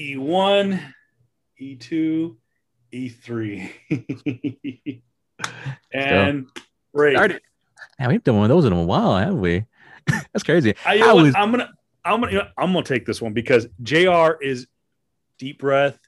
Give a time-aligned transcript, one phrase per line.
[0.00, 0.80] E1,
[1.60, 2.36] E2,
[2.92, 3.70] E3.
[5.92, 6.46] and
[6.92, 7.16] right.
[7.16, 7.42] Started-
[7.98, 9.64] Man, we've done one of those in a while, haven't we?
[10.06, 10.74] That's crazy.
[10.86, 11.24] I, you I know what?
[11.24, 11.70] was- I'm gonna
[12.04, 14.66] I'm gonna you know, I'm gonna take this one because JR is
[15.38, 15.98] deep breath,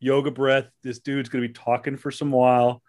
[0.00, 0.66] yoga breath.
[0.82, 2.82] This dude's gonna be talking for some while.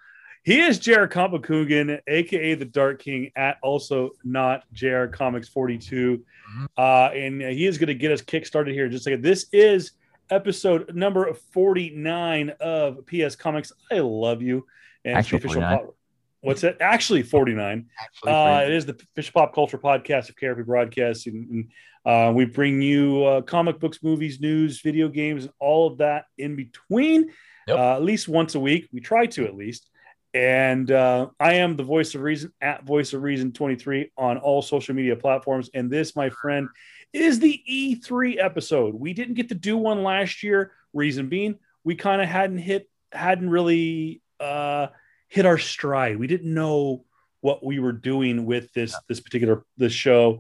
[0.44, 6.24] He is Jared Cabacungan, aka the Dark King, at also not JR Comics 42.
[6.58, 6.68] Mhm.
[6.78, 9.22] Uh, and he is gonna get us kickstarted here in just a second.
[9.24, 9.92] This is
[10.30, 13.72] episode number 49 of PS Comics.
[13.92, 14.66] I love you.
[15.06, 15.78] And the Actually 49.
[15.78, 15.96] pop-
[16.42, 16.78] What's it?
[16.82, 17.86] Actually 49.
[18.28, 21.48] Uh, it is the Fish Pop Culture Podcast of KRP Broadcasting.
[21.50, 21.70] And,
[22.06, 26.26] uh, we bring you uh, comic books, movies, news, video games, and all of that
[26.38, 27.30] in between,
[27.68, 27.78] Yep.
[27.80, 28.90] uh, at least once a week.
[28.92, 29.90] We try to at least.
[30.34, 34.62] And uh, I am the voice of reason at voice of reason 23 on all
[34.62, 35.70] social media platforms.
[35.74, 36.70] And this, my friend,
[37.12, 38.96] is the E3 episode.
[38.96, 40.72] We didn't get to do one last year.
[40.94, 44.88] Reason being, we kind of hadn't hit, hadn't really uh,
[45.28, 46.18] hit our stride.
[46.18, 47.06] We didn't know
[47.44, 50.40] what we were doing with this this particular this show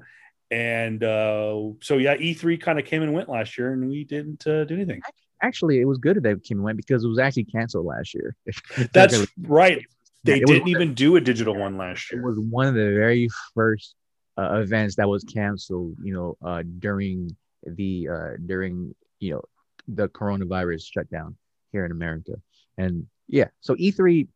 [0.50, 4.48] and uh so yeah e3 kind of came and went last year and we didn't
[4.48, 5.02] uh, do anything
[5.44, 8.14] Actually, it was good that they came and went because it was actually canceled last
[8.14, 8.36] year.
[8.94, 9.86] that's right
[10.24, 12.22] they didn't even do a digital one last year.
[12.22, 13.96] It was one of the very first
[14.38, 15.96] uh, events that was canceled.
[16.02, 17.36] You know, uh, during
[17.66, 19.42] the uh, during you know
[19.88, 21.36] the coronavirus shutdown
[21.72, 22.34] here in America,
[22.78, 24.28] and yeah, so E3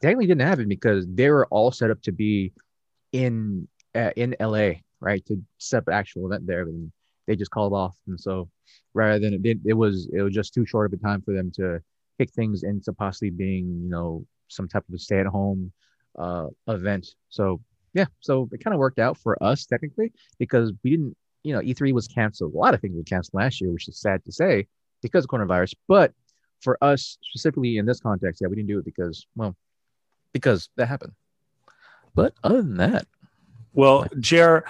[0.00, 2.52] technically didn't happen because they were all set up to be
[3.12, 6.90] in uh, in LA, right, to set up an actual event there, and
[7.26, 7.96] they just called off.
[8.06, 8.48] And so,
[8.94, 11.50] rather than it, it was it was just too short of a time for them
[11.56, 11.80] to
[12.18, 15.72] kick things into possibly being you know some type of a stay at home
[16.18, 17.14] uh, event.
[17.28, 17.60] So
[17.94, 21.60] yeah, so it kind of worked out for us technically because we didn't, you know,
[21.60, 22.54] E3 was canceled.
[22.54, 24.66] A lot of things were canceled last year, which is sad to say
[25.02, 25.74] because of coronavirus.
[25.88, 26.12] But
[26.60, 29.56] for us specifically in this context, yeah, we didn't do it because, well,
[30.32, 31.12] because that happened.
[32.14, 33.06] But other than that,
[33.74, 34.64] well jer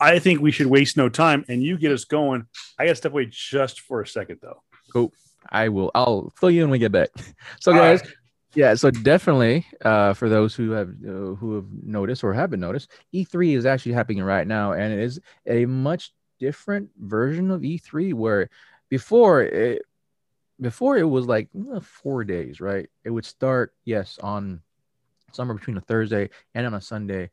[0.00, 2.46] i think we should waste no time and you get us going
[2.78, 5.12] i gotta step away just for a second though Cool.
[5.50, 5.90] I will.
[5.94, 7.10] I'll fill you in when we get back.
[7.60, 8.10] So, guys, right.
[8.54, 8.74] yeah.
[8.74, 13.56] So definitely, uh, for those who have uh, who have noticed or haven't noticed, E3
[13.56, 18.14] is actually happening right now, and it is a much different version of E3.
[18.14, 18.48] Where
[18.88, 19.82] before it,
[20.60, 22.88] before it was like uh, four days, right?
[23.04, 24.60] It would start yes on
[25.32, 27.30] somewhere between a Thursday and on a Sunday,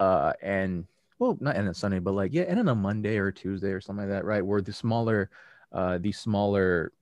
[0.00, 0.86] uh, and
[1.18, 3.80] well, not and a Sunday, but like yeah, and on a Monday or Tuesday or
[3.80, 4.44] something like that, right?
[4.44, 5.30] Where the smaller,
[5.72, 6.92] uh, the smaller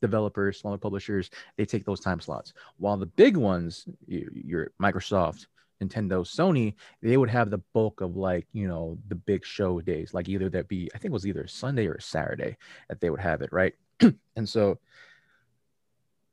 [0.00, 2.52] developers, smaller publishers, they take those time slots.
[2.78, 5.46] While the big ones, your Microsoft,
[5.82, 10.14] Nintendo, Sony, they would have the bulk of like, you know, the big show days,
[10.14, 12.56] like either that be, I think it was either Sunday or Saturday
[12.88, 13.74] that they would have it, right?
[14.36, 14.78] and so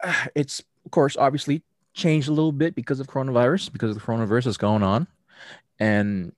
[0.35, 4.57] it's, of course, obviously changed a little bit because of coronavirus, because the coronavirus is
[4.57, 5.07] going on.
[5.79, 6.33] And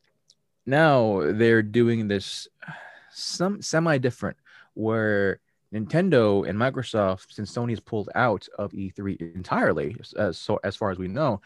[0.65, 2.47] now they're doing this
[3.11, 4.37] some semi different
[4.73, 5.39] where
[5.73, 10.99] Nintendo and Microsoft, since Sony's pulled out of E3 entirely, as so as far as
[10.99, 11.41] we know,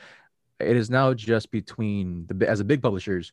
[0.60, 3.32] it is now just between the as the big publishers,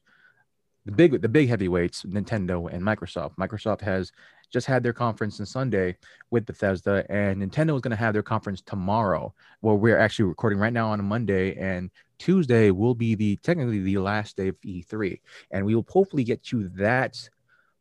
[0.86, 3.36] the big the big heavyweights, Nintendo and Microsoft.
[3.36, 4.12] Microsoft has
[4.52, 5.96] just had their conference on Sunday
[6.30, 9.34] with Bethesda, and Nintendo is going to have their conference tomorrow.
[9.62, 11.90] Well, we're actually recording right now on a Monday, and
[12.24, 15.20] Tuesday will be the technically the last day of E3,
[15.50, 17.28] and we will hopefully get to that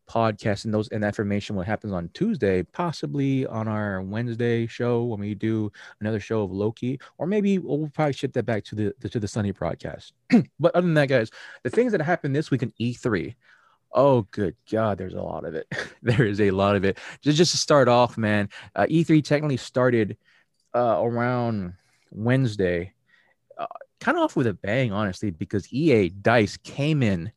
[0.09, 5.06] podcast and those and that information what happens on Tuesday, possibly on our Wednesday show
[5.06, 5.72] when we do
[6.02, 9.18] another show of Loki, or maybe we'll probably shift that back to the, the to
[9.18, 10.12] the Sunny broadcast.
[10.59, 11.32] but other than that, guys,
[11.64, 13.36] the things that happened this week in E3.
[13.94, 15.72] Oh, good God, there's a lot of it.
[16.02, 16.98] there is a lot of it.
[17.22, 20.18] Just, just to start off, man, uh, E3 technically started
[20.76, 21.76] uh, around
[22.12, 22.92] Wednesday,
[24.03, 27.31] kind of off with a bang, honestly, because EA Dice came in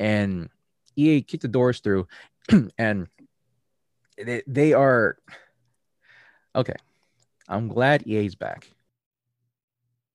[0.00, 0.48] and
[0.96, 2.08] EA kicked the doors through,
[2.78, 3.06] and
[4.16, 5.18] they, they are
[6.54, 6.76] okay.
[7.48, 8.68] I'm glad EA's back.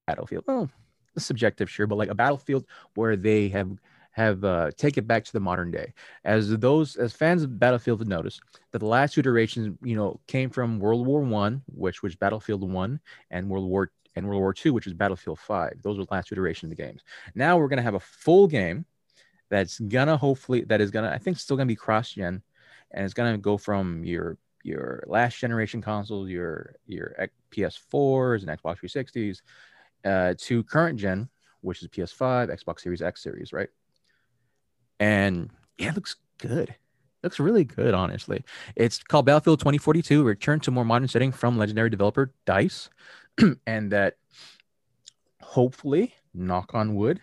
[0.08, 0.70] Battlefield, well,
[1.16, 2.66] it's subjective, sure, but like a battlefield
[2.96, 3.78] where they have
[4.14, 5.94] have uh, take it back to the modern day.
[6.26, 10.20] As those as fans of Battlefield have noticed that the last two iterations, you know,
[10.28, 13.00] came from World War One, which was Battlefield One,
[13.30, 15.82] and World War and World War Two, which was Battlefield Five.
[15.82, 17.02] Those were the last two iterations of the games.
[17.36, 18.86] Now we're gonna have a full game
[19.50, 22.42] that's gonna hopefully that is gonna I think still gonna be cross gen,
[22.92, 27.16] and it's gonna go from your your last generation consoles, your your
[27.52, 29.42] PS4s and Xbox 360s,
[30.06, 31.30] uh, to current gen,
[31.62, 33.70] which is PS5, Xbox Series X series, right?
[35.00, 36.76] And yeah, it looks good.
[37.24, 38.44] looks really good, honestly.
[38.76, 42.90] It's called Battlefield 2042, Return to more modern setting from legendary developer Dice,
[43.68, 44.18] and that
[45.42, 47.22] hopefully, knock on wood,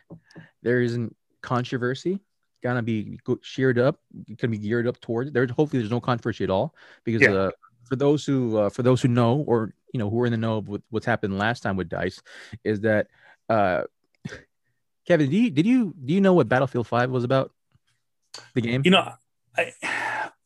[0.62, 2.20] there isn't controversy
[2.62, 4.00] gonna be sheared up,
[4.36, 5.32] gonna be geared up towards.
[5.32, 6.74] There, hopefully, there's no controversy at all
[7.04, 7.32] because yeah.
[7.32, 7.50] uh,
[7.84, 10.38] for those who uh, for those who know or you know who are in the
[10.38, 12.20] know of what's happened last time with Dice,
[12.64, 13.08] is that
[13.48, 13.82] uh,
[15.06, 17.52] Kevin, do you, did you do you know what Battlefield Five was about?
[18.54, 19.12] The game, you know,
[19.56, 19.72] I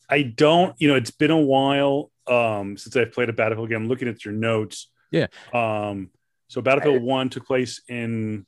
[0.09, 0.75] I don't.
[0.79, 3.83] You know, it's been a while um, since I've played a Battlefield game.
[3.83, 4.89] I'm looking at your notes.
[5.13, 5.27] Yeah.
[5.53, 6.11] Um.
[6.49, 8.45] So Battlefield I, One took place in,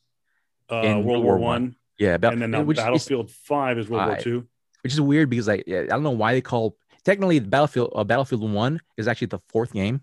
[0.71, 1.41] uh, in World War One.
[1.41, 1.77] One.
[1.99, 4.49] Yeah, about, and then now which Battlefield is, Five is World five, War Two,
[4.83, 8.51] which is weird because I I don't know why they call technically Battlefield uh, Battlefield
[8.51, 10.01] One is actually the fourth game.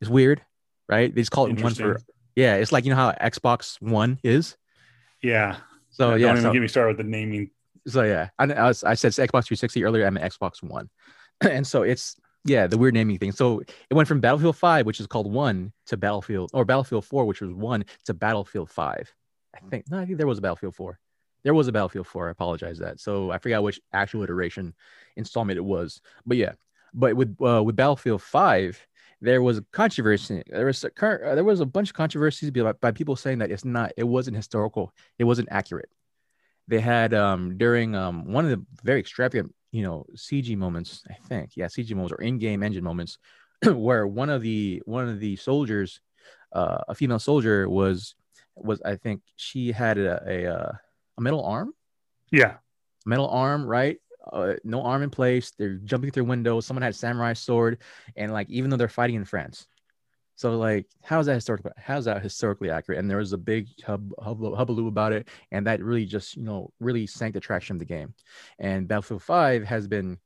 [0.00, 0.40] It's weird,
[0.88, 1.12] right?
[1.12, 2.00] They just call it one for
[2.36, 2.54] yeah.
[2.54, 4.56] It's like you know how Xbox One is.
[5.22, 5.56] Yeah.
[5.90, 7.50] So yeah, don't even so, get me started with the naming.
[7.88, 10.06] So yeah, I, I, was, I said Xbox 360 earlier.
[10.06, 10.88] I meant Xbox One,
[11.40, 12.16] and so it's
[12.48, 13.32] yeah the weird naming thing.
[13.32, 17.24] So it went from Battlefield Five, which is called One, to Battlefield or Battlefield Four,
[17.26, 19.12] which was One, to Battlefield Five.
[19.54, 20.98] I think no, I think there was a Battlefield Four.
[21.44, 22.28] There was a Battlefield 4.
[22.28, 23.00] I apologize that.
[23.00, 24.74] So I forgot which actual iteration
[25.16, 26.00] installment it was.
[26.26, 26.52] But yeah,
[26.92, 28.86] but with uh, with Battlefield 5,
[29.20, 30.42] there was a controversy.
[30.46, 33.50] There was a, uh, there was a bunch of controversies by, by people saying that
[33.50, 35.88] it's not, it wasn't historical, it wasn't accurate.
[36.68, 41.02] They had um, during um, one of the very extravagant, you know, CG moments.
[41.08, 43.18] I think, yeah, CG moments or in-game engine moments,
[43.66, 46.00] where one of the one of the soldiers,
[46.52, 48.14] uh, a female soldier, was
[48.56, 50.72] was I think she had a, a, uh,
[51.18, 51.72] a metal arm.
[52.30, 52.56] Yeah.
[53.06, 53.98] Metal arm, right?
[54.30, 55.52] Uh, no arm in place.
[55.52, 56.66] They're jumping through windows.
[56.66, 57.78] Someone had samurai sword,
[58.16, 59.66] and like even though they're fighting in France,
[60.38, 61.72] so like how's that historical?
[61.76, 63.00] How's that historically accurate?
[63.00, 66.44] And there was a big hub, hub hubbaloo about it, and that really just you
[66.44, 68.14] know really sank the traction of the game.
[68.60, 70.16] And Battlefield Five has been,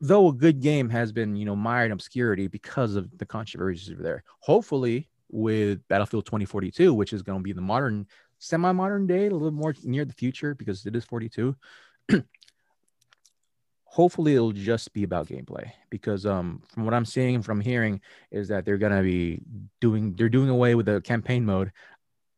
[0.00, 3.90] though a good game, has been you know mired in obscurity because of the controversies
[3.90, 4.22] over there.
[4.38, 8.06] Hopefully, with Battlefield 2042, which is going to be the modern
[8.38, 11.56] semi-modern day, a little more near the future because it is 42.
[13.96, 18.02] Hopefully it'll just be about gameplay because um from what I'm seeing and from hearing
[18.30, 19.40] is that they're gonna be
[19.80, 21.72] doing they're doing away with the campaign mode.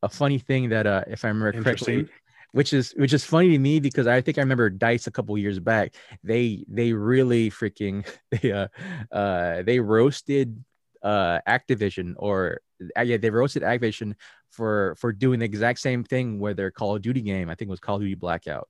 [0.04, 2.06] A funny thing that uh if I remember correctly,
[2.52, 5.36] which is which is funny to me because I think I remember Dice a couple
[5.36, 5.96] years back.
[6.22, 8.68] They they really freaking they uh
[9.10, 10.62] uh they roasted
[11.02, 12.60] uh Activision or
[12.96, 14.14] uh, yeah they roasted Activision
[14.52, 17.50] for for doing the exact same thing with their Call of Duty game.
[17.50, 18.68] I think it was Call of Duty Blackout.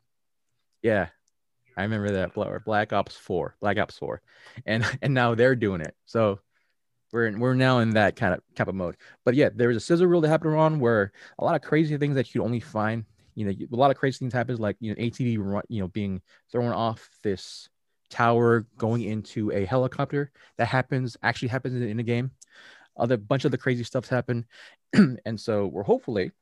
[0.80, 1.08] Yeah,
[1.78, 4.20] I remember that Black Ops Four, Black Ops Four,
[4.66, 5.94] and and now they're doing it.
[6.06, 6.40] So
[7.12, 8.96] we're we're now in that kind of type of mode.
[9.24, 11.96] But yeah, there was a scissor rule that happened on where a lot of crazy
[11.96, 13.04] things that you could only find.
[13.36, 16.20] You know, a lot of crazy things happens, like you know, ATV, you know, being
[16.50, 17.68] thrown off this
[18.10, 20.32] tower going into a helicopter.
[20.56, 22.32] That happens actually happens in, in a game.
[22.96, 24.46] Other bunch of the crazy stuffs happen,
[24.94, 26.32] and so we're hopefully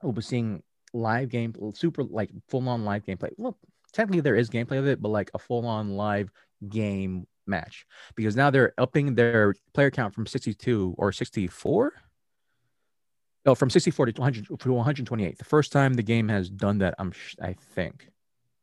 [0.00, 0.62] we'll be seeing
[0.92, 3.30] live game, super like full on live gameplay.
[3.36, 3.58] Well,
[3.94, 6.30] technically there is gameplay of it, but like a full on live
[6.68, 11.92] game match because now they're upping their player count from 62 or 64.
[13.46, 15.38] Oh, from 64 to 100 to 128.
[15.38, 17.12] The first time the game has done that, I'm
[17.42, 18.08] I think.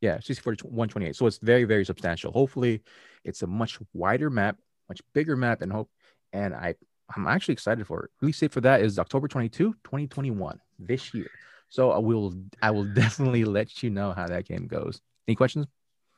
[0.01, 1.15] Yeah, 64 to 128.
[1.15, 2.31] So it's very, very substantial.
[2.31, 2.81] Hopefully,
[3.23, 4.57] it's a much wider map,
[4.89, 5.89] much bigger map, and hope.
[6.33, 6.75] And I
[7.15, 8.11] I'm actually excited for it.
[8.21, 11.29] Release date for that is October 22, 2021, this year.
[11.69, 14.99] So I will I will definitely let you know how that game goes.
[15.31, 15.65] Any questions?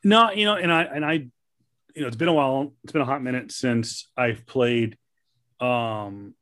[0.03, 2.73] No, you know, and I and I you know, it's been a while.
[2.83, 4.97] It's been a hot minute since I've played
[5.59, 6.33] um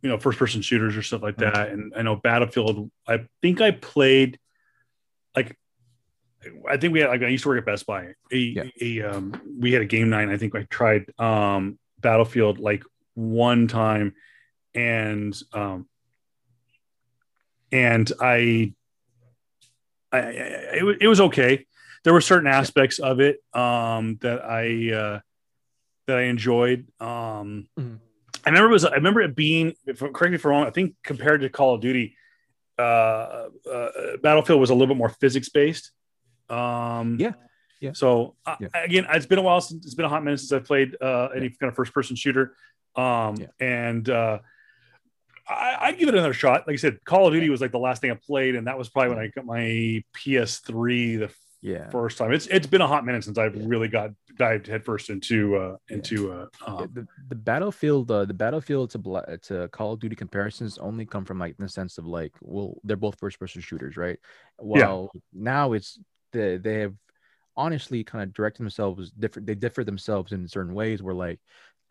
[0.00, 1.54] you know, first person shooters or stuff like that.
[1.54, 1.72] Mm-hmm.
[1.72, 4.38] And I know Battlefield, I think I played
[5.34, 5.58] like
[6.70, 8.14] I think we had like I used to work at Best Buy.
[8.30, 8.64] A, yeah.
[8.80, 10.28] a um we had a game night.
[10.28, 14.14] I think I tried um Battlefield like one time,
[14.74, 15.88] and um,
[17.72, 18.72] and I,
[20.12, 21.66] I, I it, it was okay.
[22.04, 25.20] There were certain aspects of it um, that I uh,
[26.06, 26.86] that I enjoyed.
[27.00, 27.94] Um, mm-hmm.
[28.44, 30.66] I remember it was I remember it being correct me if I'm wrong.
[30.66, 32.16] I think compared to Call of Duty,
[32.78, 33.88] uh, uh,
[34.22, 35.92] Battlefield was a little bit more physics based.
[36.50, 37.32] Um, yeah.
[37.80, 37.92] Yeah.
[37.94, 38.68] So uh, yeah.
[38.74, 41.28] again, it's been a while since it's been a hot minute since I've played uh,
[41.34, 42.56] any kind of first person shooter.
[42.96, 43.46] Um, yeah.
[43.60, 44.38] and uh,
[45.48, 46.66] I, would give it another shot.
[46.66, 48.78] Like I said, Call of Duty was like the last thing I played, and that
[48.78, 51.30] was probably when I got my PS3 the
[51.64, 51.88] yeah.
[51.88, 52.32] first time.
[52.32, 53.64] It's it's been a hot minute since I've yeah.
[53.66, 58.90] really got dived headfirst into uh into uh um, the, the battlefield uh, the battlefield
[58.90, 62.06] to Bla- to Call of Duty comparisons only come from like in the sense of
[62.06, 64.18] like well they're both first person shooters right.
[64.58, 65.20] Well yeah.
[65.32, 65.98] now it's
[66.32, 66.94] the they have
[67.56, 69.46] honestly kind of directed themselves different.
[69.46, 71.02] They differ themselves in certain ways.
[71.02, 71.40] Where like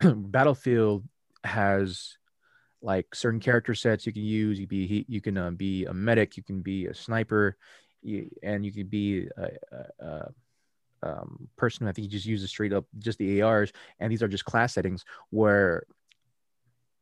[0.00, 1.04] Battlefield
[1.42, 2.16] has
[2.82, 4.58] like certain character sets you can use.
[4.58, 7.56] You be you can uh, be a medic, you can be a sniper,
[8.04, 10.34] you, and you can be a, a, a
[11.02, 11.86] um, person.
[11.86, 14.74] I think you just uses straight up just the ARs, and these are just class
[14.74, 15.84] settings where.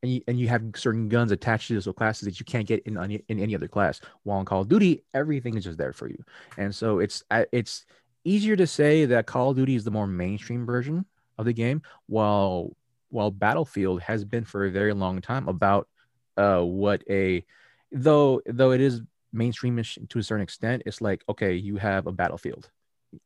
[0.01, 2.83] And you, and you have certain guns attached to those classes that you can't get
[2.83, 2.97] in
[3.29, 4.01] in any other class.
[4.23, 6.21] While in Call of Duty, everything is just there for you,
[6.57, 7.85] and so it's it's
[8.25, 11.05] easier to say that Call of Duty is the more mainstream version
[11.37, 12.75] of the game, while
[13.13, 15.87] while Battlefield has been for a very long time about
[16.35, 17.45] uh, what a
[17.91, 19.01] though though it is
[19.33, 22.69] mainstreamish to a certain extent, it's like okay, you have a battlefield,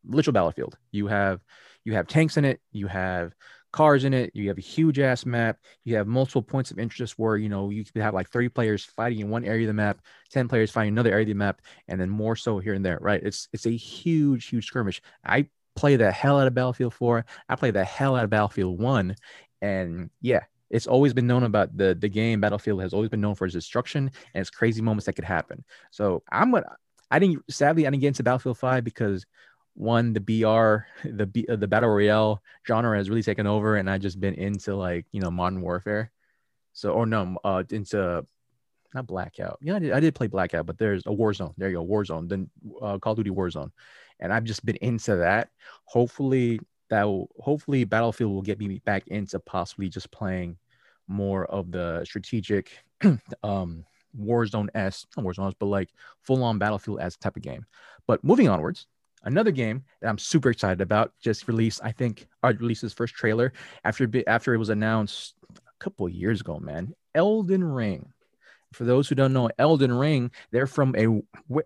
[0.05, 0.77] literal battlefield.
[0.91, 1.41] You have
[1.85, 3.33] you have tanks in it, you have
[3.71, 7.15] cars in it, you have a huge ass map, you have multiple points of interest
[7.17, 9.73] where you know you could have like 30 players fighting in one area of the
[9.73, 9.99] map,
[10.31, 12.99] 10 players fighting another area of the map, and then more so here and there,
[13.01, 13.21] right?
[13.23, 15.01] It's it's a huge, huge skirmish.
[15.23, 15.47] I
[15.77, 17.25] play the hell out of Battlefield 4.
[17.47, 19.15] I play the hell out of Battlefield 1.
[19.61, 23.36] And yeah, it's always been known about the the game Battlefield has always been known
[23.36, 25.63] for its destruction and its crazy moments that could happen.
[25.91, 26.65] So I'm gonna
[27.09, 29.25] I didn't sadly I didn't get into Battlefield 5 because
[29.74, 33.89] one the BR the B, uh, the battle royale genre has really taken over and
[33.89, 36.12] I just been into like you know modern warfare.
[36.74, 38.25] So or no uh into
[38.93, 39.59] not blackout.
[39.62, 41.53] Yeah, I did, I did play blackout, but there's a Warzone.
[41.57, 42.29] There you go, Warzone.
[42.29, 42.50] Then
[42.81, 43.71] uh, Call of Duty Warzone,
[44.19, 45.50] and I've just been into that.
[45.86, 46.59] Hopefully,
[46.89, 50.58] that will hopefully Battlefield will get me back into possibly just playing
[51.08, 52.72] more of the strategic
[53.44, 53.86] um
[54.20, 55.89] Warzone S, not Warzone S, but like
[56.24, 57.65] full on Battlefield S type of game.
[58.08, 58.88] But moving onwards,
[59.24, 61.82] another game that I'm super excited about just released.
[61.84, 63.53] I think I released his first trailer
[63.84, 66.60] after after it was announced a couple years ago.
[66.60, 68.12] Man, Elden Ring
[68.77, 71.07] for those who don't know, Elden Ring, they're from a,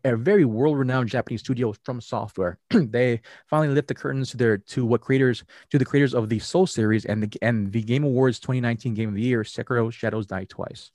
[0.06, 2.56] a very world-renowned Japanese studio FromSoftware.
[2.70, 6.40] they finally lift the curtains to their to what creators to the creators of the
[6.40, 10.26] Soul series and the and the Game Awards 2019 Game of the Year, Sekiro Shadows
[10.26, 10.92] Die Twice.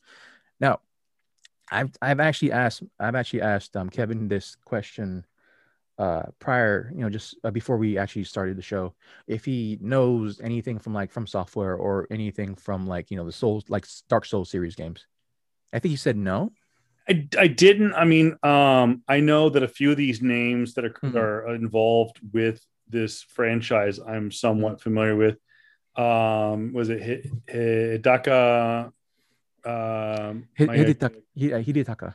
[0.59, 0.81] Now,
[1.71, 5.25] I've I've actually asked I've actually asked um, Kevin this question
[5.99, 8.95] uh prior you know just uh, before we actually started the show
[9.27, 13.65] if he knows anything from like FromSoftware or anything from like you know the souls
[13.71, 15.07] like dark soul series games
[15.77, 16.53] I think you said no.
[17.07, 17.93] I, I didn't.
[17.93, 21.17] I mean, um, I know that a few of these names that are, mm-hmm.
[21.17, 25.37] are involved with this franchise, I'm somewhat familiar with.
[25.97, 28.87] Um, was it Hidaka?
[29.65, 32.15] Um, Hidetaka, Hidetaka.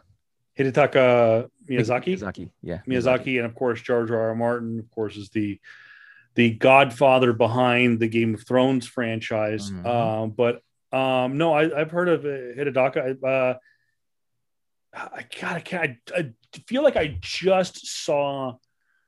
[0.57, 2.17] Hidetaka Miyazaki.
[2.17, 2.79] Miyazaki, yeah.
[2.87, 4.29] Miyazaki, and of course George R.
[4.29, 4.35] R.
[4.35, 5.59] Martin, of course, is the
[6.33, 9.69] the godfather behind the Game of Thrones franchise.
[9.69, 9.85] Mm-hmm.
[9.85, 13.23] Um, but um, no, I, have heard of Hidetaka.
[13.23, 13.57] Uh,
[14.93, 16.33] I God, I, can't, I, I,
[16.67, 18.55] feel like I just saw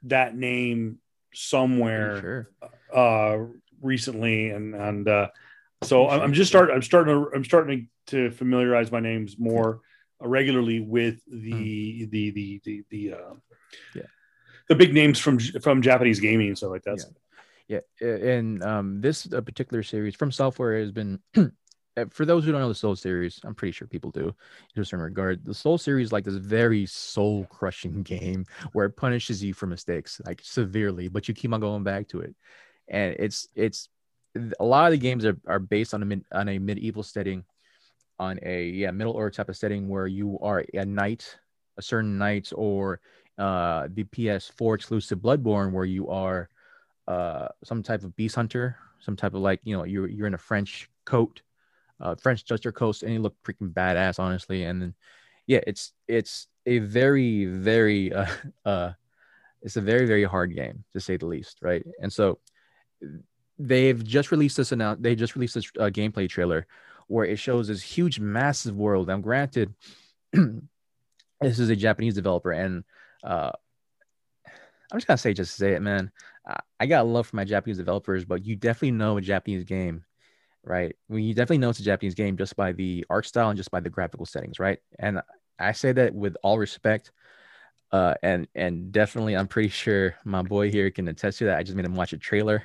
[0.03, 0.99] that name
[1.33, 2.49] somewhere sure.
[2.93, 3.37] uh,
[3.81, 5.27] recently, and and uh,
[5.83, 6.73] so I'm, I'm just starting.
[6.73, 9.81] I'm starting to I'm starting to familiarize my names more
[10.21, 12.09] regularly with the mm.
[12.09, 13.33] the the the the uh,
[13.93, 14.03] yeah.
[14.69, 17.03] the big names from from Japanese gaming and stuff like that.
[17.67, 18.07] Yeah, yeah.
[18.07, 21.45] and um, this uh, particular series FromSoftware has been Uh,
[22.09, 24.33] for those who don't know the Soul series, I'm pretty sure people do
[24.75, 25.45] in a certain regard.
[25.45, 30.21] The Soul series like this very soul crushing game where it punishes you for mistakes
[30.25, 32.35] like severely, but you keep on going back to it.
[32.87, 33.89] And it's it's
[34.59, 37.43] a lot of the games are, are based on a mid, on a medieval setting,
[38.19, 41.37] on a yeah Middle Earth type of setting where you are a knight,
[41.77, 42.99] a certain knight, or
[43.37, 46.49] uh, the PS4 exclusive Bloodborne where you are
[47.07, 50.33] uh, some type of beast hunter, some type of like you know you're you're in
[50.33, 51.41] a French coat
[51.99, 54.63] uh, French Jester Coast, and he looked freaking badass, honestly.
[54.63, 54.93] And then,
[55.47, 58.27] yeah, it's it's a very very uh,
[58.65, 58.91] uh,
[59.61, 61.85] it's a very very hard game to say the least, right?
[62.01, 62.39] And so
[63.59, 66.67] they've just released this announce they just released this uh, gameplay trailer
[67.07, 69.07] where it shows this huge massive world.
[69.07, 69.73] Now, granted,
[70.33, 72.83] this is a Japanese developer, and
[73.23, 73.51] uh,
[74.91, 76.11] I'm just gonna say just say it, man.
[76.77, 80.03] I got love for my Japanese developers, but you definitely know a Japanese game
[80.63, 80.95] right?
[81.09, 83.79] You definitely know it's a Japanese game just by the art style and just by
[83.79, 84.79] the graphical settings, right?
[84.99, 85.21] And
[85.59, 87.11] I say that with all respect.
[87.91, 91.57] Uh, and and definitely, I'm pretty sure my boy here can attest to that.
[91.57, 92.63] I just made him watch a trailer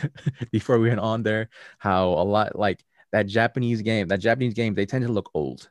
[0.52, 1.50] before we went on there.
[1.78, 2.82] How a lot like
[3.12, 5.68] that Japanese game, that Japanese game, they tend to look old,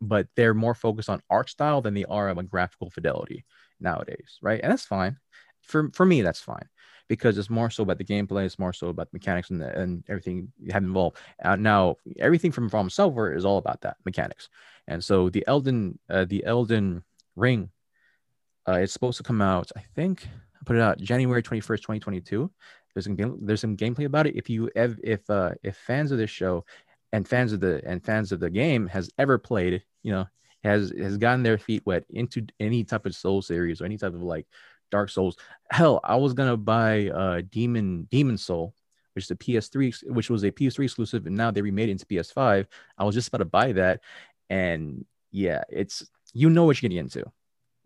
[0.00, 3.44] but they're more focused on art style than they are on graphical fidelity
[3.80, 4.60] nowadays, right?
[4.62, 5.16] And that's fine.
[5.62, 6.68] For for me, that's fine
[7.08, 10.52] because it's more so about the gameplay, it's more so about mechanics and, and everything
[10.60, 11.16] you have involved.
[11.42, 14.48] Uh, now, everything from FromSoftware is all about that mechanics,
[14.86, 17.02] and so the Elden, uh, the Elden
[17.36, 17.70] Ring,
[18.68, 19.70] uh, it's supposed to come out.
[19.76, 22.50] I think I put it out January 21st, 2022.
[22.94, 24.36] There's some game, there's some gameplay about it.
[24.36, 26.64] If you ev- if uh if fans of this show
[27.12, 30.26] and fans of the and fans of the game has ever played, you know,
[30.64, 34.14] has has gotten their feet wet into any type of soul series or any type
[34.14, 34.46] of like
[34.90, 35.36] Dark Souls.
[35.70, 38.74] Hell, I was gonna buy uh Demon Demon Soul,
[39.14, 42.06] which is a PS3, which was a PS3 exclusive, and now they remade it into
[42.06, 42.66] PS5.
[42.96, 44.00] I was just about to buy that,
[44.50, 47.24] and yeah, it's you know what you're getting into.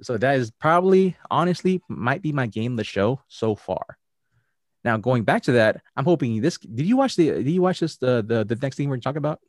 [0.02, 3.98] So that is probably, honestly, might be my game of the show so far.
[4.84, 6.58] Now going back to that, I'm hoping this.
[6.58, 7.30] Did you watch the?
[7.30, 7.96] Did you watch this?
[7.98, 9.40] The the the next thing we're talking about?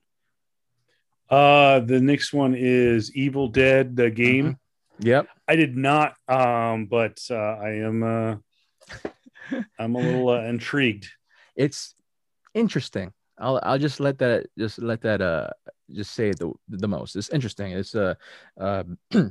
[1.30, 4.46] Uh, the next one is Evil Dead, the game.
[4.46, 5.08] Mm-hmm.
[5.08, 5.28] Yep.
[5.48, 8.04] I did not, um, but uh, I am.
[8.04, 8.36] Uh,
[9.80, 11.10] I'm a little uh, intrigued.
[11.56, 11.96] It's
[12.54, 13.14] interesting.
[13.38, 15.50] I'll I'll just let that just let that uh
[15.92, 17.16] just say the the most.
[17.16, 17.72] It's interesting.
[17.74, 18.16] It's uh
[18.60, 18.84] uh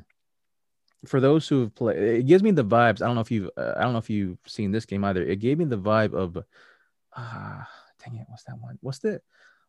[1.06, 3.02] for those who have played, it gives me the vibes.
[3.02, 5.22] I don't know if you've, uh, I don't know if you've seen this game either.
[5.22, 6.38] It gave me the vibe of,
[7.16, 7.64] ah, uh,
[8.04, 8.78] dang it, what's that one?
[8.80, 9.20] What's the,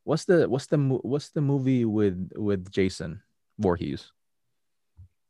[0.04, 3.22] what's the, what's the, what's the movie with with Jason
[3.58, 4.12] Voorhees?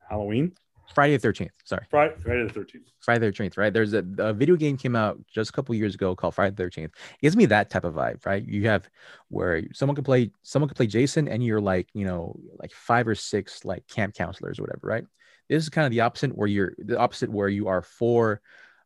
[0.09, 0.53] Halloween.
[0.93, 1.53] Friday the Thirteenth.
[1.63, 2.85] Sorry, Friday, Friday the Thirteenth.
[2.99, 3.57] Friday the Thirteenth.
[3.57, 3.73] Right.
[3.73, 6.63] There's a, a, video game came out just a couple years ago called Friday the
[6.63, 6.93] Thirteenth.
[7.21, 8.25] Gives me that type of vibe.
[8.25, 8.45] Right.
[8.47, 8.89] You have
[9.29, 13.07] where someone could play, someone could play Jason, and you're like, you know, like five
[13.07, 14.87] or six like camp counselors or whatever.
[14.87, 15.05] Right
[15.49, 18.41] this is kind of the opposite where you're the opposite where you are four,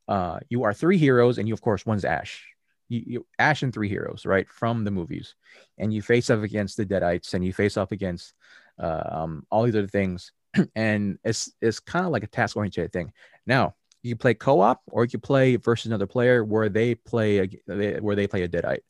[0.08, 2.46] uh, you are three heroes, and you of course one's Ash.
[2.90, 5.36] You, you, Ash and three heroes, right, from the movies,
[5.78, 8.34] and you face off against the Deadites, and you face off against
[8.82, 10.32] uh, um, all these other things,
[10.76, 13.12] and it's it's kind of like a task oriented thing.
[13.46, 18.16] Now you play co-op, or you play versus another player where they play a, where
[18.16, 18.82] they play a Deadite.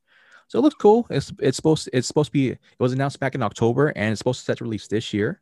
[0.48, 1.06] So it looks cool.
[1.10, 2.50] It's it's supposed it's supposed to be.
[2.50, 5.42] It was announced back in October, and it's supposed to set to release this year.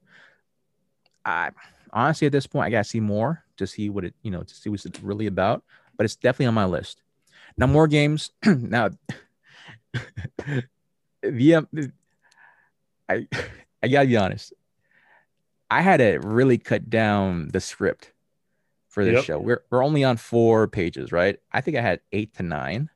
[1.23, 1.51] I
[1.93, 4.55] honestly, at this point, I gotta see more to see what it, you know, to
[4.55, 5.63] see what it's really about.
[5.97, 7.01] But it's definitely on my list.
[7.57, 8.31] Now, more games.
[8.45, 8.89] now,
[11.21, 11.91] the
[13.07, 13.27] I
[13.83, 14.53] I gotta be honest.
[15.75, 18.13] I had to really cut down the script
[18.87, 19.23] for this yep.
[19.25, 19.39] show.
[19.39, 21.37] We're we're only on four pages, right?
[21.51, 22.89] I think I had eight to nine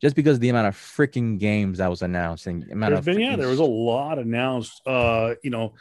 [0.00, 3.20] just because the amount of freaking games that was announced and amount There's of been,
[3.20, 4.86] yeah, there was a lot announced.
[4.86, 5.72] Uh, you know,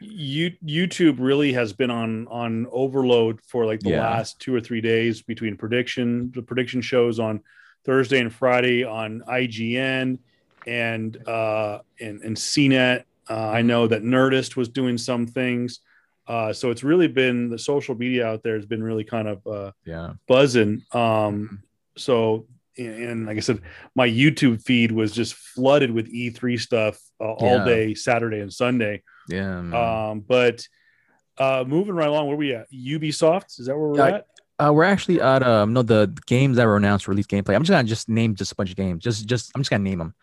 [0.00, 4.00] you YouTube really has been on on overload for like the yeah.
[4.00, 7.42] last two or three days between prediction the prediction shows on
[7.84, 10.20] Thursday and Friday on IGN
[10.66, 13.04] and uh and and CNET.
[13.28, 15.80] Uh, I know that Nerdist was doing some things.
[16.26, 19.46] Uh, so it's really been the social media out there has been really kind of
[19.46, 20.82] uh, yeah buzzing.
[20.92, 21.62] Um,
[21.96, 22.46] so
[22.78, 23.60] and like I said,
[23.94, 27.64] my YouTube feed was just flooded with E3 stuff uh, all yeah.
[27.64, 29.02] day, Saturday and Sunday.
[29.28, 29.60] Yeah.
[29.60, 29.74] Man.
[30.10, 30.66] Um, but
[31.38, 32.70] uh, moving right along, where we at?
[32.72, 33.58] Ubisoft?
[33.58, 34.26] Is that where we're uh, at?
[34.58, 37.54] Uh, we're actually at um no the games that were announced release gameplay.
[37.54, 39.02] I'm just gonna just name just a bunch of games.
[39.02, 40.14] Just just I'm just gonna name them.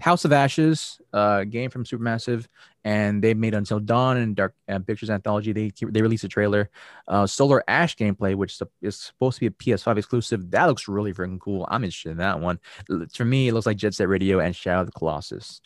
[0.00, 2.46] House of Ashes, uh, game from Supermassive,
[2.84, 5.52] and they made Until Dawn and Dark uh, Pictures Anthology.
[5.52, 6.70] They they released a trailer.
[7.08, 10.50] Uh, Solar Ash gameplay, which is supposed to be a PS5 exclusive.
[10.50, 11.66] That looks really freaking cool.
[11.70, 12.60] I'm interested in that one.
[13.14, 15.60] For me, it looks like Jet Set Radio and Shadow of the Colossus.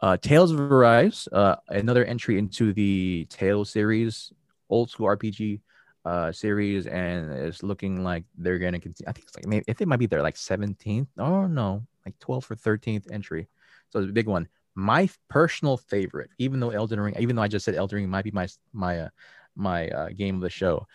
[0.00, 4.32] Uh, Tales of Arise, uh, another entry into the Tales series,
[4.68, 5.60] old school RPG
[6.04, 9.08] uh, series, and it's looking like they're gonna continue.
[9.08, 11.06] I think it's like maybe if it might be their like 17th.
[11.18, 13.48] Oh no, like 12th or 13th entry.
[13.90, 14.48] So it's a big one.
[14.74, 18.24] My personal favorite, even though Elden Ring, even though I just said Elden Ring might
[18.24, 19.08] be my my uh,
[19.54, 20.86] my uh, game of the show,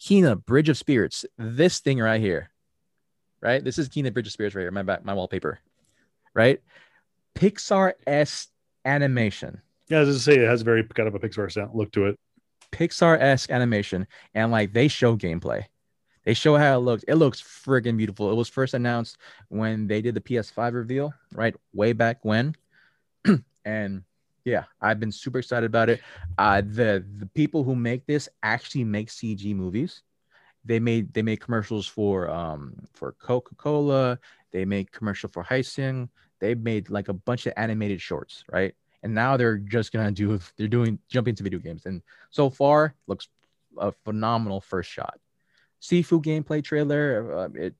[0.00, 1.24] Kena Bridge of Spirits.
[1.38, 2.50] This thing right here,
[3.40, 3.64] right?
[3.64, 4.70] This is Kena Bridge of Spirits right here.
[4.70, 5.58] My back, my wallpaper,
[6.34, 6.60] right?
[7.34, 8.48] Pixar s
[8.84, 9.62] animation.
[9.88, 12.18] Yeah, as I say, it has very kind of a Pixar sound look to it.
[12.72, 15.64] Pixar esque animation, and like they show gameplay.
[16.24, 17.04] They show how it looks.
[17.06, 18.30] It looks friggin' beautiful.
[18.30, 21.54] It was first announced when they did the PS5 reveal, right?
[21.72, 22.54] Way back when.
[23.64, 24.02] and
[24.44, 26.00] yeah, I've been super excited about it.
[26.38, 30.02] Uh, the the people who make this actually make CG movies.
[30.64, 34.18] They made they made commercials for um for Coca Cola.
[34.50, 36.08] They made commercial for Hyosung.
[36.40, 38.74] They made like a bunch of animated shorts, right?
[39.02, 41.84] And now they're just gonna do they're doing jumping into video games.
[41.86, 43.28] And so far, looks
[43.76, 45.18] a phenomenal first shot.
[45.84, 47.32] Sifu gameplay trailer.
[47.32, 47.74] Uh, it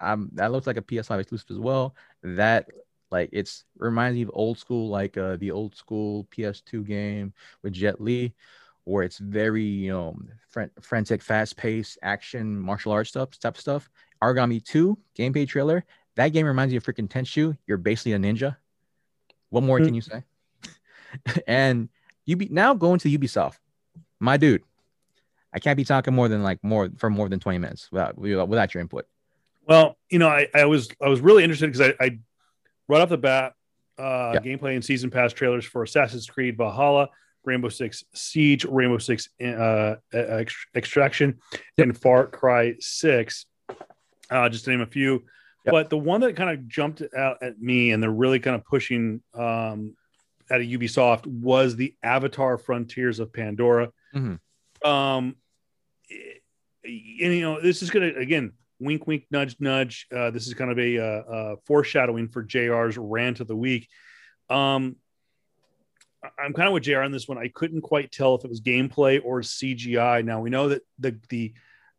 [0.00, 1.94] um that looks like a PS5 exclusive as well.
[2.22, 2.68] That
[3.10, 7.74] like it's reminds me of old school, like uh, the old school PS2 game with
[7.74, 8.34] Jet Li,
[8.84, 10.16] where it's very you know
[10.48, 13.90] fr- frantic, fast paced action martial arts stuff type stuff.
[14.22, 15.84] Aragami 2 gameplay trailer.
[16.16, 17.56] That game reminds me of freaking Tenchu.
[17.66, 18.56] You're basically a ninja.
[19.50, 19.86] What more mm-hmm.
[19.86, 20.24] can you say?
[21.46, 21.88] and
[22.24, 23.58] you be now going to Ubisoft,
[24.20, 24.62] my dude.
[25.52, 28.74] I can't be talking more than like more for more than 20 minutes without without
[28.74, 29.06] your input.
[29.66, 32.18] Well, you know, I, I was I was really interested because I, I
[32.88, 33.54] right off the bat,
[33.98, 37.08] uh, gameplay and season pass trailers for Assassin's Creed Valhalla,
[37.44, 39.96] Rainbow Six Siege, Rainbow Six uh,
[40.74, 41.38] Extraction,
[41.76, 41.86] yep.
[41.86, 43.46] and Far Cry Six,
[44.30, 45.24] uh, just to name a few.
[45.64, 45.72] Yep.
[45.72, 48.64] But the one that kind of jumped out at me, and they're really kind of
[48.64, 49.96] pushing um,
[50.50, 53.92] at a Ubisoft, was the Avatar: Frontiers of Pandora.
[54.14, 54.88] Mm-hmm.
[54.88, 55.36] Um,
[56.84, 60.06] you know, this is going to again wink, wink, nudge, nudge.
[60.14, 63.88] Uh, this is kind of a, uh, uh, foreshadowing for JR's rant of the week.
[64.50, 64.96] Um,
[66.38, 67.38] I'm kind of with JR on this one.
[67.38, 70.24] I couldn't quite tell if it was gameplay or CGI.
[70.24, 71.52] Now we know that the the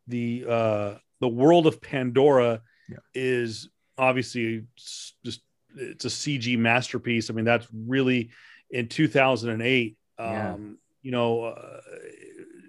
[0.06, 2.96] the uh, the world of Pandora yeah.
[3.14, 5.42] is obviously just
[5.76, 7.28] it's a CG masterpiece.
[7.28, 8.30] I mean, that's really
[8.70, 9.96] in 2008.
[10.18, 10.52] Yeah.
[10.52, 11.80] Um, you know, uh,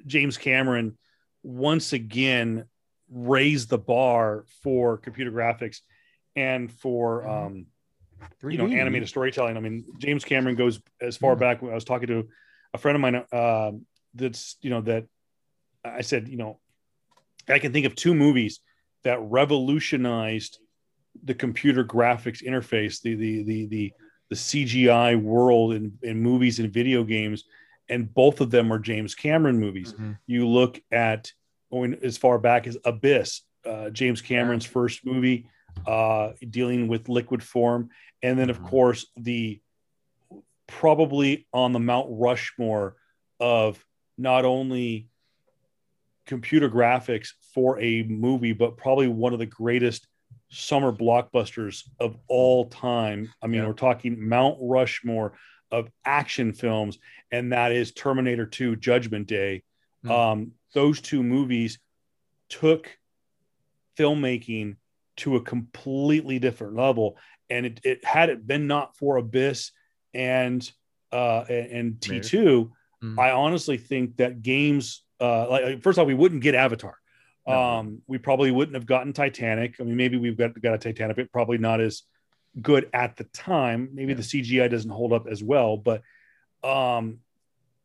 [0.05, 0.97] James Cameron
[1.45, 2.65] once again
[3.09, 5.81] raise the bar for computer graphics
[6.35, 7.45] and for mm-hmm.
[7.45, 7.65] um,
[8.51, 9.55] you know animated storytelling.
[9.55, 11.39] I mean, James Cameron goes as far mm-hmm.
[11.39, 11.63] back.
[11.63, 12.27] I was talking to
[12.73, 13.71] a friend of mine uh,
[14.13, 15.05] that's you know that
[15.83, 16.59] I said you know
[17.47, 18.59] I can think of two movies
[19.03, 20.57] that revolutionized
[21.23, 23.93] the computer graphics interface, the the the the,
[24.29, 27.43] the CGI world in, in movies and video games,
[27.89, 29.93] and both of them are James Cameron movies.
[29.93, 30.13] Mm-hmm.
[30.27, 31.31] You look at
[31.71, 35.47] going as far back as Abyss, uh, James Cameron's first movie
[35.85, 37.89] uh, dealing with liquid form,
[38.21, 38.67] and then of mm-hmm.
[38.67, 39.61] course the
[40.67, 42.95] probably on the Mount Rushmore
[43.39, 43.83] of
[44.17, 45.09] not only
[46.25, 50.07] computer graphics for a movie, but probably one of the greatest
[50.49, 53.31] summer blockbusters of all time.
[53.41, 53.67] I mean, yeah.
[53.67, 55.33] we're talking Mount Rushmore
[55.71, 56.97] of action films,
[57.31, 59.63] and that is Terminator 2 Judgment Day.
[60.05, 60.11] Mm.
[60.11, 61.79] Um, those two movies
[62.49, 62.97] took
[63.97, 64.75] filmmaking
[65.17, 67.17] to a completely different level.
[67.49, 69.71] And it, it had it been not for Abyss
[70.13, 70.69] and
[71.11, 72.69] uh, and T2,
[73.03, 73.19] mm.
[73.19, 76.97] I honestly think that games uh, like first off, we wouldn't get Avatar.
[77.47, 77.53] No.
[77.53, 79.75] Um, we probably wouldn't have gotten Titanic.
[79.79, 82.03] I mean, maybe we've got got a Titanic, but probably not as
[82.61, 83.89] good at the time.
[83.93, 84.17] Maybe yeah.
[84.17, 86.01] the CGI doesn't hold up as well, but
[86.63, 87.19] um,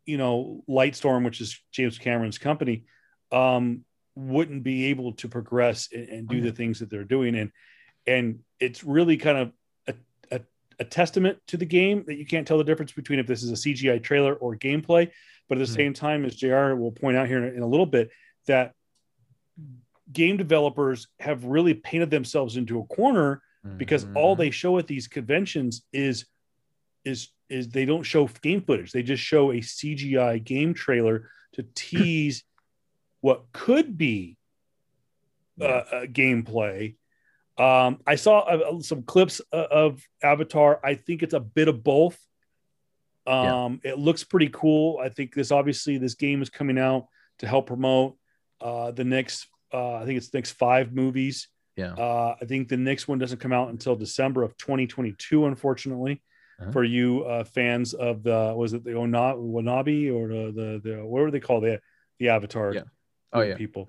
[0.07, 2.85] you know, Lightstorm, which is James Cameron's company,
[3.31, 7.37] um, wouldn't be able to progress and, and do the things that they're doing.
[7.37, 7.53] And
[8.07, 9.53] and it's really kind of
[9.87, 9.95] a,
[10.37, 10.41] a,
[10.81, 13.51] a, testament to the game that you can't tell the difference between if this is
[13.51, 15.11] a CGI trailer or gameplay.
[15.49, 15.75] But at the mm-hmm.
[15.75, 18.11] same time, as JR will point out here in, in a little bit,
[18.47, 18.73] that
[20.13, 23.43] game developers have really painted themselves into a corner
[23.77, 24.17] because mm-hmm.
[24.17, 26.27] all they show at these conventions is
[27.05, 28.93] is is they don't show game footage.
[28.93, 32.45] They just show a CGI game trailer to tease
[33.21, 34.37] what could be
[35.61, 36.95] uh, a gameplay.
[37.59, 40.81] Um, I saw uh, some clips uh, of Avatar.
[40.83, 42.19] I think it's a bit of both.
[43.27, 43.93] Um, yeah.
[43.93, 44.99] It looks pretty cool.
[45.03, 47.09] I think this obviously this game is coming out
[47.41, 48.17] to help promote
[48.61, 49.47] uh, the next.
[49.73, 51.49] Uh, I think it's next five movies.
[51.77, 51.93] Yeah.
[51.95, 55.47] Uh, I think the next one doesn't come out until December of 2022.
[55.47, 56.23] Unfortunately,
[56.61, 56.71] uh-huh.
[56.73, 60.97] for you uh, fans of the was it the Ona- Wanabi or the, the the
[61.05, 61.81] what were they called the
[62.19, 62.75] the Avatar?
[62.75, 62.83] Yeah.
[63.33, 63.57] Oh yeah.
[63.57, 63.89] People.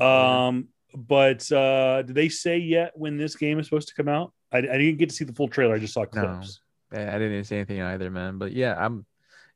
[0.00, 4.32] Um, but uh, did they say yet when this game is supposed to come out?
[4.52, 5.74] I, I didn't get to see the full trailer.
[5.74, 6.60] I just saw clips.
[6.92, 8.38] No, I didn't see anything either, man.
[8.38, 9.04] But yeah, I'm.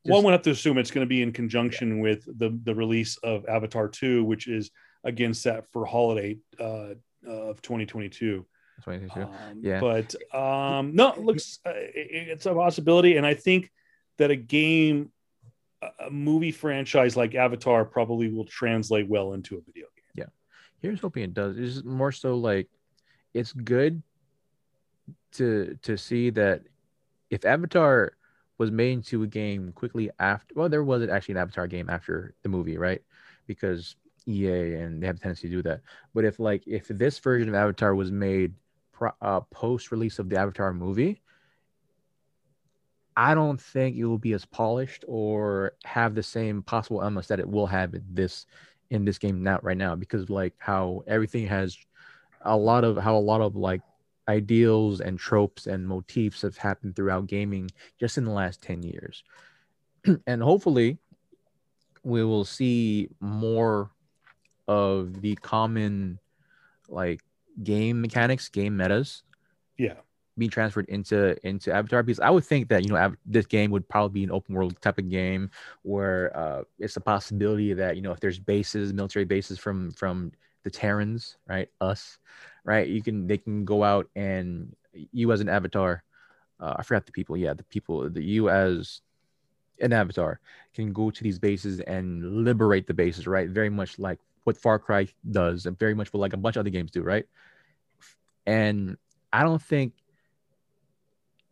[0.05, 0.13] Just...
[0.13, 2.01] One would have to assume it's going to be in conjunction yeah.
[2.01, 4.71] with the the release of Avatar Two, which is
[5.03, 6.89] again set for holiday uh,
[7.27, 8.45] of 2022.
[8.83, 9.21] 2022.
[9.21, 9.79] Um, yeah.
[9.79, 13.71] But um, no, it looks uh, it, it's a possibility, and I think
[14.17, 15.11] that a game
[15.99, 20.05] a movie franchise like Avatar probably will translate well into a video game.
[20.15, 20.25] Yeah.
[20.81, 21.57] Here's hoping it does.
[21.57, 22.67] It's more so like
[23.33, 24.01] it's good
[25.33, 26.63] to to see that
[27.29, 28.13] if Avatar
[28.57, 32.33] was made into a game quickly after well, there was actually an Avatar game after
[32.43, 33.01] the movie, right?
[33.47, 33.95] Because
[34.27, 35.81] EA and they have a tendency to do that.
[36.13, 38.53] But if like if this version of Avatar was made
[38.91, 41.21] pro, uh, post release of the Avatar movie,
[43.17, 47.39] I don't think it will be as polished or have the same possible elements that
[47.39, 48.45] it will have in this
[48.91, 51.77] in this game now right now because like how everything has
[52.43, 53.81] a lot of how a lot of like
[54.27, 59.23] ideals and tropes and motifs have happened throughout gaming just in the last 10 years
[60.27, 60.97] and hopefully
[62.03, 63.91] we will see more
[64.69, 66.19] of the common
[66.87, 67.21] like
[67.63, 69.23] game mechanics game metas
[69.77, 69.95] yeah
[70.37, 73.71] being transferred into into Avatar because I would think that you know av- this game
[73.71, 75.51] would probably be an open world type of game
[75.81, 80.31] where uh, it's a possibility that you know if there's bases, military bases from from
[80.63, 82.17] the Terrans, right, us,
[82.63, 86.03] right, you can they can go out and you as an Avatar,
[86.59, 89.01] uh, I forgot the people, yeah, the people, the you as
[89.81, 90.39] an Avatar
[90.73, 93.49] can go to these bases and liberate the bases, right?
[93.49, 96.61] Very much like what Far Cry does, and very much what like a bunch of
[96.61, 97.25] other games do, right?
[98.45, 98.97] And
[99.31, 99.93] I don't think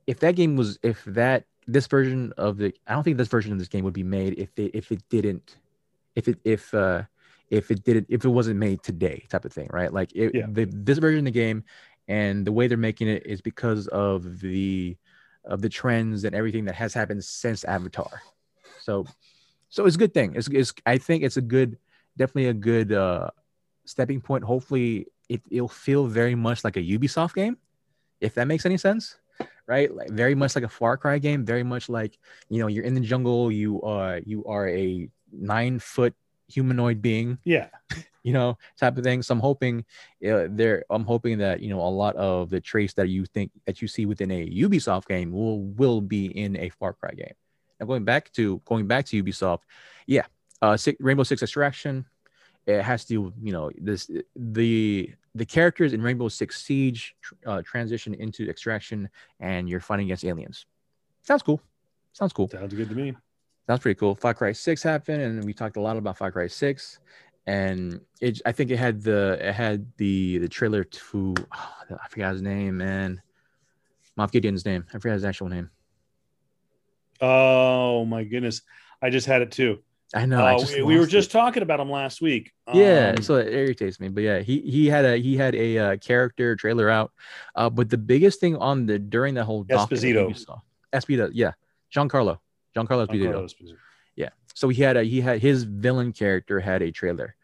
[0.07, 3.51] if that game was if that this version of the I don't think this version
[3.51, 5.57] of this game would be made if it if it didn't
[6.15, 7.03] if it if uh
[7.49, 10.47] if it didn't if it wasn't made today type of thing right like it, Yeah.
[10.49, 11.63] the, this version of the game
[12.07, 14.97] and the way they're making it is because of the
[15.43, 18.21] of the trends and everything that has happened since Avatar
[18.79, 19.05] so
[19.69, 21.77] so it's a good thing it's, it's I think it's a good
[22.17, 23.29] definitely a good uh
[23.85, 24.43] stepping point.
[24.43, 27.57] Hopefully it, it'll feel very much like a Ubisoft game
[28.19, 29.15] if that makes any sense
[29.67, 29.93] right?
[29.93, 32.17] Like very much like a far cry game very much like
[32.49, 36.15] you know you're in the jungle you are you are a nine foot
[36.47, 37.67] humanoid being Yeah.
[38.23, 39.21] you know type of thing.
[39.21, 39.85] So i'm hoping
[40.25, 43.51] uh, there i'm hoping that you know a lot of the traits that you think
[43.65, 47.33] that you see within a ubisoft game will will be in a far cry game.
[47.79, 49.61] Now going back to going back to ubisoft
[50.07, 50.25] yeah
[50.61, 52.05] uh six, rainbow six extraction
[52.65, 57.15] it has to you know this the the characters in rainbow six siege
[57.45, 60.65] uh, transition into extraction and you're fighting against aliens
[61.21, 61.61] sounds cool
[62.13, 63.15] sounds cool Sounds good to me.
[63.67, 64.15] Sounds pretty cool.
[64.15, 66.99] Far Cry 6 happened, and we talked a lot about Far Cry 6.
[67.45, 72.07] And it I think it had the it had the the trailer to oh, I
[72.09, 73.21] forgot his name, man.
[74.17, 74.85] Moff Gideon's name.
[74.93, 75.69] I forgot his actual name.
[77.21, 78.63] Oh my goodness.
[79.01, 79.79] I just had it too.
[80.15, 80.41] I know.
[80.43, 82.53] I Uh, just we, we were lost just talking about him last week.
[82.73, 84.07] yeah, Um, so it irritates me.
[84.09, 87.11] But yeah, he he had a he had a uh, character trailer out.
[87.55, 90.35] Uh, but the biggest thing on the during the whole Esposito.
[90.37, 90.59] saw-
[90.93, 91.51] Esposito, yeah,
[91.93, 92.39] Giancarlo,
[92.75, 93.43] Giancarlo Esposito.
[93.43, 93.75] Esposito.
[94.53, 97.35] so he had a he had his villain character had a trailer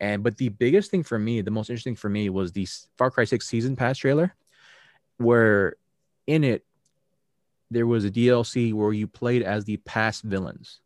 [0.00, 3.10] and but the biggest thing for me the most interesting for me was the far
[3.10, 4.34] cry 6 season pass trailer
[5.18, 5.76] where
[6.26, 6.64] in it
[7.70, 10.80] there was a dlc where you played as the past villains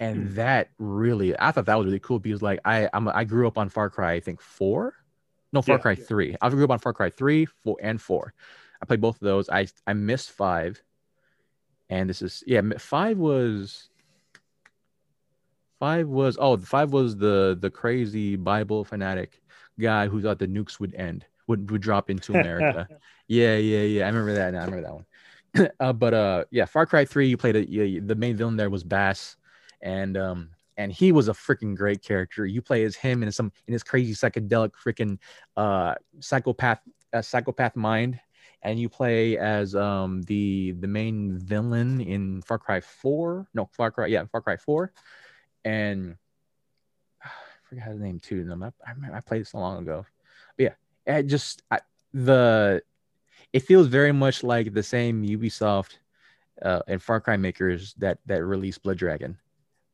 [0.00, 0.34] and Hmm.
[0.34, 3.58] that really i thought that was really cool because like i I'm, i grew up
[3.58, 4.94] on far cry i think four
[5.52, 5.82] no far Yeah.
[5.82, 8.34] cry 3 i grew up on far cry 3 4 and 4
[8.82, 10.82] i played both of those i i missed five
[11.88, 13.90] and this is yeah five was
[15.80, 19.42] Five was oh five was the the crazy Bible fanatic
[19.78, 22.88] guy who thought the nukes would end would would drop into America.
[23.28, 24.04] yeah, yeah, yeah.
[24.04, 24.52] I remember that.
[24.52, 25.70] Now I remember that one.
[25.80, 27.26] uh, but uh, yeah, Far Cry Three.
[27.28, 28.06] You played it.
[28.08, 29.36] The main villain there was Vaas,
[29.84, 32.44] and um, and he was a freaking great character.
[32.44, 35.18] You play as him in some in his crazy psychedelic freaking
[35.56, 36.80] uh psychopath
[37.12, 38.18] uh, psychopath mind.
[38.62, 43.46] And you play as um the the main villain in Far Cry Four.
[43.54, 44.06] No, Far Cry.
[44.06, 44.92] Yeah, Far Cry Four
[45.64, 46.16] and
[47.24, 47.28] I
[47.68, 48.44] forgot his name too.
[48.44, 50.06] No, I, I, I played it so long ago.
[50.56, 51.80] But yeah, it just I,
[52.12, 52.82] the
[53.52, 55.98] it feels very much like the same Ubisoft
[56.62, 59.38] uh, and Far Cry makers that that released Blood Dragon.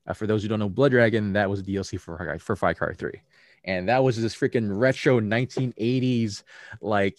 [0.06, 2.74] Uh, for those who don't know, Blood Dragon that was a DLC for for Far
[2.74, 3.20] Cry Three,
[3.64, 6.42] and that was this freaking retro 1980s
[6.80, 7.18] like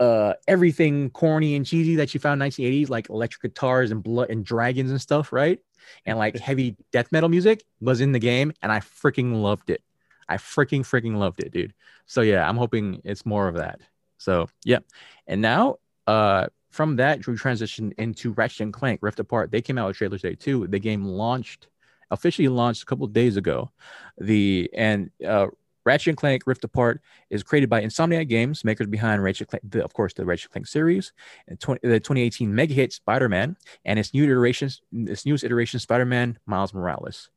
[0.00, 4.30] uh everything corny and cheesy that you found in 1980s like electric guitars and blood
[4.30, 5.60] and dragons and stuff right?
[6.06, 9.82] And like heavy death metal music was in the game and i freaking loved it.
[10.28, 11.74] I freaking freaking loved it dude.
[12.06, 13.80] So yeah i'm hoping it's more of that.
[14.18, 14.80] So yeah.
[15.26, 19.50] And now uh from that we transitioned into ratchet and clank rift apart.
[19.50, 21.66] They came out with trailers day too the game launched
[22.10, 23.70] officially launched a couple of days ago
[24.18, 25.46] the and uh
[25.88, 29.82] Ratchet and Clank Rift Apart is created by Insomniac Games, makers behind Ratchet Clank, the,
[29.82, 31.14] of course, the Ratchet Clank series,
[31.46, 36.38] and 20, the 2018 mega hit Spider-Man, and its new iterations, its newest iteration, Spider-Man
[36.44, 37.30] Miles Morales.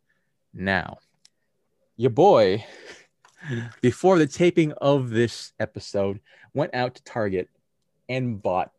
[0.54, 0.98] Now,
[1.96, 2.66] your boy,
[3.82, 6.20] before the taping of this episode,
[6.54, 7.48] went out to Target
[8.10, 8.72] and bought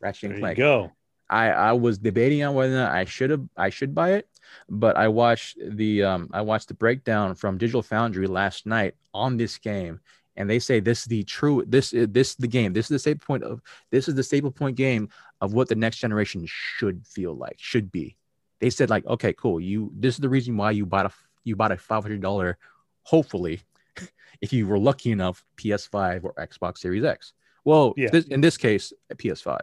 [0.00, 0.58] Ratchet There and you Clank.
[0.58, 0.92] go.
[1.28, 4.28] I I was debating on whether or not I should have I should buy it,
[4.68, 9.36] but I watched the um I watched the breakdown from Digital Foundry last night on
[9.36, 10.00] this game,
[10.36, 12.90] and they say this is the true this is this is the game this is
[12.90, 13.60] the staple point of
[13.90, 15.08] this is the staple point game
[15.40, 18.16] of what the next generation should feel like should be.
[18.60, 21.12] They said like okay cool you this is the reason why you bought a
[21.44, 22.58] you bought a five hundred dollar
[23.02, 23.60] hopefully
[24.40, 27.32] if you were lucky enough PS5 or Xbox Series X.
[27.64, 28.10] Well, Yeah.
[28.10, 29.58] this, in this case, PS5.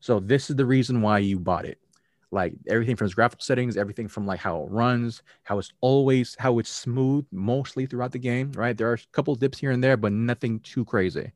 [0.00, 1.78] So this is the reason why you bought it.
[2.32, 6.36] Like everything from its graphical settings, everything from like how it runs, how it's always
[6.38, 8.76] how it's smooth mostly throughout the game, right?
[8.76, 11.32] There are a couple dips here and there, but nothing too crazy.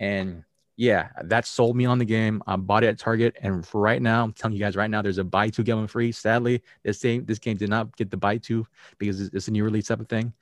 [0.00, 0.40] And mm-hmm.
[0.76, 2.42] yeah, that sold me on the game.
[2.46, 5.02] I bought it at Target, and for right now, I'm telling you guys right now,
[5.02, 6.12] there's a buy two get one free.
[6.12, 9.50] Sadly, this game this game did not get the buy two because it's, it's a
[9.50, 10.32] new release type of thing.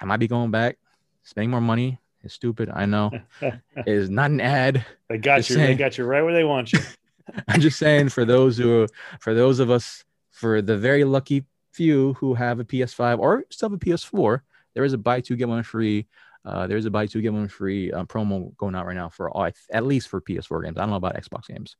[0.00, 0.78] I might be going back,
[1.22, 1.98] spending more money.
[2.22, 3.10] It's stupid, I know.
[3.42, 4.86] it is not an ad.
[5.10, 5.56] They got Just you.
[5.56, 5.76] saying.
[5.76, 6.80] They got you right where they want you.
[7.48, 8.86] I'm just saying for those who,
[9.20, 13.70] for those of us, for the very lucky few who have a PS5 or still
[13.70, 14.40] have a PS4,
[14.74, 16.06] there is a buy two get one free.
[16.44, 19.30] Uh, there's a buy two get one free uh, promo going out right now for
[19.30, 20.76] all, at least for PS4 games.
[20.76, 21.76] I don't know about Xbox games,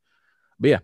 [0.58, 0.78] but yeah,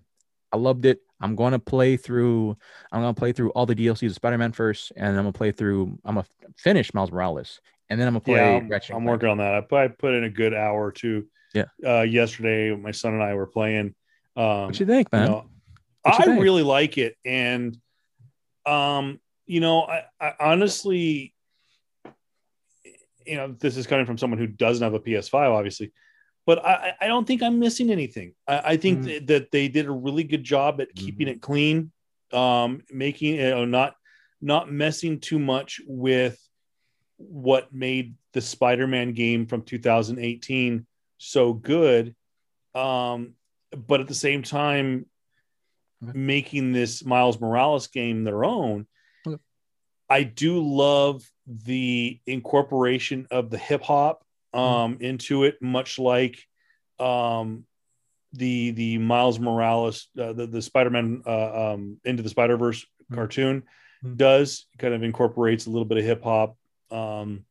[0.53, 1.01] I loved it.
[1.21, 2.57] I'm going to play through.
[2.93, 5.39] I'm going to play through all the DLCs of Spider-Man first, and I'm going to
[5.39, 5.99] play through.
[6.05, 8.35] I'm going to finish Miles Morales, and then I'm going to play.
[8.37, 9.09] yeah, I'm, Ratchet I'm Clank.
[9.09, 9.55] working on that.
[9.55, 11.27] I put, I put in a good hour or two.
[11.55, 11.65] Yeah.
[11.85, 13.95] Uh, yesterday, my son and I were playing.
[14.41, 15.31] Um, What you think, you man?
[15.31, 15.43] know,
[16.07, 16.41] you I think?
[16.41, 17.77] really like it, and
[18.65, 21.35] um, you know, I, I honestly,
[23.27, 25.93] you know, this is coming from someone who doesn't have a PS5, obviously,
[26.47, 28.33] but I, I don't think I'm missing anything.
[28.49, 29.05] I, I think Mm.
[29.05, 31.93] that, that they did a really good job at keeping it clean,
[32.33, 33.95] um, making you know, not
[34.41, 36.41] not messing too much with
[37.19, 40.87] what made the Spider-Man game from 2018
[41.19, 42.15] so good.
[42.75, 43.35] Um,
[43.77, 45.07] but at the same time,
[46.03, 46.19] Okay.
[46.19, 48.87] making this Miles Morales game their own.
[49.27, 49.37] Okay.
[50.09, 56.39] I do love the incorporation of the hip hop um, into it, much like
[56.99, 57.67] um,
[58.33, 62.87] the the Miles Morales, uh, the the Spider Man uh, um, into the Spider Verse
[63.11, 63.15] Mhm.
[63.15, 63.63] cartoon
[64.03, 64.17] Mhm.
[64.17, 66.57] does kind of incorporates a little bit of hip hop.
[66.91, 67.45] Um,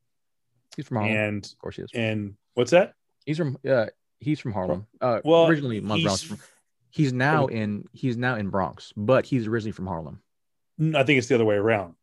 [0.76, 1.16] He's from Harlem.
[1.16, 1.92] and of course, he is.
[1.94, 2.94] and what's that?
[3.26, 3.58] He's from.
[3.68, 3.86] Uh,
[4.20, 4.88] he's from Harlem.
[5.02, 6.38] Uh, Well, originally he's- From,
[6.90, 7.86] he's now in.
[7.94, 10.22] He's now in Bronx, but he's originally from Harlem.
[10.80, 11.96] I think it's the other way around.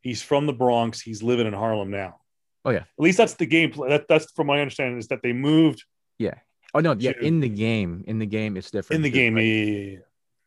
[0.00, 1.00] He's from the Bronx.
[1.00, 2.20] He's living in Harlem now.
[2.64, 2.78] Oh, yeah.
[2.80, 3.72] At least that's the game.
[3.88, 5.84] That, that's from my understanding is that they moved
[6.18, 6.34] Yeah.
[6.74, 7.12] Oh no, yeah.
[7.12, 8.96] to- In the game, in the game, it's different.
[8.98, 9.34] in the game.
[9.36, 9.98] like, Yeah, yeah, yeah.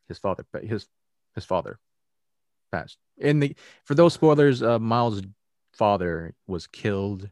[0.07, 0.87] his father, his
[1.35, 1.79] his father
[2.71, 2.97] passed.
[3.17, 5.23] In the for those spoilers, uh, Miles'
[5.73, 7.27] father was killed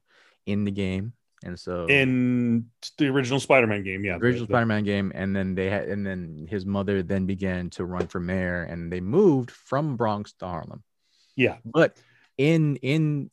[0.47, 2.65] in the game, and so In
[2.97, 4.17] the original Spider-Man game, yeah.
[4.17, 7.69] original the- the- Spider-Man game, and then they had, and then his mother then began
[7.71, 10.83] to run for mayor, and they moved from Bronx to Harlem.
[11.35, 11.57] Yeah.
[11.65, 11.95] But
[12.37, 13.31] in in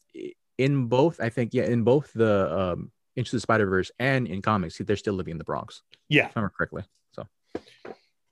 [0.58, 4.40] in both, I think, yeah, in both the um, Into the Spider Verse and in
[4.42, 6.26] comics, they're still living in the Bronx, Yeah.
[6.26, 6.84] if I remember correctly.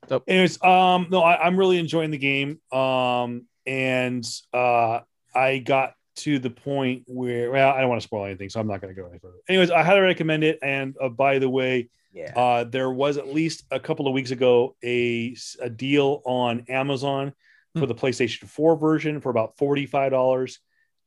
[0.09, 2.61] So Anyways, um, no, I, I'm really enjoying the game.
[2.71, 5.01] Um, and uh,
[5.35, 8.67] I got to the point where, well, I don't want to spoil anything, so I'm
[8.67, 9.37] not going to go any further.
[9.49, 10.59] Anyways, I highly recommend it.
[10.63, 14.31] And uh, by the way, yeah, uh, there was at least a couple of weeks
[14.31, 17.33] ago a, a deal on Amazon
[17.75, 17.87] for Hmm.
[17.87, 20.59] the PlayStation 4 version for about $45.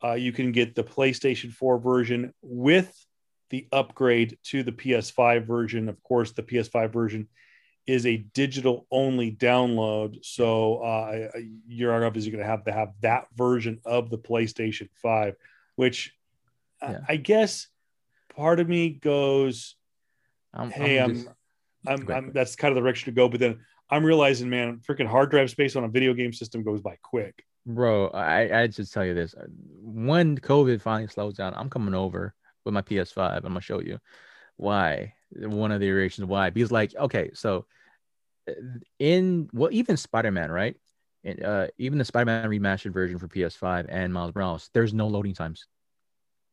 [0.04, 2.94] Uh, you can get the PlayStation 4 version with
[3.50, 5.88] the upgrade to the PS5 version.
[5.88, 7.30] Of course, the PS5 version
[7.88, 10.18] is a digital only download.
[10.24, 11.30] So uh,
[11.68, 15.36] you're obviously going to have to have that version of the PlayStation 5,
[15.78, 16.14] which
[16.82, 17.00] I- Yeah.
[17.08, 17.68] I guess
[18.36, 19.76] part of me goes,
[20.54, 21.28] I'm, hey, I'm, just-
[21.88, 22.12] I'm.
[22.12, 23.30] I'm, that's kind of the direction to go.
[23.30, 26.82] But then I'm realizing, man, freaking hard drive space on a video game system goes
[26.82, 27.44] by quick.
[27.66, 28.08] bro.
[28.10, 29.34] I I just tell you this:
[29.82, 32.34] when COVID finally slows down, I'm coming over
[32.66, 33.38] with my PS5.
[33.38, 34.00] I'm gonna show you
[34.58, 35.14] why.
[35.36, 37.66] One of the reasons why because like okay, so
[38.50, 38.54] uh,
[39.00, 40.76] in well even Spider-Man right,
[41.24, 45.34] And, uh, even the Spider-Man remastered version for PS5 and Miles Morales, there's no loading
[45.34, 45.68] times.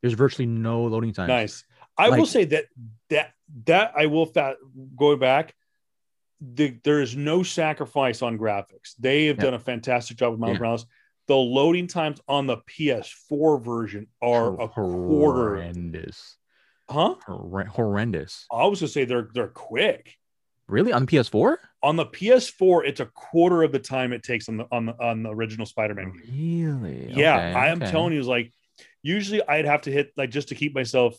[0.02, 1.28] There's virtually no loading times.
[1.28, 1.64] Nice.
[1.96, 2.64] I will say that
[3.10, 3.34] that
[3.66, 4.56] that I will fa-
[4.96, 5.54] going back.
[6.40, 8.94] The, there is no sacrifice on graphics.
[8.98, 9.44] They have Yeah.
[9.44, 10.58] done a fantastic job with Miles Yeah.
[10.58, 10.86] Morales.
[11.26, 15.56] The loading times on the PS4 version are a quarter.
[16.88, 17.14] Huh?
[17.26, 18.46] Horre- horrendous.
[18.52, 20.14] I was gonna say they're they're quick.
[20.66, 21.56] Really on PS4?
[21.82, 24.92] On the PS4, it's a quarter of the time it takes on the on the
[25.02, 26.22] on the original Spider-Man game.
[26.80, 27.12] Really?
[27.12, 27.90] Yeah, Okay, I am okay.
[27.90, 28.52] telling you, is like
[29.02, 31.16] usually I'd have to hit like just to keep myself,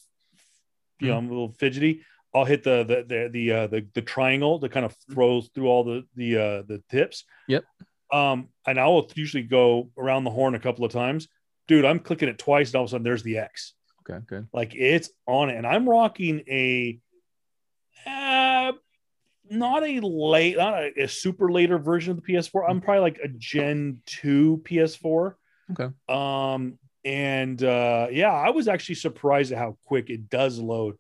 [1.00, 2.02] you know, I'm a little fidgety.
[2.34, 5.68] I'll hit the the the the uh, the, the triangle that kind of throws through
[5.68, 7.24] all the the uh, the tips.
[7.48, 7.64] Yep.
[8.12, 11.28] Um, and I will usually go around the horn a couple of times.
[11.68, 13.74] Dude, I'm clicking it twice, and all of a sudden there's the X.
[14.08, 14.48] Okay, good.
[14.54, 17.00] Like it's on it, and I'm rocking a,
[18.06, 18.74] uh,
[19.50, 22.70] not a late, not a, a super later version of the PS4.
[22.70, 25.36] I'm probably like a Gen two PS4.
[25.72, 25.90] Okay.
[26.08, 30.98] Um, and uh, yeah, I was actually surprised at how quick it does load.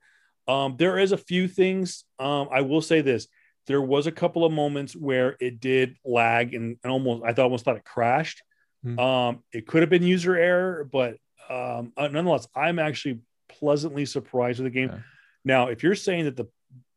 [0.47, 2.03] Um, there is a few things.
[2.19, 3.27] Um, I will say this:
[3.67, 7.45] there was a couple of moments where it did lag, and, and almost I thought
[7.45, 8.41] almost thought it crashed.
[8.83, 8.99] Hmm.
[8.99, 11.17] Um, it could have been user error, but
[11.49, 14.89] um, uh, nonetheless, I'm actually pleasantly surprised with the game.
[14.89, 15.01] Okay.
[15.43, 16.47] Now, if you're saying that the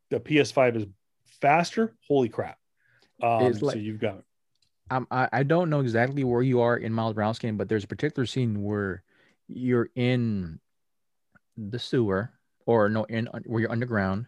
[0.09, 0.85] the PS5 is
[1.41, 1.95] faster.
[2.07, 2.57] Holy crap!
[3.21, 4.23] Um, like- so you've got
[4.91, 7.83] Um, I, I don't know exactly where you are in Miles Morales game, but there's
[7.83, 9.03] a particular scene where
[9.47, 10.59] you're in
[11.57, 12.31] the sewer
[12.65, 14.25] or no in where you're underground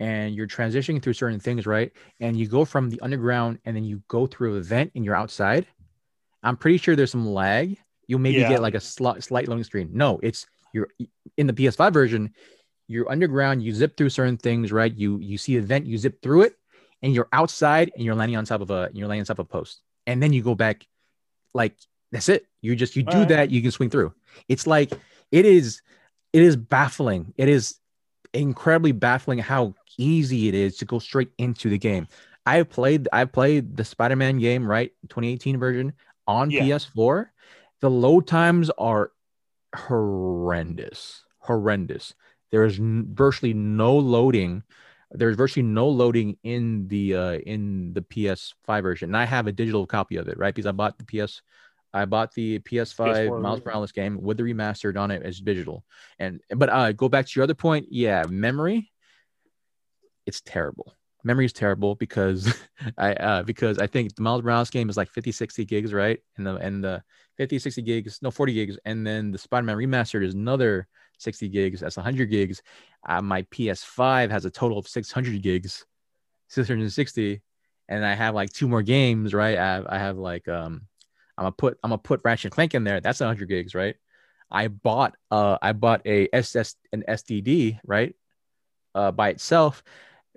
[0.00, 1.92] and you're transitioning through certain things, right?
[2.20, 5.14] And you go from the underground and then you go through a vent and you're
[5.14, 5.66] outside.
[6.42, 7.78] I'm pretty sure there's some lag.
[8.10, 8.48] You'll maybe Yeah.
[8.48, 9.88] get like a slight slight loading screen.
[9.92, 10.88] No, it's you're
[11.36, 12.34] in the PS5 version.
[12.88, 13.62] You're underground.
[13.62, 14.92] You zip through certain things, right?
[14.92, 16.56] You you see a vent, you zip through it,
[17.02, 19.46] and you're outside and you're landing on top of a you're landing on top of
[19.46, 20.86] a post, and then you go back.
[21.54, 21.76] Like
[22.10, 22.46] that's it.
[22.62, 23.28] You just you do Alright.
[23.28, 23.50] that.
[23.52, 24.12] You can swing through.
[24.48, 24.90] It's like
[25.30, 25.82] it is.
[26.32, 27.32] It is baffling.
[27.36, 27.76] It is
[28.34, 32.08] incredibly baffling how easy it is to go straight into the game.
[32.46, 34.90] I played I played the Spider-Man game, right?
[35.08, 35.92] 2018 version
[36.26, 36.62] on Yeah.
[36.62, 37.26] PS4.
[37.80, 39.12] The load times are
[39.74, 41.24] horrendous.
[41.40, 42.14] Horrendous.
[42.50, 44.62] There is n- virtually no loading.
[45.12, 49.10] There's virtually no loading in the uh in the PS5 version.
[49.10, 50.54] And I have a digital copy of it, right?
[50.54, 51.42] Because I bought the PS
[51.92, 53.64] I bought the PS5 PS4 Miles.
[53.64, 55.84] Morales game with the remastered on it as digital.
[56.18, 58.92] And but uh go back to your other point, yeah, memory
[60.26, 60.94] it's terrible.
[61.24, 62.54] Memory is terrible because
[62.98, 66.20] I uh because I think the Miles Morales game is like 50 60 gigs, right?
[66.36, 67.02] And the and the
[67.40, 70.86] 50 60 gigs, no 40 gigs, and then the Spider-Man remastered is another
[71.16, 71.80] 60 gigs.
[71.80, 72.60] That's 100 gigs.
[73.08, 75.86] Uh, my PS5 has a total of 600 gigs,
[76.48, 77.40] 660,
[77.88, 79.56] and I have like two more games, right?
[79.56, 80.82] I have, I have like um
[81.38, 83.00] I'm gonna put I'm gonna put Ratchet and Clank in there.
[83.00, 83.94] That's 100 gigs, right?
[84.50, 88.14] I bought uh I bought a SS an SDD, right?
[88.94, 89.82] Uh by itself,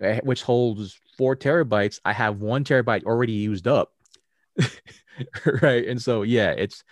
[0.02, 2.00] eh, which holds four terabytes.
[2.06, 3.92] I have one terabyte already used up.
[5.62, 5.88] right.
[5.88, 6.84] And so yeah, it's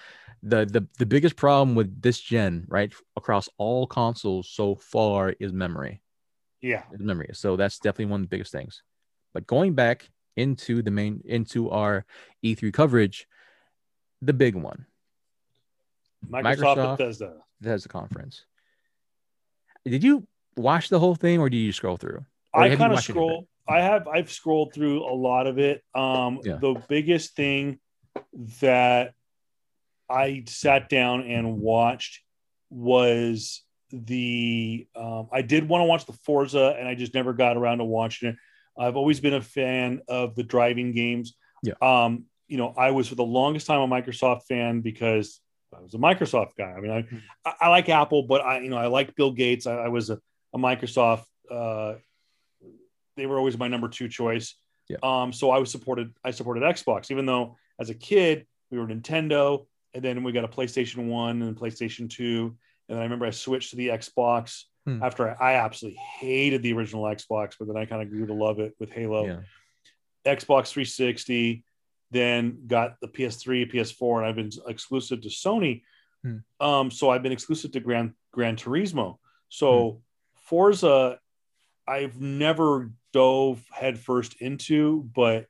[0.44, 5.54] the the the biggest problem with this gen, right, across all consoles so far is
[5.54, 6.02] memory.
[6.62, 6.84] yeah.
[6.94, 7.30] Is memory.
[7.34, 8.84] So that's definitely one of the biggest things.
[9.34, 12.06] But going back into the main into our
[12.44, 13.28] E3 coverage,
[14.22, 14.86] the big one,
[16.28, 16.98] Microsoft, Microsoft.
[16.98, 17.34] Bethesda.
[17.62, 18.46] the conference.
[19.86, 22.26] Did you watch the whole thing or did you scroll through?
[22.54, 23.48] Or I kind of of scroll.
[23.68, 24.08] I have.
[24.08, 25.84] I've scrolled through a lot of it.
[25.96, 26.58] Um, Yeah.
[26.58, 27.80] The biggest thing
[28.62, 29.14] that
[30.10, 32.22] I sat down and watched
[32.70, 34.88] was the.
[34.96, 37.86] Um, I did want to watch the Forza, and I just never got around to
[37.86, 38.36] watching it.
[38.78, 41.36] I've always been a fan of the driving games.
[41.64, 41.74] Yeah.
[41.82, 45.40] Um, you know, I was for the longest time a Microsoft fan because
[45.76, 46.74] I was a Microsoft guy.
[46.76, 47.18] I mean, I, Hmm.
[47.46, 49.68] I, I like Apple, but I, you know, I like Bill Gates.
[49.68, 50.20] I, I was a,
[50.54, 51.24] a Microsoft.
[51.50, 51.96] Uh,
[53.16, 54.56] they were always my number two choice.
[54.90, 54.98] Yeah.
[55.04, 56.14] Um, so I was supported.
[56.24, 60.46] I supported Xbox, even though as a kid we were Nintendo, and then we got
[60.46, 62.56] a PlayStation One and PlayStation Two,
[62.88, 65.04] and then I remember I switched to the Xbox Hmm.
[65.04, 68.34] after I, I absolutely hated the original Xbox, but then I kind of grew to
[68.34, 69.26] love it with Halo.
[69.26, 69.40] Yeah.
[70.26, 71.64] Xbox 360,
[72.10, 75.84] then got the PS3, PS4, and I've been exclusive to Sony.
[76.24, 76.38] Hmm.
[76.60, 79.18] Um, so I've been exclusive to Gran Gran Turismo.
[79.50, 80.02] So
[80.36, 81.20] Forza,
[81.88, 85.46] I've never dove headfirst into, but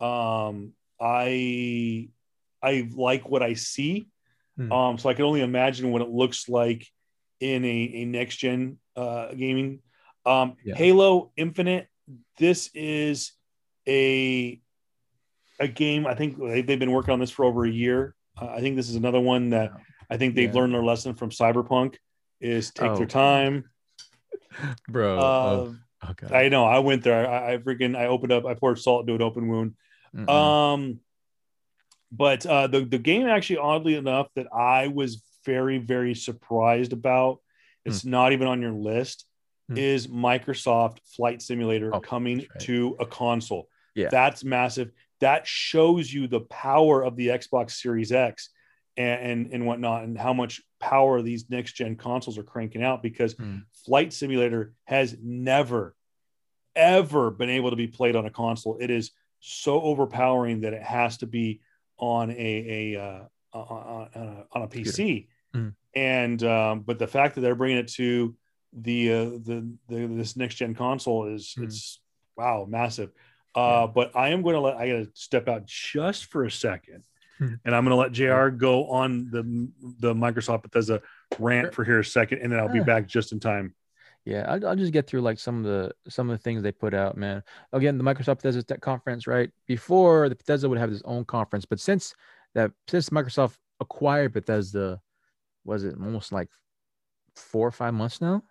[0.00, 2.08] um, I
[2.62, 4.08] I like what I see.
[4.56, 4.72] Hmm.
[4.72, 6.86] Um, so I can only imagine what it looks like
[7.40, 9.80] in a, a next gen uh, gaming.
[10.24, 10.74] Um, Yeah.
[10.76, 11.88] Halo Infinite.
[12.38, 13.32] This is
[13.86, 14.60] a
[15.60, 16.06] a game.
[16.06, 18.14] I think they- they've been working on this for over a year.
[18.40, 19.72] Uh, I think this is another one that
[20.10, 20.60] I think they've Yeah.
[20.60, 21.96] learned their lesson from Cyberpunk
[22.40, 22.96] is take Oh.
[22.96, 23.64] their time.
[24.88, 25.18] Bro.
[25.18, 26.64] Uh, oh, oh I know.
[26.64, 27.26] I went there.
[27.28, 28.44] I, I freaking I opened up.
[28.46, 29.74] I poured salt into an open wound.
[30.16, 30.28] Mm-mm.
[30.30, 31.00] Um,
[32.12, 37.40] but uh, the the game actually, oddly enough, that I was very very surprised about.
[37.84, 39.26] It's not even on your list.
[39.68, 39.76] Hmm.
[39.78, 42.48] Is Microsoft Flight Simulator Oh, coming right.
[42.60, 43.68] to a console?
[43.94, 44.08] Yeah.
[44.10, 44.90] that's massive.
[45.20, 48.50] That shows you the power of the Xbox Series X
[48.96, 53.02] and and, and whatnot, and how much power these next gen consoles are cranking out.
[53.02, 53.58] Because Hmm.
[53.84, 55.94] Flight Simulator has never,
[56.74, 58.78] ever been able to be played on a console.
[58.80, 59.10] It is
[59.40, 61.60] so overpowering that it has to be
[61.98, 63.22] on a a uh,
[63.52, 65.28] on, on, a, on a PC.
[65.54, 65.74] Mhm.
[65.94, 68.34] And um, but the fact that they're bringing it to
[68.72, 71.64] the uh, the, the this next gen console is Mhm.
[71.64, 72.00] it's
[72.36, 73.10] wow massive.
[73.54, 76.50] Uh, But I am going to let I got to step out just for a
[76.50, 77.04] second,
[77.40, 77.58] Mhm.
[77.64, 78.48] and I'm going to let Jr.
[78.54, 79.70] go on the
[80.00, 81.00] the Microsoft Bethesda
[81.38, 83.74] rant for here a second, and then I'll be back just in time.
[84.26, 86.72] Yeah, I'll, I'll just get through like some of the some of the things they
[86.72, 87.44] put out, man.
[87.72, 89.50] Again, the Microsoft Bethesda Tech conference, right?
[89.68, 92.12] Before the Bethesda would have its own conference, but since
[92.54, 95.00] that since Microsoft acquired Bethesda,
[95.64, 96.48] was it almost like
[97.36, 98.42] four or five months now,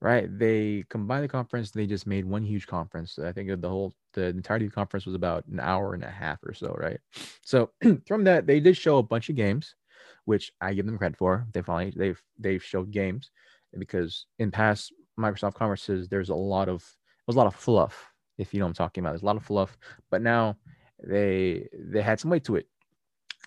[0.00, 0.26] right?
[0.28, 1.70] They combined the conference.
[1.70, 3.16] They just made one huge conference.
[3.16, 6.10] I think the whole the entirety of the conference was about an hour and a
[6.10, 6.98] half or so, right?
[7.42, 7.70] So
[8.08, 9.76] from that, they did show a bunch of games,
[10.24, 11.46] which I give them credit for.
[11.52, 13.30] They finally they've they've showed games
[13.78, 16.84] because in past Microsoft conferences, there's a lot of
[17.26, 18.12] there's a lot of fluff.
[18.38, 19.76] If you know what I'm talking about, there's a lot of fluff.
[20.10, 20.56] But now
[21.02, 22.68] they they had some weight to it.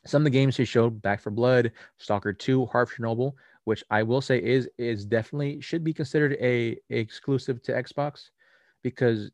[0.06, 4.04] Some of the games they showed, Back 4 Blood, Stalker 2, Heart Chernobyl, which I
[4.04, 8.30] will say is is definitely should be considered a, a exclusive to Xbox
[8.84, 9.32] because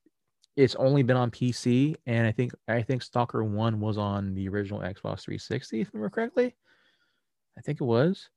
[0.58, 4.48] it's only been on PC and I think I think Stalker 1 was on the
[4.50, 6.56] original Xbox 360 if I remember correctly.
[7.58, 8.30] I think it was.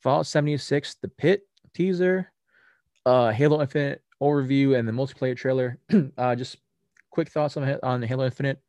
[0.00, 1.42] Fallout 76, the pit
[1.74, 2.32] teaser,
[3.06, 5.78] uh Halo Infinite overview and the multiplayer trailer.
[6.18, 6.56] uh just
[7.10, 8.60] quick thoughts on on Halo Infinite.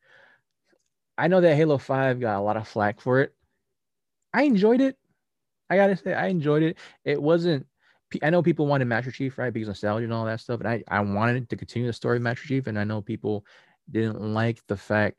[1.17, 3.33] I know that Halo 5 got a lot of flack for it.
[4.33, 4.97] I enjoyed it.
[5.69, 6.77] I gotta say, I enjoyed it.
[7.05, 7.65] It wasn't.
[8.21, 10.83] I know people wanted Master Chief, right, because nostalgia and all that stuff, and I
[10.87, 13.45] I wanted to continue the story of Master Chief, and I know people
[13.89, 15.17] didn't like the fact,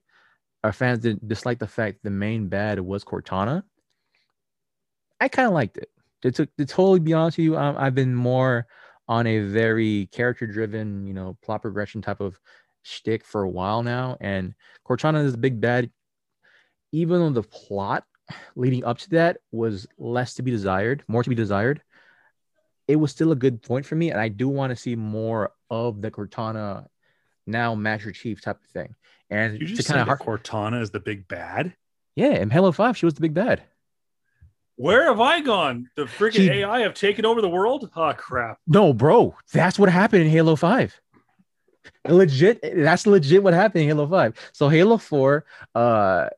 [0.65, 3.63] our fans didn't dislike the fact the main bad was Cortana.
[5.21, 5.89] I kind of liked it.
[6.23, 8.67] To, to, totally be honest with you, um, I've been more
[9.09, 12.39] on a very character-driven, you know, plot progression type of
[12.83, 14.55] shtick for a while now, and
[14.87, 15.91] Cortana is the big bad.
[16.93, 18.05] Even though the plot
[18.55, 21.83] leading up to that was less to be desired, more to be desired.
[22.89, 25.53] It was still a good point for me, and I do want to see more
[25.71, 26.87] of the Cortana
[27.47, 28.95] now Master Chief type of thing.
[29.31, 31.75] And you just kind of Cortana is the big bad.
[32.15, 33.63] Yeah, in Halo Five, she was the big bad.
[34.77, 35.89] Where have I gone?
[35.97, 37.91] The freaking she, AI have taken over the world?
[37.95, 38.59] Oh crap!
[38.67, 40.99] No, bro, that's what happened in Halo Five.
[42.09, 44.35] Legit, that's legit what happened in Halo Five.
[44.53, 45.45] So Halo Four,
[45.75, 46.29] uh,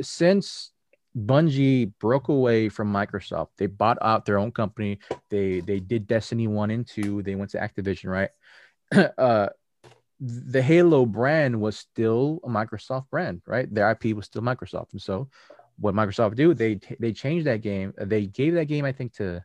[0.00, 0.72] since
[1.16, 3.48] Bungie broke away from Microsoft.
[3.56, 4.98] They bought out their own company.
[5.30, 7.22] They they did Destiny one and two.
[7.22, 8.30] They went to Activision, right?
[9.18, 9.48] uh,
[10.20, 13.72] the Halo brand was still a Microsoft brand, right?
[13.72, 15.28] Their IP was still Microsoft, and so
[15.78, 16.54] what Microsoft do?
[16.54, 17.94] They they changed that game.
[17.96, 19.44] They gave that game, I think, to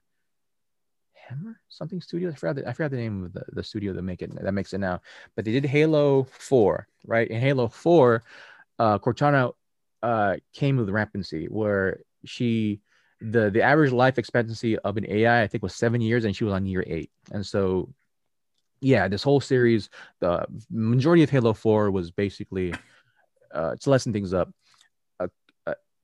[1.13, 2.29] Hammer something studio.
[2.31, 4.51] I forgot the, I forgot the name of the, the studio that make it that
[4.53, 5.01] makes it now.
[5.35, 7.27] But they did Halo Four, right?
[7.27, 8.23] In Halo Four,
[8.79, 9.53] uh, Cortana
[10.01, 12.81] uh, came with rampancy where she
[13.21, 16.43] the the average life expectancy of an AI I think was seven years and she
[16.43, 17.89] was on year eight and so
[18.81, 22.73] yeah this whole series the majority of Halo Four was basically
[23.53, 24.51] uh, to lessen things up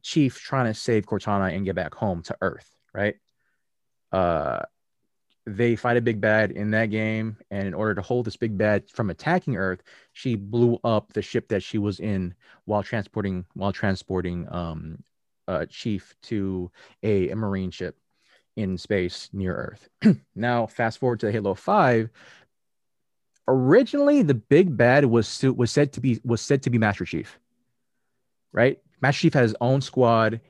[0.02, 3.16] chief trying to save Cortana and get back home to Earth right?
[4.12, 4.62] Uh
[5.46, 8.56] they fight a big bad in that game and in order to hold this big
[8.56, 9.82] bad from attacking earth
[10.14, 12.36] she blew up the ship that she was in
[12.66, 15.04] while transporting while transporting um
[15.48, 16.70] uh, chief to
[17.02, 17.98] a, a marine ship
[18.58, 19.90] in space near earth.
[20.36, 22.10] Now fast forward to halo 5
[23.48, 27.40] originally the big bad was was said to be was said to be master chief
[28.52, 30.42] right master chief had his own squad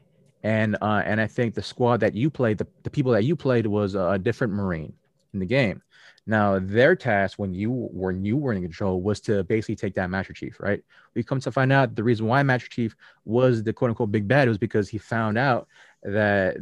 [0.44, 3.36] and uh, and I think the squad that you played, the, the people that you
[3.36, 4.94] played was a different Marine
[5.34, 5.82] in the game.
[6.26, 10.10] Now their task when you when you were in control was to basically take that
[10.10, 10.82] Master Chief, right?
[11.14, 12.96] We come to find out the reason why Master Chief
[13.26, 15.68] was the quote unquote big bad was because he found out
[16.04, 16.58] that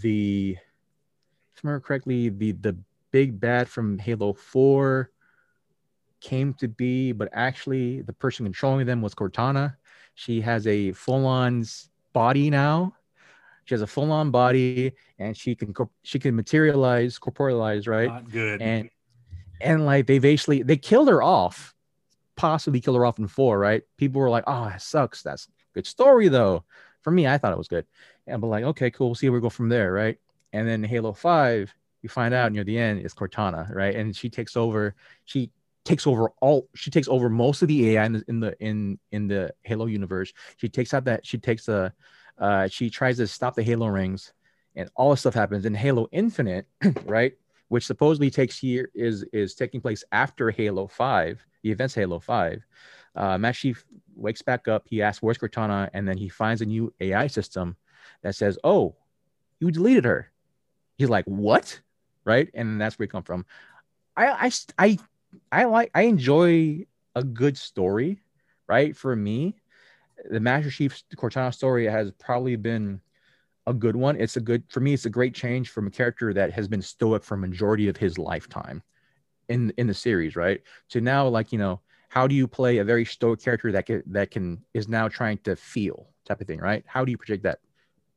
[0.00, 0.56] the
[1.54, 2.76] if I remember correctly, the the
[3.10, 5.10] big bad from Halo 4
[6.20, 9.74] came to be, but actually the person controlling them was Cortana.
[10.20, 11.64] She has a full-on
[12.12, 12.94] body now
[13.70, 14.90] she has a full on body
[15.20, 18.08] and she can she can materialize, corporealize, right?
[18.08, 18.60] Not good.
[18.60, 18.90] And
[19.60, 21.72] and like they basically they killed her off,
[22.34, 23.84] possibly killed her off in four, right?
[23.96, 25.22] People were like, "Oh, that sucks.
[25.22, 26.64] That's good story though."
[27.02, 27.86] For me, I thought it was good.
[28.26, 29.10] And but like, okay, cool.
[29.10, 30.18] We'll see where we go from there, right?
[30.52, 33.94] And then Halo Five, you find out near the end is Cortana, right?
[33.94, 34.96] And she takes over.
[35.26, 35.52] She
[35.90, 38.98] takes over all she takes over most of the AI in the in the in,
[39.10, 40.32] in the Halo universe.
[40.56, 41.92] She takes out that she takes the
[42.38, 44.32] uh, she tries to stop the Halo rings,
[44.76, 45.66] and all this stuff happens.
[45.66, 46.66] In Halo Infinite,
[47.04, 47.32] right,
[47.68, 52.64] which supposedly takes here is is taking place after Halo Five, the events Halo Five.
[53.16, 53.84] Uh, Master Chief
[54.14, 54.86] wakes back up.
[54.88, 57.76] He asks, "Where's Cortana?" And then he finds a new AI system
[58.22, 58.94] that says, "Oh,
[59.58, 60.30] you deleted her."
[60.98, 61.80] He's like, "What?"
[62.24, 63.44] Right, and that's where we come from.
[64.16, 64.98] I I I
[65.52, 68.20] I like I enjoy a good story,
[68.68, 68.96] right?
[68.96, 69.56] For me,
[70.30, 73.00] the Master Chief Cortana story has probably been
[73.66, 74.16] a good one.
[74.20, 74.94] It's a good for me.
[74.94, 77.96] It's a great change from a character that has been stoic for a majority of
[77.96, 78.82] his lifetime
[79.48, 80.62] in in the series, right?
[80.90, 84.02] To now, like you know, how do you play a very stoic character that can
[84.06, 86.84] that can is now trying to feel type of thing, right?
[86.86, 87.60] How do you project that?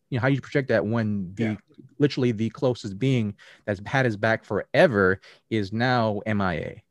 [0.09, 1.55] you know how do you project that when the Yeah.
[1.99, 5.19] literally the closest being that's had his back forever
[5.49, 6.81] is now MIA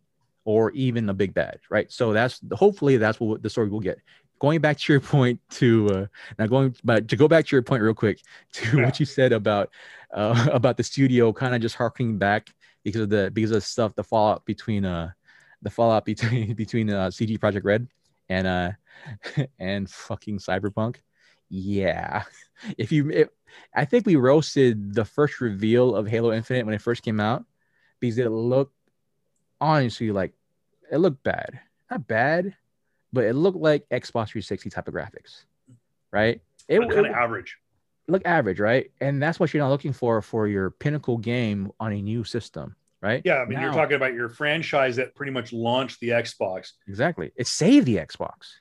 [0.45, 1.91] or even a big bad, right?
[1.93, 3.99] So that's hopefully that's what the story will get.
[4.41, 6.07] Going back to your point to uh,
[6.39, 8.21] now going but to go back to your point real quick
[8.55, 8.85] to Yeah.
[8.85, 9.71] what you said about
[10.15, 12.51] uh, about the studio kind of just harking back
[12.85, 15.11] because of the because of the stuff the fallout between uh
[15.63, 17.87] the fallout between between uh, CD Projekt Red
[18.29, 18.73] and uh
[19.59, 20.97] and fucking Cyberpunk.
[21.49, 22.25] Yeah,
[22.79, 23.29] if you, if,
[23.75, 27.45] I think we roasted the first reveal of Halo Infinite when it first came out
[28.01, 28.75] because it looked
[29.63, 30.33] honestly like
[30.91, 31.61] it looked bad,
[31.91, 32.55] not bad,
[33.13, 35.45] but it looked like Xbox 360 type of graphics,
[36.11, 36.41] right?
[36.69, 37.57] It, was kind of average.
[38.09, 38.91] Look average, right?
[39.01, 42.75] And that's what you're not looking for for your pinnacle game on a new system,
[43.01, 43.23] right?
[43.25, 46.73] Yeah, I mean, you're talking about your franchise that pretty much launched the Xbox.
[46.89, 47.33] Exactly.
[47.37, 48.55] It saved the Xbox.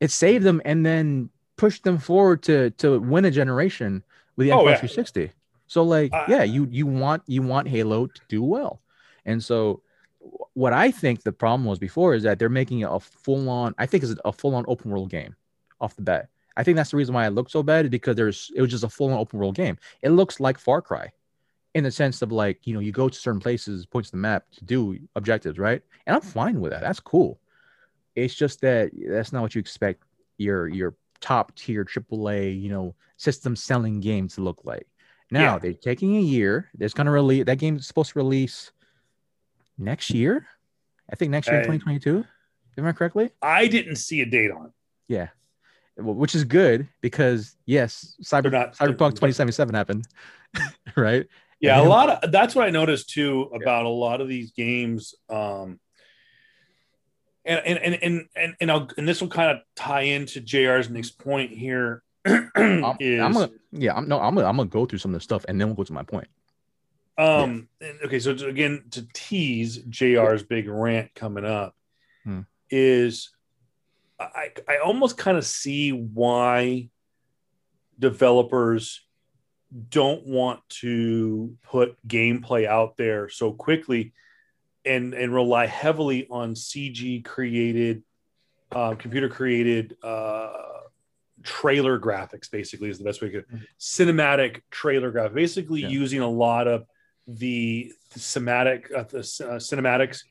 [0.00, 4.02] It saved them and then pushed them forward to to win a generation
[4.36, 4.76] with the Oh, Xbox yeah.
[4.76, 5.32] 360.
[5.66, 8.80] So like, Uh, yeah, you you want you want Halo to do well.
[9.26, 9.82] And so
[10.54, 13.74] what I think the problem was before is that they're making it a full on
[13.78, 15.34] I think it's a full on open world game
[15.80, 16.28] off the bat.
[16.56, 18.70] I think that's the reason why it looked so bad is because there's it was
[18.70, 19.78] just a full on open world game.
[20.02, 21.10] It looks like Far Cry
[21.74, 24.16] in the sense of like, you know, you go to certain places, points of the
[24.18, 25.80] map to do objectives, right?
[26.06, 26.80] And I'm fine with that.
[26.80, 27.38] That's cool.
[28.16, 30.02] It's just that that's not what you expect
[30.36, 34.86] your your top tier AAA, you know, system selling game to look like.
[35.30, 35.58] Now Yeah.
[35.58, 36.70] they're taking a year.
[36.74, 38.72] There's gonna release that game's supposed to release
[39.80, 40.46] next year.
[41.10, 42.24] I think next year, Uh, 2022.
[42.78, 43.30] Am I correctly?
[43.42, 44.72] I didn't see a date on it.
[45.08, 45.28] Yeah.
[45.96, 50.06] Which is good because yes, Cyber not- Cyberpunk 2077 happened,
[50.96, 51.26] right?
[51.60, 54.52] Yeah, And a lot of that's what I noticed too about a lot of these
[54.52, 55.14] games.
[55.28, 55.78] Um,
[57.44, 60.88] and and and and and, and, I'll, and this will kind of tie into Jr's
[60.88, 62.02] next point here.
[62.24, 65.22] I'm, I'm gonna, yeah, I'm no, I'm gonna, I'm gonna go through some of the
[65.24, 66.28] stuff and then we'll go to my point.
[67.20, 71.76] Um and- okay, so to- again to tease Jr's big rant coming up
[72.24, 72.40] Hmm.
[72.70, 73.30] is
[74.18, 76.90] I I almost kind of see why
[77.98, 79.00] developers
[79.90, 84.12] don't want to put gameplay out there so quickly
[84.84, 88.02] and and rely heavily on CG created
[88.72, 90.52] uh, computer created uh,
[91.42, 93.62] trailer graphics basically is the best way to Mhm.
[93.78, 95.88] cinematic trailer graphics basically Yeah.
[95.88, 96.86] using a lot of
[97.38, 100.24] the thematic uh, the uh, cinematics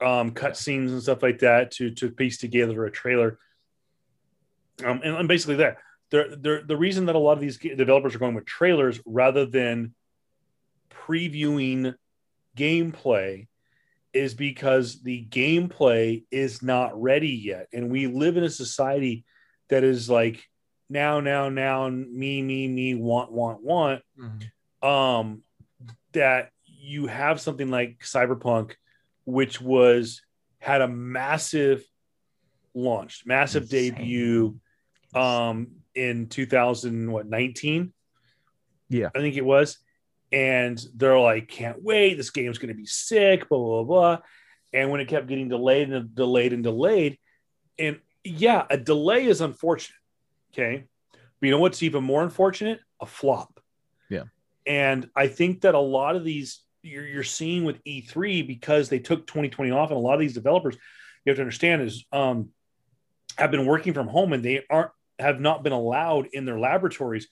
[0.00, 3.38] um, cut scenes and stuff like that to to piece together a trailer.
[4.84, 5.78] Um, and, and basically that.
[6.10, 9.44] They're, they're, the reason that a lot of these developers are going with trailers rather
[9.44, 9.94] than
[10.90, 11.94] previewing
[12.56, 13.46] gameplay
[14.12, 17.68] is because the gameplay is not ready yet.
[17.72, 19.24] And we live in a society
[19.68, 20.42] that is like
[20.88, 24.02] now now now me me me want want want.
[24.82, 25.42] Um
[26.12, 28.72] that you have something like cyberpunk
[29.24, 30.22] which was
[30.58, 31.82] had a massive
[32.74, 33.94] launch massive Insane.
[33.94, 34.60] debut
[35.14, 37.92] um in 2000 what 19
[38.88, 39.08] Yeah.
[39.14, 39.78] i think it was.
[40.30, 42.16] And they're like can't wait.
[42.16, 44.18] This game's going to be sick blah blah blah.
[44.74, 47.18] And when it kept getting delayed and delayed and delayed
[47.78, 49.96] and yeah a delay is unfortunate
[50.52, 50.84] okay?
[51.12, 52.80] But you know what's even more unfortunate?
[53.00, 53.58] A flop.
[54.10, 54.24] Yeah.
[54.68, 59.00] And i think that a lot of these you're, you're seeing with e3 because they
[59.00, 60.76] took 2020 off and a lot of these developers
[61.24, 62.50] you have to understand is um
[63.36, 67.26] have been working from home and they aren't have not been allowed in their laboratories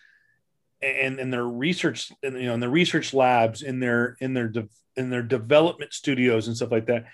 [0.82, 4.68] and in their research you know in the research labs in their in their de-
[4.97, 7.07] in their development studios and stuff like that.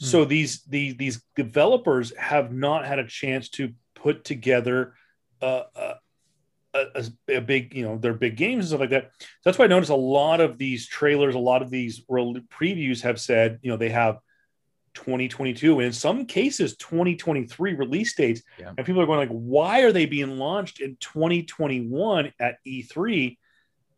[0.00, 4.94] So these these these developers have not had a chance to put together
[5.40, 5.62] a,
[6.74, 9.10] a, a, big you know their big games and stuff like that.
[9.44, 13.20] That's why i noticed a lot of these trailers a lot of these previews have
[13.20, 14.18] said you know they have
[14.94, 18.42] 2022 and in some cases 2023 release dates.
[18.58, 18.72] Yeah.
[18.76, 23.36] and people are going like why are they being launched in 2021 at e3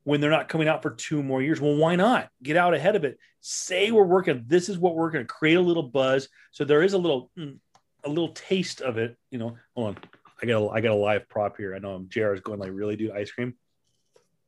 [0.05, 1.61] when they're not coming out for two more years?
[1.61, 2.29] Well why not?
[2.43, 3.19] Get out ahead of it.
[3.41, 6.29] Say we're working this is what we're going to create a little buzz.
[6.53, 7.59] So there is a little mm,
[8.05, 9.57] a little taste of it you know.
[9.75, 10.03] Hold on
[10.43, 11.75] i got a, i got a live prop here.
[11.75, 13.55] I know i'm jr is going like really dude ice cream.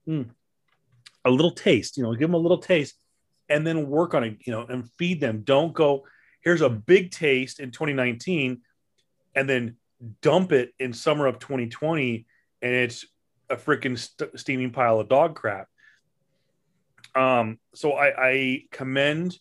[0.08, 0.30] Mm.
[1.24, 2.96] a little taste you know give them a little taste
[3.48, 5.42] and then work on it you know and feed them.
[5.42, 6.04] Don't go
[6.40, 8.60] here's a big taste in 2019
[9.34, 9.76] and then
[10.20, 12.26] dump it in summer of 2020
[12.62, 13.06] and it's
[13.48, 15.68] a freaking st- steaming pile of dog crap.
[17.14, 19.38] Um so i i commend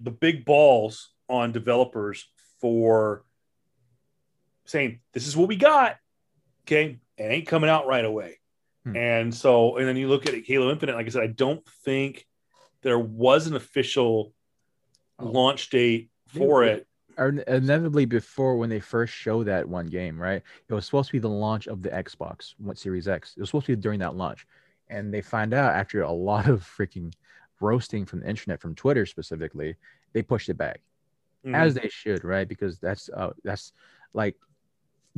[0.00, 2.26] the big balls on developers
[2.60, 3.24] for
[4.66, 5.96] saying this is what we got
[6.66, 8.38] Okay, it ain't coming out right away.
[8.84, 8.96] Hmm.
[8.96, 10.94] And so, and then you look at it, Halo Infinite.
[10.94, 12.26] Like I said, I don't think
[12.82, 14.32] there was an official
[15.18, 15.26] Oh.
[15.26, 16.86] launch date for it.
[17.16, 20.42] or inevitably before when they first showed that one game, right?
[20.68, 23.34] It was supposed to be the launch of the Xbox One Series X.
[23.36, 24.44] It was supposed to be during that launch,
[24.88, 27.12] and they find out after a lot of freaking
[27.60, 29.76] roasting from the internet, from Twitter specifically,
[30.14, 30.80] they pushed it back,
[31.46, 31.54] Mhm.
[31.54, 32.48] as they should, right?
[32.48, 33.72] Because that's uh, that's
[34.14, 34.34] like,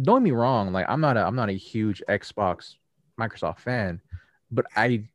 [0.00, 2.74] don't get me wrong, like I'm not a I'm not a huge Xbox
[3.18, 4.00] Microsoft fan,
[4.50, 5.08] but I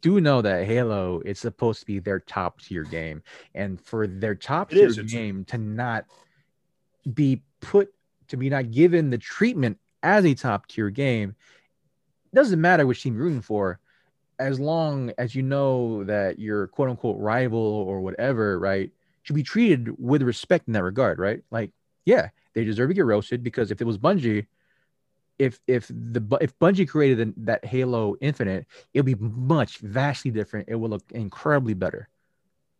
[0.00, 3.22] do know that Halo is supposed to be their top tier game,
[3.54, 6.04] and for their top tier game to not
[7.14, 7.92] be put
[8.28, 11.34] to be not given the treatment as a top tier game,
[12.34, 13.80] doesn't matter which team you're rooting for,
[14.38, 18.90] as long as you know that your quote unquote rival or whatever, right,
[19.22, 21.42] should be treated with respect in that regard, right?
[21.50, 21.72] Like,
[22.08, 24.46] yeah, they deserve to get roasted because if it was Bungie,
[25.38, 30.70] if if the if Bungie created that Halo Infinite, it'll be much vastly different.
[30.70, 32.08] It will look incredibly better.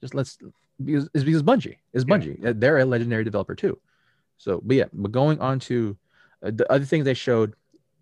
[0.01, 0.39] Just let's
[0.83, 2.43] because it's because Bungie is Bungie.
[2.45, 3.79] Uh, They're a legendary developer too.
[4.39, 5.95] So, but yeah, but going on to
[6.43, 7.53] uh, the other things they showed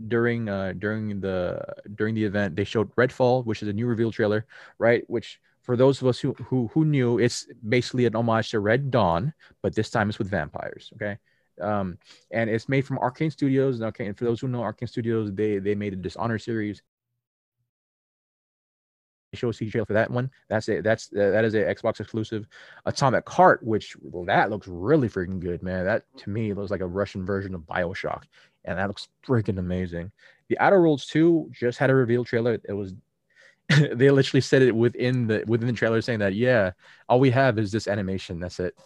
[0.07, 1.61] during uh during the
[1.97, 4.47] during the event, they showed Redfall, which is a new reveal trailer,
[4.79, 5.03] right?
[5.11, 8.91] Which for those of us who who who knew, it's basically an homage to Red
[8.91, 10.93] Dawn, but this time it's with vampires.
[10.95, 11.19] Okay.
[11.61, 11.99] Um,
[12.31, 13.83] and it's made from Arkane Studios.
[13.83, 16.83] Okay, and for those who know Arkane Studios, they they made a Dishonor series.
[19.35, 20.31] Show a CG trailer for that one.
[20.49, 20.85] That's it.
[20.85, 22.47] That's uh, that is a Xbox exclusive.
[22.87, 25.85] Atomic Heart, which well, that looks really freaking good, man.
[25.85, 28.23] That to me looks like a Russian version of Bioshock,
[28.64, 30.12] and that looks freaking amazing.
[30.49, 32.57] The Outer Worlds 2 just had a reveal trailer.
[32.69, 32.95] It was
[33.93, 36.73] they literally said it within the within the trailer saying that yeah,
[37.09, 38.39] all we have is this animation.
[38.39, 38.77] That's it.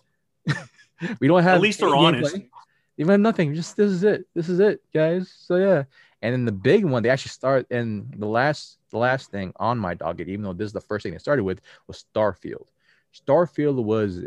[1.21, 2.35] we don't have At least they're honest.
[2.35, 2.49] gameplay.
[2.97, 3.55] Even have nothing.
[3.55, 4.27] Just this is it.
[4.35, 5.33] This is it, guys.
[5.37, 5.85] So yeah.
[6.23, 9.79] And then the big one, they actually start and the last the last thing on
[9.79, 12.67] my docket, even though this is the first thing they started with, was Starfield.
[13.15, 14.25] Starfield was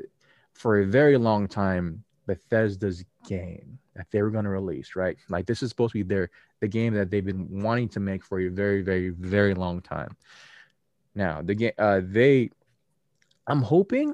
[0.53, 5.17] for a very long time Bethesda's game that they were going to release, right?
[5.29, 8.23] Like this is supposed to be their the game that they've been wanting to make
[8.23, 10.15] for a very, very, very long time.
[11.15, 12.49] Now the game, uh, they,
[13.47, 14.13] I'm hoping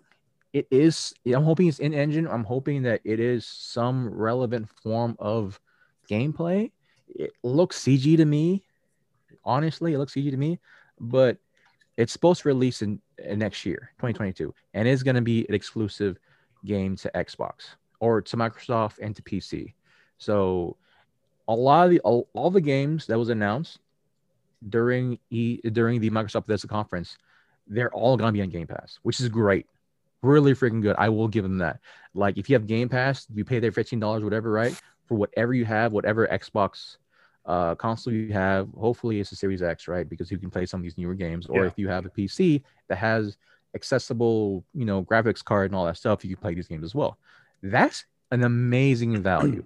[0.53, 1.13] it is.
[1.25, 2.27] I'm hoping it's in engine.
[2.27, 5.59] I'm hoping that it is some relevant form of
[6.09, 6.71] gameplay.
[7.07, 8.63] It looks CG to me.
[9.45, 10.59] Honestly, it looks CG to me,
[10.99, 11.37] but
[11.97, 15.53] it's supposed to release in, in next year, 2022, and it's going to be an
[15.53, 16.17] exclusive
[16.65, 19.73] game to Xbox or to Microsoft and to PC.
[20.17, 20.77] So
[21.47, 23.79] a lot of the all, all the games that was announced
[24.67, 27.17] during e during the Microsoft Bethesda conference,
[27.67, 29.65] they're all gonna be on Game Pass, which is great.
[30.21, 30.95] Really freaking good.
[30.97, 31.79] I will give them that.
[32.13, 34.79] Like if you have Game Pass, you pay their fifteen dollars, whatever, right?
[35.05, 36.97] For whatever you have, whatever Xbox
[37.45, 38.67] uh, console you have.
[38.77, 40.07] Hopefully, it's a Series X, right?
[40.07, 41.47] Because you can play some of these newer games.
[41.47, 41.67] Or Yeah.
[41.67, 43.37] if you have a PC that has
[43.73, 46.93] accessible, you know, graphics card and all that stuff, you can play these games as
[46.93, 47.17] well.
[47.61, 49.63] That's an amazing value.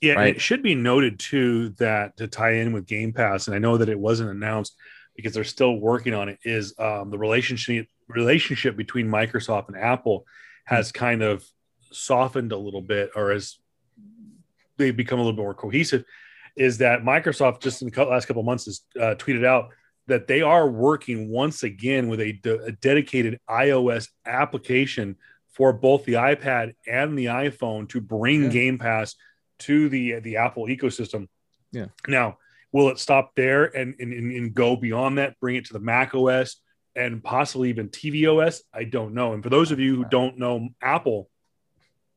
[0.00, 0.36] Yeah, Right.
[0.36, 3.76] it should be noted too that to tie in with Game Pass, and I know
[3.76, 4.74] that it wasn't announced
[5.14, 6.38] because they're still working on it.
[6.44, 10.24] Is um, the relationship relationship between Microsoft and Apple
[10.64, 11.44] has kind of
[11.92, 13.58] softened a little bit, or as
[14.78, 16.04] they've become a little bit more cohesive.
[16.56, 19.68] Is that Microsoft just in the last couple months has uh, tweeted out
[20.06, 25.16] that they are working once again with a, de- a dedicated iOS application
[25.60, 28.48] for both the iPad and the iPhone to bring Yeah.
[28.48, 29.14] Game Pass
[29.58, 31.28] to the the Apple ecosystem.
[31.70, 31.88] Yeah.
[32.08, 32.38] Now,
[32.72, 36.14] will it stop there and, and, and go beyond that, bring it to the Mac
[36.14, 36.62] OS
[36.96, 38.62] and possibly even TV OS?
[38.72, 39.34] I don't know.
[39.34, 41.28] And for those of you who don't know Apple,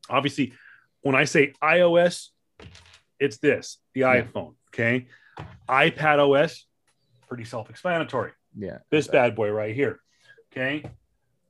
[0.08, 0.54] obviously,
[1.02, 2.30] when I say iOS,
[3.20, 4.22] it's this the Yeah.
[4.22, 4.54] iPhone.
[4.68, 5.08] Okay.
[5.68, 6.64] iPad OS,
[7.28, 8.78] pretty self explanatory Yeah.
[8.90, 10.00] this bad boy right here.
[10.50, 10.82] Okay.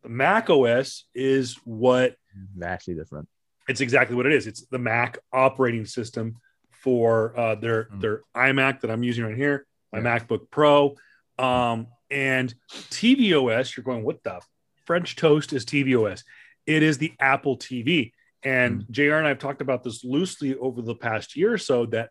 [0.04, 2.16] Mac OS is what
[2.56, 3.28] Vastly different.
[3.68, 4.46] it's exactly what it is.
[4.46, 6.36] It's the Mac operating system
[6.70, 8.00] for uh, their Mm.
[8.00, 10.18] their iMac that I'm using right here, my Yeah.
[10.18, 10.96] MacBook Pro,
[11.38, 12.54] um, and
[12.90, 13.76] tvOS.
[13.76, 14.40] You're going, what the
[14.84, 16.22] French toast is tvOS?
[16.66, 18.12] It is the Apple TV.
[18.42, 18.90] And Mm.
[18.90, 22.10] JR and I have talked about this loosely over the past year or so that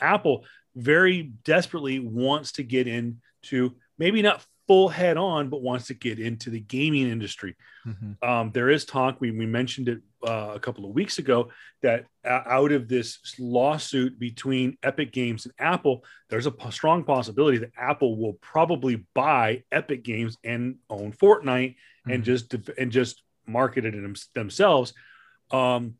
[0.00, 5.94] Apple very desperately wants to get into maybe not full head on, but wants to
[5.94, 8.22] get into the gaming industry Mhm.
[8.22, 9.20] um, there is talk.
[9.20, 11.48] We, we mentioned it uh, a couple of weeks ago
[11.82, 17.58] that out of this lawsuit between Epic Games and Apple, there's a p- strong possibility
[17.58, 21.74] that Apple will probably buy Epic Games and own Fortnite
[22.06, 22.26] and Mhm.
[22.26, 24.94] just and just market it them- themselves.
[25.50, 25.96] Um,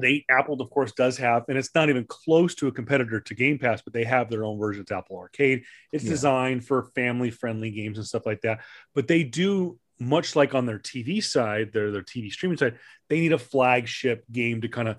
[0.00, 3.34] they Apple, of course, does have, and it's not even close to a competitor to
[3.34, 4.82] Game Pass, but they have their own version.
[4.82, 5.64] It's Apple Arcade.
[5.92, 6.10] It's Yeah.
[6.10, 8.60] designed for family-friendly games and stuff like that.
[8.94, 12.78] But they do, much like on their TV side, their their TV streaming side,
[13.08, 14.96] they need a flagship game to kind of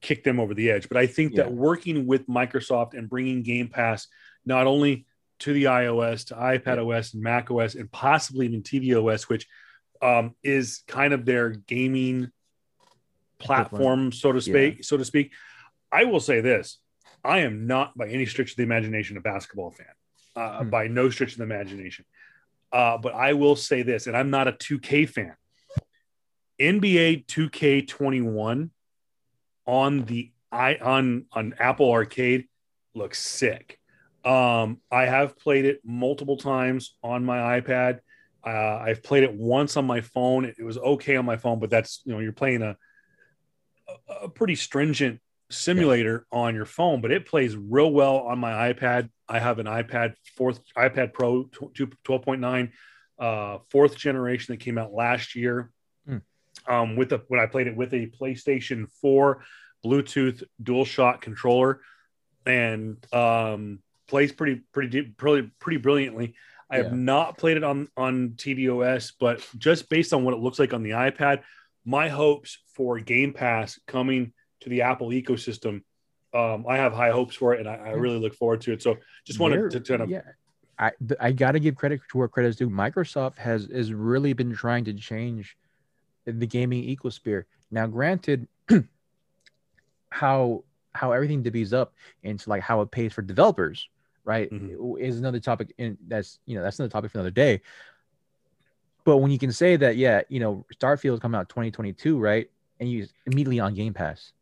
[0.00, 0.88] kick them over the edge.
[0.88, 1.42] But I think Yeah.
[1.44, 4.06] that working with Microsoft and bringing Game Pass
[4.44, 5.06] not only
[5.40, 9.46] to the iOS, to iPad OS, and Mac OS, and possibly even TV OS, which
[10.00, 12.30] um, is kind of their gaming
[13.38, 14.84] platform, so to speak.
[14.84, 15.32] So to speak.
[15.92, 16.78] I will say this:
[17.24, 19.86] I am not, by any stretch of the imagination, a basketball fan.
[20.34, 20.70] Uh, Hmm.
[20.70, 22.04] By no stretch of the imagination.
[22.72, 25.34] Uh, but I will say this, and I'm not a 2K fan.
[26.60, 28.70] NBA 2K21
[29.66, 32.46] on the i on on Apple Arcade
[32.94, 33.78] looks sick.
[34.24, 38.00] Um, I have played it multiple times on my iPad.
[38.44, 40.44] Uh, I've played it once on my phone.
[40.44, 42.76] It, was okay on my phone, but that's you know you're playing a
[44.22, 45.20] a, pretty stringent
[45.50, 49.10] simulator on your phone, but it plays real well on my iPad.
[49.28, 52.70] I have an iPad fourth iPad Pro 12.9
[53.18, 55.70] uh, fourth generation that came out last year.
[56.06, 56.18] Hmm.
[56.66, 59.42] Um, with the when I played it with a PlayStation 4
[59.84, 61.80] Bluetooth DualShock controller,
[62.44, 66.34] and um, plays pretty pretty pretty pretty brilliantly.
[66.68, 70.58] I have not played it on on tvOS, but just based on what it looks
[70.58, 71.42] like on the iPad,
[71.84, 75.82] my hopes for Game Pass coming to the Apple ecosystem,
[76.34, 78.82] um, I have high hopes for it, and I, I really look forward to it.
[78.82, 80.22] So, just wanted to kind of yeah.
[80.78, 82.68] I I gotta give credit to where credit's due.
[82.68, 85.56] Microsoft has has really been trying to change
[86.26, 87.44] the gaming ecosphere.
[87.70, 88.46] Now, granted,
[90.10, 90.64] how
[90.94, 93.88] how everything divvies up into like how it pays for developers,
[94.24, 95.00] right, Mhm.
[95.00, 95.72] is another topic.
[95.78, 97.62] In that's you know that's another topic for another day.
[99.04, 102.50] But when you can say that, yeah, you know, Starfield coming out 2022, right,
[102.80, 104.32] and you immediately on Game Pass,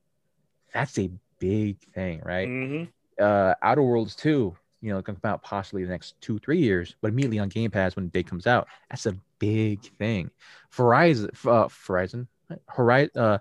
[0.72, 2.48] that's a big thing, right?
[2.48, 2.88] Mhm.
[3.20, 7.08] uh Outer Worlds 2, you know, come out possibly the next two, three years, but
[7.08, 8.66] immediately on Game Pass when the day comes out.
[8.90, 10.30] That's a big thing.
[10.74, 12.26] Verizon, uh, Verizon,
[12.68, 13.38] Horizon, uh,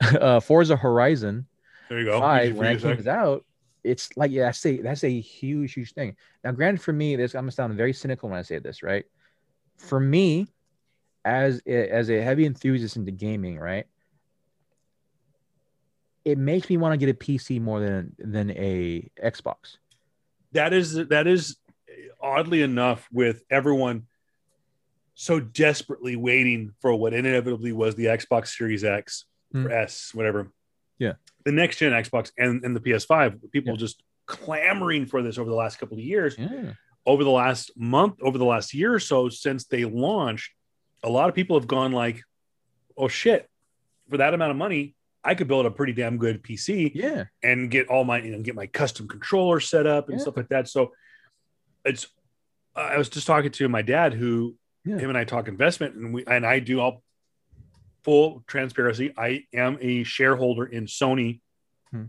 [0.20, 1.46] uh, Forza Horizon
[1.88, 2.20] there you go.
[2.20, 3.44] 5, when that comes out,
[3.84, 6.16] it's like, yeah, that's a, that's a huge, huge thing.
[6.42, 9.04] Now, granted, for me, this, I'm gonna sound very cynical when I say this, right?
[9.76, 10.48] For me,
[11.24, 13.86] as a, as a heavy enthusiast into gaming, right?
[16.26, 19.76] It makes me want to get a PC more than than a Xbox.
[20.52, 21.56] that is that is
[22.20, 24.06] oddly enough with everyone
[25.14, 29.24] so desperately waiting for what inevitably was the Xbox Series X
[29.54, 29.70] or Hmm.
[29.70, 30.50] S, whatever.
[30.98, 31.12] Yeah.
[31.44, 33.38] The next gen Xbox and, and the PS5.
[33.52, 33.78] People Yeah.
[33.78, 36.34] just clamoring for this over the last couple of years.
[36.36, 36.72] Yeah.
[37.06, 40.50] Over the last month, over the last year or so since they launched,
[41.04, 42.20] a lot of people have gone like,
[42.96, 43.48] oh shit,
[44.10, 44.96] for that amount of money,
[45.26, 47.24] I could build a pretty damn good PC Yeah.
[47.42, 50.22] and get all my you know get my custom controller set up and Yeah.
[50.22, 50.68] stuff like that.
[50.68, 50.92] So
[51.84, 52.06] it's
[52.74, 54.98] I was just talking to my dad who Yeah.
[54.98, 57.02] him and I talk investment and we and I do all
[58.04, 59.12] full transparency.
[59.18, 61.40] I am a shareholder in Sony.
[61.90, 62.04] Hmm.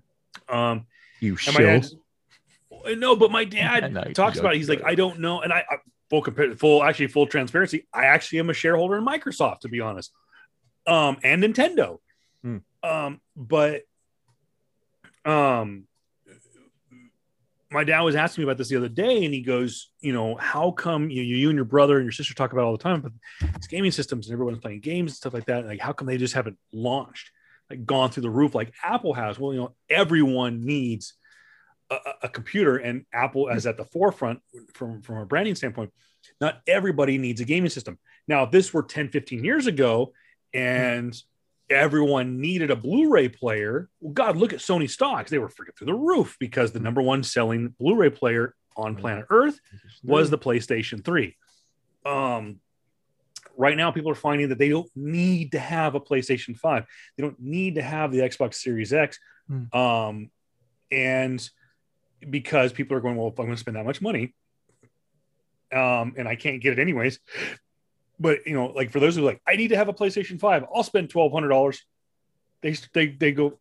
[0.48, 0.86] Um
[1.20, 4.58] You and my no, but my dad No, talks about it.
[4.58, 4.84] He's like.
[4.84, 5.42] I don't know.
[5.42, 5.78] And I, I
[6.10, 7.88] full compar- full actually full transparency.
[7.94, 10.12] I actually am a shareholder in Microsoft, to be honest.
[10.86, 11.98] Um, and Nintendo.
[12.44, 12.58] Hmm.
[12.84, 13.82] Um, but
[15.26, 15.88] um
[17.70, 20.36] my dad was asking me about this the other day, and he goes, you know,
[20.38, 23.02] how come you, you and your brother and your sister talk about all the time,
[23.02, 23.12] but
[23.56, 25.66] it's gaming systems and everyone's playing games and stuff like that.
[25.66, 27.30] Like, how come they just haven't launched,
[27.70, 29.38] like gone through the roof like Apple has?
[29.38, 31.16] Well, you know, everyone needs
[31.90, 34.40] a, a- a computer, and Apple is at the forefront
[34.74, 35.92] from from a branding standpoint.
[36.40, 38.00] Not everybody needs a gaming system.
[38.30, 40.14] Now, if this were 10, 15 years ago,
[40.54, 41.14] and
[41.70, 43.90] everyone needed a Blu-ray player.
[44.00, 47.02] Well, God, look at Sony stocks; they were freaking through the roof because the number
[47.02, 49.60] one selling Blu-ray player on planet Earth
[50.04, 51.36] was the PlayStation 3.
[52.06, 52.60] Um,
[53.58, 56.86] right now, people are finding that they don't need to have a PlayStation 5.
[57.18, 59.20] They don't need to have the Xbox Series X.
[59.48, 59.78] Hmm.
[59.78, 60.32] Um,
[60.92, 61.50] and
[62.30, 64.36] because people are going, well, if I'm going to spend that much money,
[65.72, 67.20] um, and I can't get it anyways.
[68.20, 70.40] But you know, like for those who are like, I need to have a PlayStation
[70.40, 71.84] 5, I'll spend twelve hundred dollars.
[72.62, 73.60] They they they go,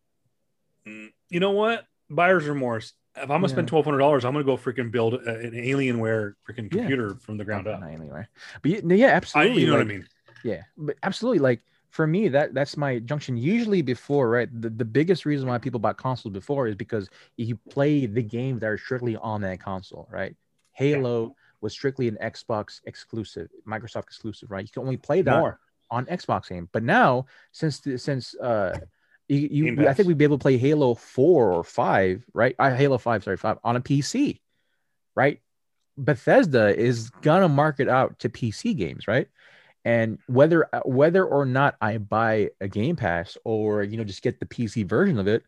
[0.87, 1.85] "Mm, you know what?
[2.09, 2.93] Buyer's remorse.
[3.15, 6.33] If I'm gonna spend twelve hundred dollars, I'm gonna go freaking build a- an Alienware
[6.47, 6.81] freaking Yeah.
[6.81, 7.81] computer from the ground up.
[7.83, 8.29] Anywhere.
[8.61, 9.61] But yeah, I, absolutely.
[9.61, 10.07] you know like, what I mean?
[10.43, 11.39] Yeah, but absolutely.
[11.39, 13.37] Like for me, that that's my junction.
[13.37, 14.49] Usually before, right?
[14.61, 18.61] The, the biggest reason why people bought consoles before is because you play the games
[18.61, 20.35] that are strictly on that console, right?
[20.73, 24.63] Halo was strictly an Xbox exclusive, Microsoft exclusive, right?
[24.63, 25.59] You can only play that More.
[25.89, 26.69] on Xbox game.
[26.71, 28.77] But now, since the, since uh,
[29.29, 32.55] You, you I think we'd be able to play Halo four or five, right?
[32.57, 34.39] Uh, Halo five, sorry, five on a PC,
[35.15, 35.41] right?
[35.97, 39.27] Bethesda is gonna market out to PC games, right?
[39.83, 44.39] And whether whether or not I buy a Game Pass or you know just get
[44.39, 45.43] the PC version of it,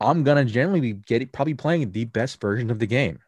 [0.00, 3.18] I'm gonna generally be getting probably playing the best version of the game.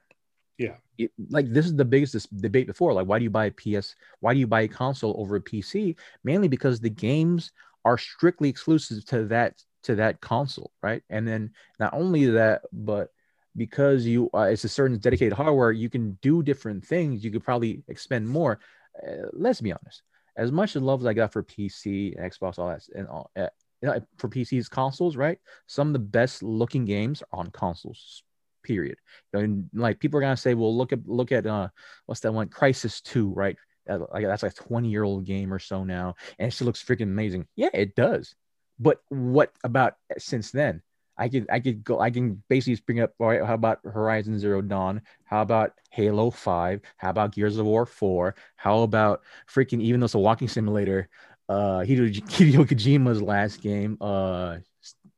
[0.59, 0.77] Yeah.
[0.99, 2.93] It- like this is the biggest debate before.
[2.93, 3.95] Like, why do you buy a PS?
[4.21, 5.97] Why do you buy a console over a PC?
[6.25, 7.53] Mainly because the games
[7.85, 11.03] are strictly exclusive to that to that console, right?
[11.11, 13.11] And then not only that, but
[13.57, 17.25] because you uh, it's a certain dedicated hardware, you can do different things.
[17.25, 18.59] You could probably expend more.
[19.07, 20.03] Uh, let's be honest.
[20.37, 23.31] As much as love as I got for PC, and Xbox, all that, and all
[23.37, 25.39] uh, for PCs, consoles, right?
[25.67, 28.23] Some of the best looking games are on consoles.
[28.67, 28.99] Period.
[29.33, 31.69] And like people are gonna say, well, look at look at uh,
[32.07, 32.49] what's that one?
[32.49, 33.57] Crysis Two, right?
[33.89, 36.83] Like that's like a twenty year old game or so now, and it still looks
[36.83, 37.47] freaking amazing.
[37.55, 38.35] Yeah, it does.
[38.81, 40.83] But what about since then?
[41.17, 44.39] I could I could go I can basically bring up all right, how about Horizon
[44.39, 45.03] Zero Dawn?
[45.25, 46.81] How about Halo 5?
[46.97, 48.35] How about Gears of War 4?
[48.57, 51.09] How about freaking even though it's a walking simulator,
[51.49, 54.59] uh Hideo, Hideo Kojima's last game, uh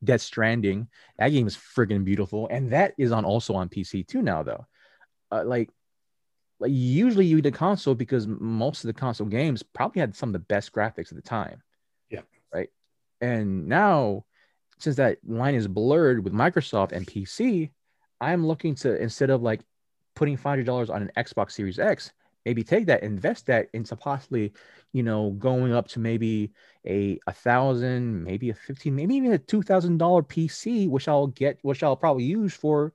[0.02, 0.88] Death Stranding.
[1.18, 2.48] That game is freaking beautiful.
[2.50, 4.66] And that is on also on PC too now though.
[5.30, 5.70] Uh, like
[6.60, 10.32] like usually you a console because most of the console games probably had some of
[10.32, 11.62] the best graphics at the time.
[12.10, 12.22] Yeah.
[12.52, 12.68] Right.
[13.20, 14.24] And now
[14.78, 17.70] since that line is blurred with Microsoft and PC,
[18.20, 19.60] I'm looking to instead of like
[20.14, 22.12] putting five hundred dollars on an Xbox Series X,
[22.48, 24.54] maybe take that, invest that into possibly,
[24.94, 26.50] you know, going up to maybe
[26.86, 31.26] a a thousand, maybe a fifteen, maybe even a two thousand dollar PC, which I'll
[31.26, 32.94] get, which I'll probably use for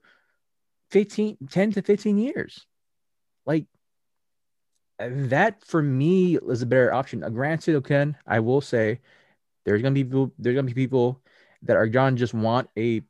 [0.90, 2.66] 15, 10 to 15 years.
[3.46, 3.66] Like
[4.98, 7.24] that for me is a better option.
[7.24, 9.02] Uh, granted, okay, I will say
[9.66, 11.22] there's gonna be people, there's gonna be people
[11.62, 13.04] that are gonna just want a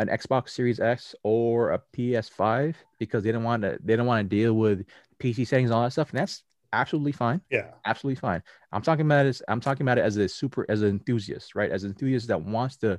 [0.00, 4.28] an Xbox Series X or a PS5 because they don't want to they don't want
[4.28, 4.86] to deal with
[5.22, 6.42] PC settings and all that stuff, and that's
[6.72, 7.42] absolutely fine.
[7.50, 7.66] Yeah.
[7.84, 8.42] Absolutely fine.
[8.72, 11.54] I'm talking about it as I'm talking about it as a super as an enthusiast,
[11.54, 11.70] right?
[11.70, 12.98] As an enthusiast that wants to,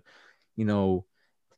[0.56, 1.06] you know,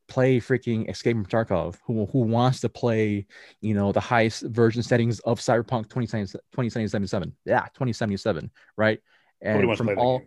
[0.08, 3.28] play freaking Escape from Tarkov, who who wants to play,
[3.60, 7.36] you know, the highest version settings of Cyberpunk 2077, 2077.
[7.46, 9.02] Yeah, 2077, right?
[9.41, 10.22] And from all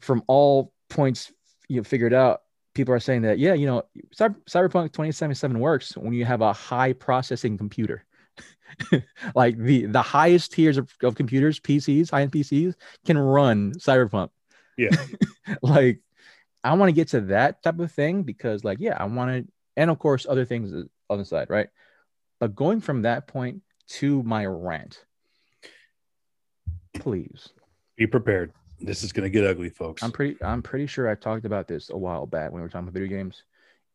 [0.00, 1.30] from all points
[1.68, 2.40] you know, figured out,
[2.78, 3.82] people are saying that yeah, you know,
[4.14, 8.04] Cyber, Cyberpunk 2077 works when you have a high processing computer.
[9.34, 12.74] like the the highest tiers of, of computers, PCs, high end PCs
[13.04, 14.30] can run Cyberpunk.
[14.76, 14.90] Yeah.
[15.62, 16.00] like
[16.62, 19.52] I want to get to that type of thing because, like, yeah, I want to,
[19.76, 20.72] and of course, other things
[21.10, 21.68] on the side, right?
[22.40, 25.04] But going from that point to my rant,
[26.94, 27.48] please.
[27.96, 28.52] Be prepared.
[28.80, 30.02] This is going to get ugly, folks.
[30.02, 32.68] I'm pretty, I'm pretty sure I talked about this a while back when we were
[32.68, 33.42] talking about video games,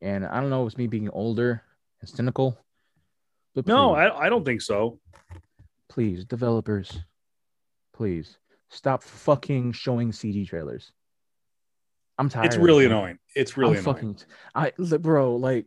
[0.02, 1.64] and I don't know if it's me being older
[2.02, 2.58] and cynical.
[3.56, 5.00] But no, please, I, I don't think so.
[5.90, 7.00] please, developers,
[7.94, 8.38] please
[8.70, 10.92] stop fucking showing CG trailers.
[12.18, 12.48] I'm tired.
[12.48, 13.20] It's really annoying.
[13.36, 14.16] It's really I'm annoying.
[14.16, 14.18] fucking
[14.54, 15.66] I bro like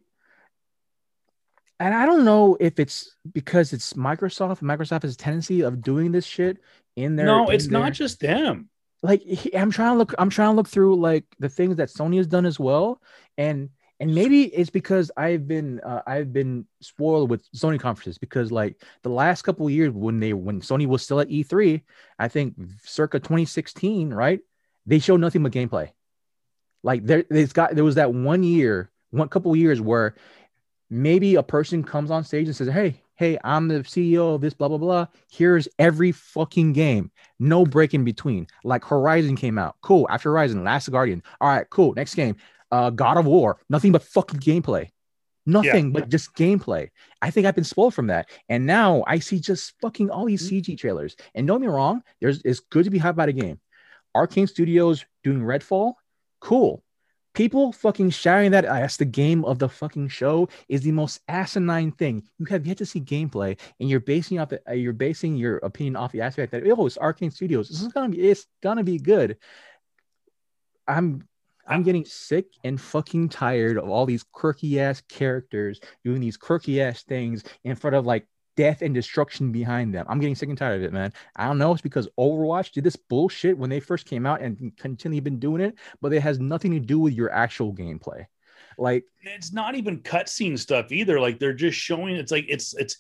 [1.79, 4.61] and I don't know if it's because it's Microsoft.
[4.61, 6.59] Microsoft has a tendency of doing this shit
[6.95, 7.27] in their.
[7.27, 8.69] no, in it's their- not just them.
[9.03, 10.15] Like he- I'm trying to look.
[10.19, 13.01] I'm trying to look through like the things that Sony has done as well,
[13.39, 18.53] and and maybe it's because I've been uh, I've been spoiled with Sony conferences because
[18.53, 21.83] like the last couple years when they when Sony was still at E3,
[22.19, 24.41] I think circa 2016, right?
[24.85, 25.91] They showed nothing but gameplay.
[26.83, 30.15] Like there, there's got there was that one year, one couple years where
[30.91, 34.55] maybe a person comes on stage and says, "Hey, hey, I'm the CEO of this,
[34.55, 35.07] blah blah blah.
[35.31, 40.07] Here's every fucking game, no break in between." Like Horizon came out, cool.
[40.11, 41.95] After Horizon, Last Guardian, all right, cool.
[41.95, 42.37] Next game,
[42.71, 44.91] uh, God of War, nothing but fucking gameplay,
[45.45, 46.91] nothing but just gameplay.
[47.23, 50.49] I think I've been spoiled from that, and now I see just fucking all these
[50.51, 51.17] CG trailers.
[51.35, 53.61] And don't get me wrong, there's it's good to be hyped about a game.
[54.17, 55.95] Arkane Studios doing Redfall,
[56.41, 56.83] cool.
[57.37, 61.93] People fucking shouting that as the game of the fucking show is the most asinine
[61.93, 62.23] thing.
[62.39, 65.59] You have yet to see gameplay, and you're basing off the, uh, you're basing your
[65.59, 67.69] opinion off the aspect that oh, it's Arkane Studios.
[67.69, 69.37] This is gonna be it's gonna be good.
[70.89, 71.29] I'm
[71.67, 76.81] I'm getting sick and fucking tired of all these quirky ass characters doing these quirky
[76.81, 78.27] ass things in front of like
[78.57, 80.07] death and destruction behind them.
[80.09, 81.13] I'm getting sick and tired of it, man.
[81.37, 81.73] I don't know.
[81.73, 85.61] It's because Overwatch did this bullshit when they first came out and continually been doing
[85.61, 88.27] it, but it has nothing to do with your actual gameplay.
[88.79, 91.21] Like, It's not even cutscene stuff either.
[91.21, 92.17] Like they're just showing.
[92.17, 92.97] It's like it's it's.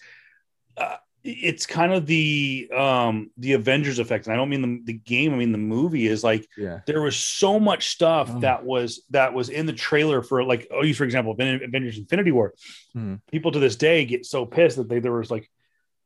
[0.76, 0.96] Uh,
[1.28, 4.26] it's kind of the um the Avengers effect.
[4.26, 6.80] And I don't mean the, the game, I mean the movie is like Yeah.
[6.86, 8.40] there was so much stuff Oh.
[8.40, 12.30] that was that was in the trailer for like oh use for example Avengers Infinity
[12.32, 12.54] War.
[12.96, 13.20] Mhm.
[13.30, 15.50] People to this day get so pissed that they there was like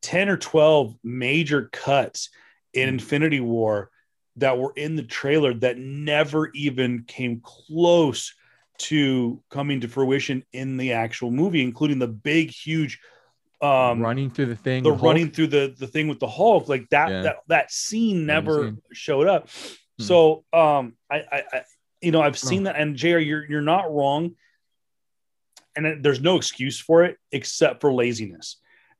[0.02, 2.30] 10 or 12 major cuts
[2.72, 2.92] in Mhm.
[2.94, 3.90] Infinity War
[4.36, 8.32] that were in the trailer that never even came close
[8.78, 12.98] to coming to fruition in the actual movie, including the big, huge
[13.62, 14.82] um running through the thing.
[14.82, 17.22] the running through the the thing with the Hulk, like that Yeah.
[17.22, 19.48] that that scene never showed up.
[19.98, 20.04] Hmm.
[20.04, 21.62] So um I, I I
[22.00, 22.64] you know I've seen Oh.
[22.72, 24.34] that and JR you're you're not wrong.
[25.76, 28.56] And it- there's no excuse for it except for laziness.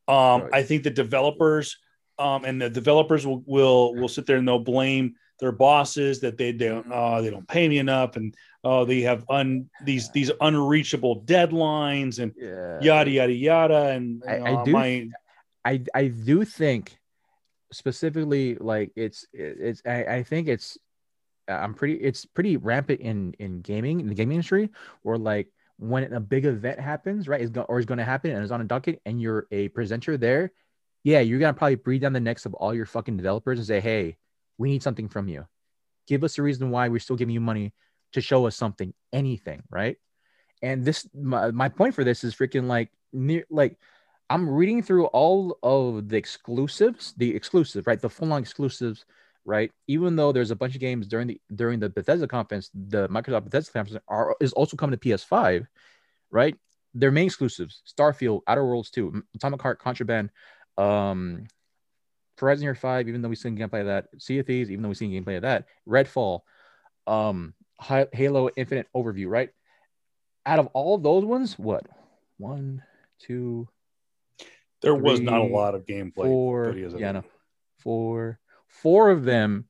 [0.09, 0.51] Um Right.
[0.55, 1.79] I think the developers
[2.19, 6.37] um and the developers will will will sit there and they'll blame their bosses that
[6.37, 7.15] they don't oh mm-hmm.
[7.15, 12.19] uh, they don't pay me enough and oh they have un these these unreachable deadlines
[12.19, 12.79] and Yeah.
[12.81, 13.89] yada yada yada.
[13.89, 15.09] And I- I do my
[15.65, 16.99] I I do think
[17.73, 20.79] specifically like it's it's I, I think it's
[21.49, 24.71] I'm pretty it's pretty rampant in in gaming in the gaming industry
[25.05, 28.31] or like when a big event happens right is go, or is going to happen
[28.31, 30.53] and it's on a docket and you're a presenter there
[31.05, 33.81] yeah you're gonna probably breathe down the necks of all your fucking developers and say
[33.81, 34.17] hey
[34.61, 35.47] we need something from you
[36.07, 37.73] give us a reason why we're still giving you money
[38.13, 39.97] to show us something anything right
[40.63, 43.79] and this my, my point for this is freaking like near like
[44.31, 48.01] I'm reading through all of the exclusives, the exclusive, right?
[48.01, 49.05] The full-on exclusives,
[49.45, 49.73] right?
[49.89, 53.45] Even though there's a bunch of games during the during the Bethesda conference, the Microsoft
[53.45, 55.67] Bethesda conference are is also coming to PS5,
[56.31, 56.55] right?
[56.95, 60.31] Their main exclusives: Starfield, Outer Worlds 2, Atomic Heart, Contraband,
[60.79, 61.47] um,
[62.41, 63.09] Horizon Zero Five.
[63.09, 64.71] Even though we've seen gameplay of that, Sea of Thieves.
[64.71, 66.41] Even though we've seen gameplay of that, Redfall,
[67.07, 69.51] um, Halo Infinite Overview, right?
[70.47, 71.87] Out of all those ones, what?
[72.39, 72.83] One,
[73.19, 73.69] two,
[74.81, 76.95] There was not a lot of gameplay four, videos.
[76.95, 77.25] of yeah, no,
[77.79, 79.67] four, four of them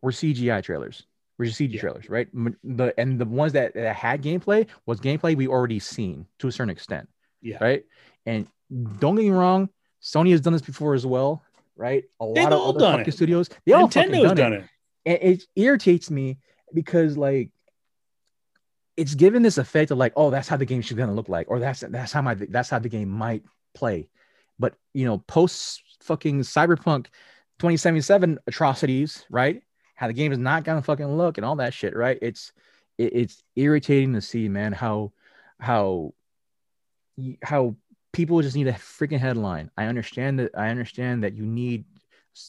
[0.00, 1.06] were CGI trailers,
[1.38, 1.80] were just CG Yeah.
[1.80, 2.28] trailers, right?
[2.32, 6.52] The and the ones that, that had gameplay was gameplay we already seen to a
[6.52, 7.08] certain extent,
[7.42, 7.58] Yeah.
[7.60, 7.84] right?
[8.24, 8.46] And
[8.98, 9.68] don't get me wrong,
[10.02, 11.42] Sony has done this before as well,
[11.78, 12.04] right?
[12.20, 13.12] A They've lot of all other done fucking it.
[13.12, 14.64] studios, they all fucking done, done it.
[15.06, 15.22] it.
[15.22, 16.38] And it irritates me
[16.74, 17.50] because like
[18.96, 21.46] it's given this effect of like, oh, that's how the game should gonna look like,
[21.48, 24.10] or that's that's how my that's how the game might play.
[24.58, 27.04] But you know, post fucking cyberpunk
[27.60, 29.62] 2077 atrocities, right?
[29.94, 32.18] How the game is not gonna fucking look and all that shit, right?
[32.20, 32.52] It's
[32.98, 35.12] it, it's irritating to see, man, how
[35.60, 36.12] how
[37.42, 37.76] how
[38.12, 39.70] people just need a freaking headline.
[39.76, 41.84] I understand that I understand that you need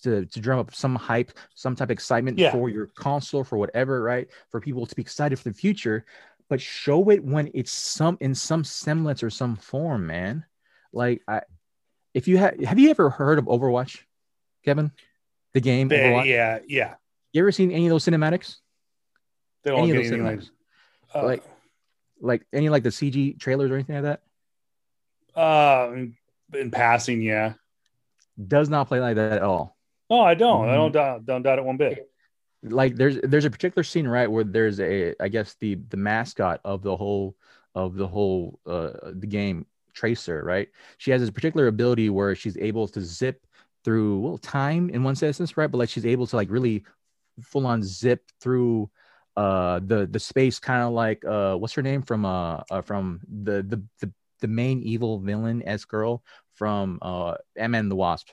[0.03, 2.51] to, to drum up some hype, some type of excitement Yeah.
[2.51, 4.27] for your console, for whatever, right?
[4.49, 6.05] For people to be excited for the future,
[6.47, 10.45] but show it when it's some in some semblance or some form, man.
[10.93, 11.41] Like I
[12.13, 13.99] if you have have you ever heard of Overwatch,
[14.65, 14.91] Kevin?
[15.53, 16.25] The game They- Overwatch?
[16.25, 16.93] yeah, yeah.
[17.33, 18.57] You ever seen any of those cinematics?
[19.63, 20.49] They don't Any of those like, cinematics?
[21.13, 21.43] uh, Like-
[22.21, 24.21] Like any like the CG trailers or anything like that?
[25.39, 26.15] Uh, in,
[26.53, 27.53] in passing, yeah.
[28.47, 29.75] Does not play like that at all.
[30.09, 30.65] No, I don't.
[30.67, 30.75] I Mhm.
[30.75, 32.09] don't doubt, don't doubt it one bit.
[32.63, 36.59] like there's there's a particular scene right where there's a I guess the the mascot
[36.65, 37.35] of the whole
[37.73, 40.67] of the whole uh the game tracer right
[40.97, 43.45] she has this particular ability where she's able to zip
[43.85, 46.83] through well time in one sense right but like she's able to like really
[47.41, 48.89] full on zip through
[49.37, 53.21] uh the the space kind of like uh what's her name from uh, uh from
[53.43, 54.11] the the the,
[54.41, 56.23] the main evil villain s girl
[56.55, 58.29] from uh Ant-Man the Wasp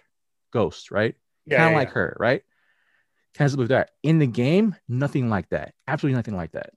[0.52, 1.14] Ghost right
[1.46, 1.94] Yeah, kind of yeah, like yeah.
[1.94, 2.42] her, right?
[3.34, 3.90] Kind of with that.
[4.02, 5.74] In the game, nothing like that.
[5.86, 6.70] Absolutely nothing like that.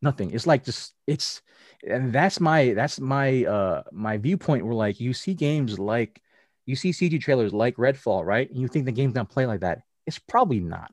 [0.00, 0.32] Nothing.
[0.32, 1.42] It's like just it's
[1.86, 6.20] and that's my that's my uh my viewpoint where like you see games like
[6.66, 8.50] you see CG trailers like Redfall, right?
[8.50, 9.82] And you think the game's gonna play like that.
[10.06, 10.92] It's probably not.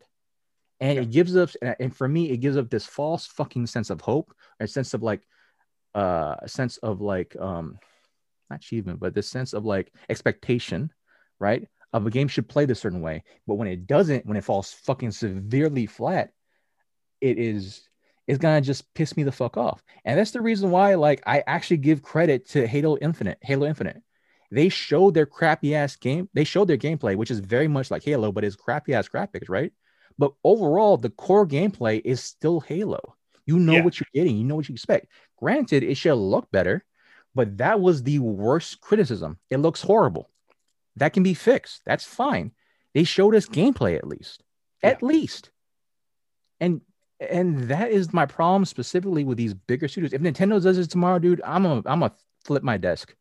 [0.80, 1.02] And Yeah.
[1.02, 4.34] it gives us and for me, it gives up this false fucking sense of hope,
[4.60, 5.22] a sense of like
[5.96, 7.80] uh a sense of like um
[8.50, 10.92] not achievement, but this sense of like expectation,
[11.40, 11.68] right?
[11.94, 13.24] Of a game should play this certain way.
[13.48, 16.32] But when it doesn't, when it falls fucking severely flat,
[17.22, 17.82] it is
[18.28, 19.84] it's gonna just piss me the fuck off.
[20.06, 23.40] And that's the reason why, like, I actually give credit to Halo Infinite.
[23.42, 24.02] Halo Infinite.
[24.52, 26.30] They showed their crappy ass game.
[26.34, 29.50] They showed their gameplay, which is very much like Halo, but it's crappy ass graphics,
[29.50, 29.72] right?
[30.18, 33.16] But overall, the core gameplay is still Halo.
[33.46, 33.82] You know Yeah.
[33.82, 34.38] what you're getting.
[34.38, 35.08] You know what you expect.
[35.40, 36.84] Granted, it should look better,
[37.34, 39.38] but that was the worst criticism.
[39.50, 40.30] It looks horrible.
[40.98, 41.82] That can be fixed.
[41.86, 42.52] That's fine.
[42.94, 44.44] They showed us gameplay at least.
[44.84, 45.52] At least.
[46.60, 46.82] And
[47.20, 50.14] and that is my problem specifically with these bigger studios.
[50.14, 52.12] If Nintendo does it tomorrow, dude, I'm a I'm a
[52.46, 53.16] flip my desk.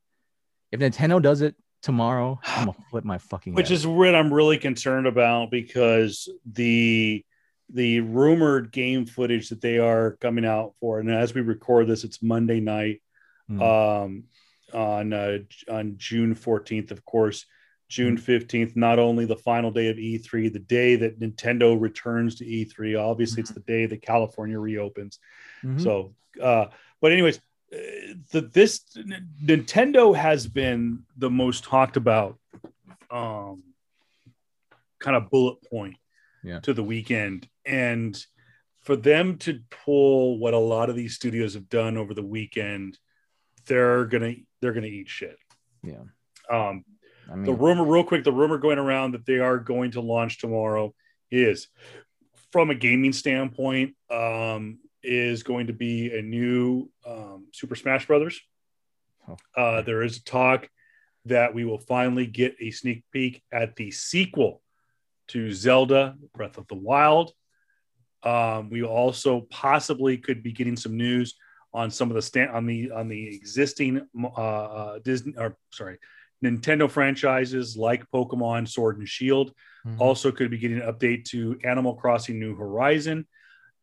[0.73, 3.55] If Nintendo does it tomorrow, I'm gonna flip my fucking.
[3.55, 3.75] which head.
[3.75, 7.25] is what I'm really concerned about because the
[7.73, 12.05] the rumored game footage that they are coming out for, and as we record this,
[12.05, 13.03] it's Monday night
[13.49, 13.63] Hmm.
[13.63, 14.25] um,
[14.75, 15.39] on uh,
[15.71, 17.47] on June 14th, of course.
[17.89, 18.31] June Mm-hmm.
[18.31, 23.01] 15th, not only the final day of E3, the day that Nintendo returns to E3.
[23.03, 25.19] Obviously, it's the day that California reopens.
[25.65, 25.83] Mhm.
[25.83, 26.67] So, uh,
[27.01, 27.39] but anyways,
[27.73, 27.79] uh,
[28.33, 28.85] the, this
[29.43, 32.39] Nintendo has been the most talked about
[33.11, 33.63] um,
[34.99, 35.97] kind of bullet point
[36.43, 36.61] Yeah.
[36.61, 38.17] to the weekend, and
[38.83, 42.99] for them to pull what a lot of these studios have done over the weekend,
[43.67, 45.37] they're gonna they're gonna eat shit.
[45.83, 46.03] yeah,
[46.49, 46.85] Um,
[47.31, 50.01] I mean, the rumor, real quick, the rumor going around that they are going to
[50.01, 50.95] launch tomorrow
[51.31, 51.69] is
[52.53, 58.41] from a gaming standpoint, um, is going to be a new um, Super Smash Brothers.
[59.29, 60.71] Oh, Uh, there is talk
[61.27, 64.63] that we will finally get a sneak peek at the sequel
[65.29, 67.33] to Zelda Breath of the Wild.
[68.23, 71.35] Um, we also possibly could be getting some news
[71.73, 75.99] on some of the stand on the on the existing uh, uh, Disney or sorry
[76.45, 79.53] Nintendo franchises like Pokemon Sword and Shield.
[79.87, 79.97] mhm.
[79.99, 83.27] Also, could be getting an update to Animal Crossing New Horizon.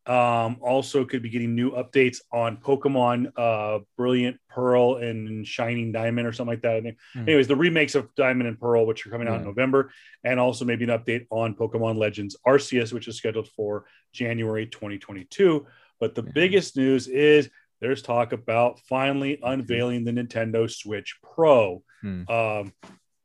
[0.07, 6.27] Um, also, could be getting new updates on Pokemon uh, Brilliant Pearl and Shining Diamond
[6.27, 6.75] or something like that.
[6.75, 6.97] I think.
[7.13, 7.21] Hmm.
[7.21, 9.91] Anyways, the remakes of Diamond and Pearl, which are coming out in November,
[10.23, 15.65] and also maybe an update on Pokemon Legends Arceus, which is scheduled for January 2022.
[15.99, 16.31] But the Yeah.
[16.35, 17.49] biggest news is
[17.81, 21.83] there's talk about finally unveiling the Nintendo Switch Pro.
[22.01, 22.29] Hmm.
[22.29, 22.73] Um,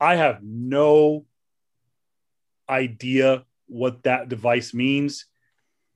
[0.01, 1.27] I have no
[2.69, 5.27] idea what that device means,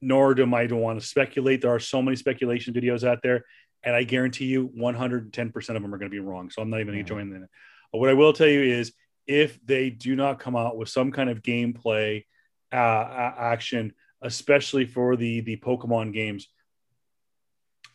[0.04, 1.62] nor do I want to speculate.
[1.62, 3.44] There are so many speculation videos out there,
[3.82, 6.50] and I guarantee you 110% of them are going to be wrong.
[6.50, 7.04] So I'm not even going Yeah.
[7.04, 7.50] to join in it.
[7.92, 8.92] But what I will tell you is
[9.26, 12.24] if they do not come out with some kind of gameplay
[12.72, 16.48] uh, action, especially for the, the Pokemon games,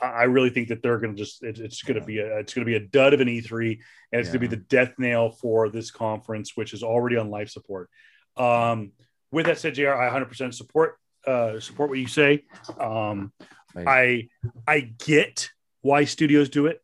[0.01, 2.53] I really think that they're going to just it, it's going to be a it's
[2.53, 3.79] going to be a dud of an E3
[4.13, 7.29] and it's going to be the death nail for this conference which is already on
[7.29, 7.89] life support.
[8.37, 8.93] Um,
[9.31, 10.95] with that said, Jr., I 100% support
[11.25, 12.45] uh, support what you say.
[12.79, 13.31] Um,
[13.75, 14.29] I
[14.67, 15.49] I get
[15.81, 16.81] why studios do it,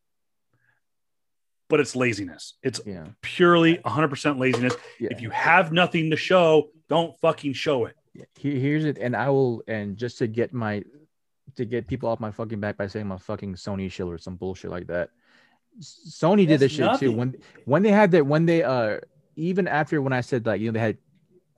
[1.68, 2.54] but it's laziness.
[2.62, 4.74] It's yeah, purely 100% laziness.
[5.00, 5.08] yeah.
[5.10, 7.96] If you have nothing to show, don't fucking show it.
[8.38, 10.82] Here's it, and I will, and just to get my,
[11.56, 14.36] to get people off my fucking back by saying my fucking Sony shill or some
[14.36, 15.10] bullshit like that.
[15.80, 17.12] Sony did That's this shit too.
[17.12, 17.36] When
[17.66, 19.00] when they had that, when they uh,
[19.34, 20.98] even after when I said like you know they had,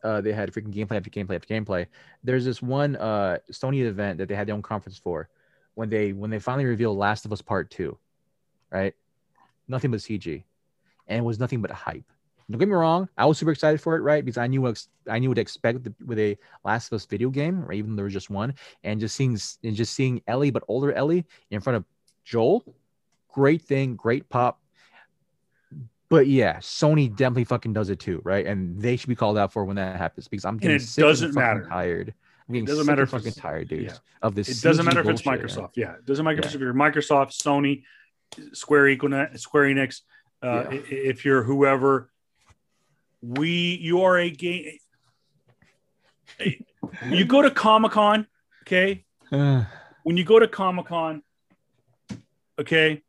[0.04, 1.86] uh, they had freaking gameplay after gameplay after gameplay.
[2.24, 5.28] There's this one uh Sony event that they had their own conference for,
[5.74, 7.98] when they when they finally revealed Last of Us Part Two,
[8.70, 8.94] right?
[9.66, 10.44] Nothing but CG,
[11.06, 12.04] and it was nothing but hype.
[12.50, 14.24] Don't get me wrong, I was super excited for it, right?
[14.24, 17.04] Because I knew what I knew what to expect with- with a Last of Us
[17.04, 20.22] video game, or even though there was just one, and just seeing and just seeing
[20.26, 21.84] Ellie, but older Ellie, in front of
[22.24, 22.64] Joel,
[23.28, 24.60] great thing, great pop.
[26.10, 28.46] But yeah, Sony definitely fucking does it too, right?
[28.46, 31.02] And they should be called out for when that happens because I'm getting it sick
[31.04, 31.66] and doesn't fucking matter.
[31.68, 32.14] tired.
[32.48, 33.96] I'm getting doesn't sick matter if fucking tired, dude, yeah.
[34.22, 34.48] of this.
[34.48, 35.42] It doesn't CG matter if it's bullshit.
[35.42, 35.70] Microsoft.
[35.76, 36.46] Yeah, it doesn't matter Yeah.
[36.48, 37.82] if you're Microsoft, Sony,
[38.54, 40.00] Square Enix, Square Enix.
[40.42, 40.80] Uh, Yeah.
[40.88, 42.10] If you're whoever,
[43.20, 43.50] we
[43.82, 44.78] you are a game.
[47.10, 48.26] you go to Comic Con,
[48.62, 49.04] okay?
[50.04, 51.22] When you go to Comic Con,
[52.58, 53.02] okay,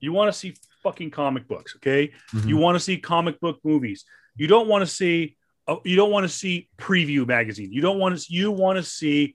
[0.00, 2.12] you want to see fucking comic books, okay?
[2.32, 2.48] mhm.
[2.48, 4.04] You want to see comic book movies.
[4.36, 5.36] You don't want to see.
[5.66, 7.72] Uh, you don't want to see preview magazine.
[7.72, 8.32] You don't want to.
[8.32, 9.34] You want to see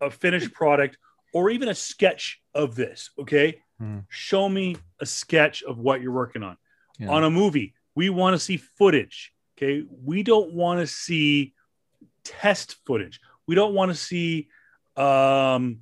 [0.00, 0.98] a finished product
[1.32, 3.10] or even a sketch of this.
[3.18, 4.00] Okay, Hmm.
[4.08, 6.56] show me a sketch of what you're working on.
[6.98, 7.08] Yeah.
[7.10, 9.32] On a movie, we want to see footage.
[9.56, 11.54] Okay, we don't want to see
[12.24, 13.20] test footage.
[13.46, 14.48] We don't want to see
[14.96, 15.80] um,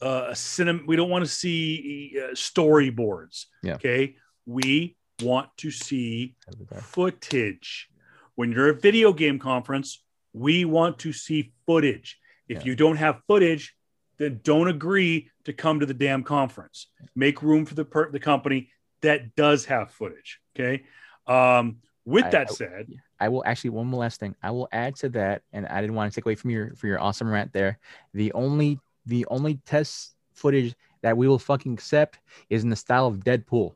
[0.00, 0.82] uh, cinema.
[0.86, 3.46] We don't want to see uh, storyboards.
[3.62, 3.74] Yeah.
[3.74, 4.16] Okay,
[4.46, 6.34] we want to see
[6.80, 7.88] footage.
[8.36, 10.02] When you're a video game conference,
[10.32, 12.18] we want to see footage.
[12.48, 12.64] If Yeah.
[12.64, 13.74] you don't have footage,
[14.18, 16.86] then don't agree to come to the damn conference.
[17.14, 18.70] Make room for the per- the company
[19.00, 20.40] that does have footage.
[20.54, 20.84] Okay.
[21.26, 24.34] Um, with I- that I- said, I will actually one more last thing.
[24.42, 26.86] I will add to that, and I didn't want to take away from your for
[26.86, 27.78] your awesome rant there.
[28.14, 32.18] The only the only test footage that we will fucking accept
[32.50, 33.74] is in the style of Deadpool.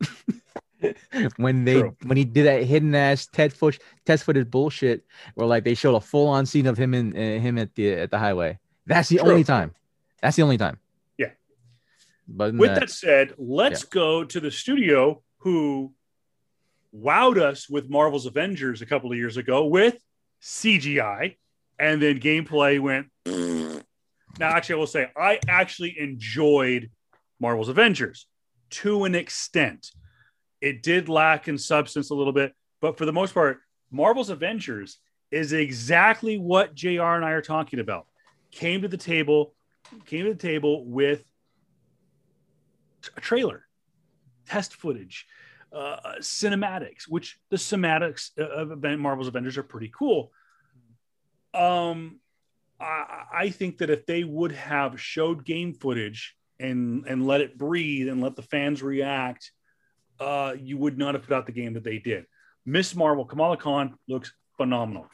[1.36, 1.96] when they True.
[2.04, 5.04] when he did that hidden ass Ted Fush test footage bullshit,
[5.34, 7.92] where like they showed a full on scene of him in uh, him at the
[7.92, 8.58] at the highway.
[8.86, 9.30] That's the True.
[9.30, 9.74] only time.
[10.22, 10.78] That's the only time.
[11.16, 11.30] Yeah.
[12.26, 15.92] But with that said, let's go to the studio who
[16.94, 19.96] wowed us with Marvel's Avengers a couple of years ago with
[20.42, 21.36] CGI,
[21.78, 23.08] and then gameplay went.
[24.38, 26.90] now, actually, I will say I actually enjoyed
[27.38, 28.26] Marvel's Avengers
[28.70, 29.90] to an extent.
[30.60, 33.60] It did lack in substance a little bit, but for the most part,
[33.90, 34.98] Marvel's Avengers
[35.30, 38.06] is exactly what JR and I are talking about.
[38.50, 39.54] Came to the table,
[40.06, 41.24] came to the table with
[43.16, 43.66] a trailer,
[44.46, 45.26] test footage,
[45.72, 50.32] uh, cinematics, which the cinematics of Marvel's Avengers are pretty cool.
[51.54, 52.20] Um,
[52.80, 57.58] I, I think that if they would have showed game footage and and let it
[57.58, 59.50] breathe and let the fans react,
[60.18, 62.26] uh, you would not have put out the game that they did.
[62.66, 65.06] Miss Marvel, Kamala Khan looks phenomenal.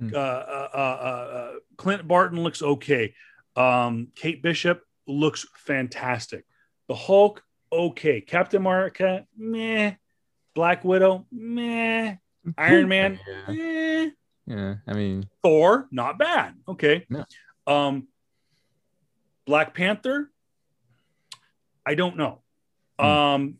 [0.00, 0.14] Mm.
[0.14, 3.14] Uh, uh, uh, uh, Clint Barton looks okay.
[3.56, 6.44] Um, Kate Bishop looks fantastic.
[6.88, 8.20] The Hulk, okay.
[8.20, 9.94] Captain America, meh.
[10.54, 12.16] Black Widow, meh.
[12.58, 13.54] Iron Man, yeah.
[13.54, 14.10] Eh.
[14.46, 14.74] yeah.
[14.86, 16.54] I mean, Thor, not bad.
[16.68, 17.06] Okay.
[17.08, 17.24] No.
[17.66, 18.08] Um,
[19.46, 20.30] Black Panther,
[21.84, 22.42] I don't know.
[22.98, 23.06] Hmm.
[23.06, 23.54] Um,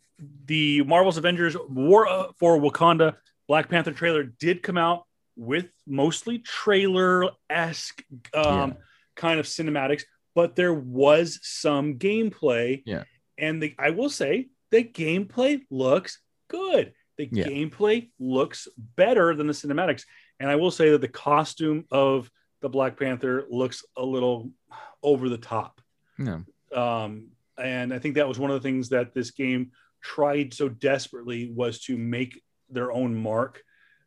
[0.44, 3.16] the Marvel's Avengers War uh, for Wakanda
[3.48, 5.04] Black Panther trailer did come out
[5.36, 8.02] with mostly trailer esque
[8.34, 8.76] um, yeah.
[9.16, 10.02] kind of cinematics,
[10.34, 12.82] but there was some gameplay.
[12.84, 13.04] Yeah.
[13.38, 16.92] And the, I will say the gameplay looks good.
[17.18, 17.44] The yeah.
[17.44, 20.04] gameplay looks better than the cinematics.
[20.38, 22.30] And I will say that the costume of
[22.60, 24.50] the Black Panther looks a little
[25.02, 25.80] over the top.
[26.18, 26.40] Yeah.
[26.74, 27.28] Um,
[27.58, 31.50] and I think that was one of the things that this game tried so desperately
[31.54, 33.62] was to make their own mark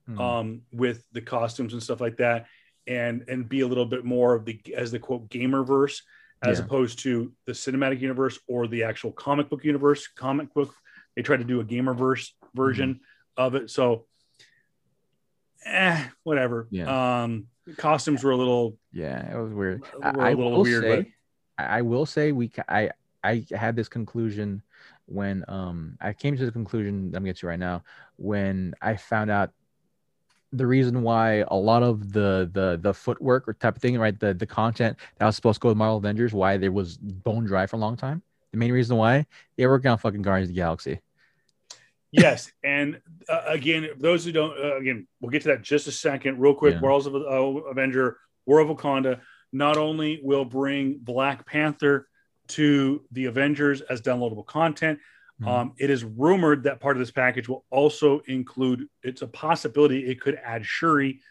[0.10, 0.20] mm.
[0.20, 2.48] um, with the costumes and stuff like that,
[2.88, 6.02] and and be a little bit more of the as the quote gamer verse
[6.44, 6.66] as yeah.
[6.66, 10.08] opposed to the cinematic universe or the actual comic book universe.
[10.08, 10.74] Comic book,
[11.16, 13.00] they tried to do a gamer verse version mm.
[13.38, 14.06] of it, so
[15.66, 16.68] eh, whatever.
[16.72, 17.24] Yeah.
[17.24, 17.48] Um,
[17.78, 19.84] costumes were a little yeah, it was weird.
[20.02, 21.14] I, a little weird, say,
[21.58, 22.92] but I will say we I
[23.26, 24.62] I had this conclusion
[25.08, 27.84] when um I came to the conclusion I'm getting to right now
[28.18, 29.52] when I found out
[30.52, 34.18] the reason why a lot of the the the footwork or type of thing, right?
[34.18, 37.46] The the content that was supposed to go with Marvel Avengers, why there was bone
[37.46, 38.22] dry for a long time.
[38.52, 39.26] The main reason why
[39.58, 41.02] they were working on fucking Guardians of the Galaxy.
[42.12, 45.92] yes, and uh, again, those who don't, uh, again, we'll get to that just a
[45.92, 46.76] second, real quick.
[46.76, 46.82] Yeah.
[46.82, 49.20] Worlds of uh, Avenger, War of Wakanda,
[49.52, 52.08] not only will bring Black Panther
[52.50, 55.00] to the Avengers as downloadable content,
[55.42, 55.50] Mm-hmm.
[55.50, 60.08] Um, it is rumored that part of this package will also include, it's a possibility
[60.08, 61.22] it could add Shuri.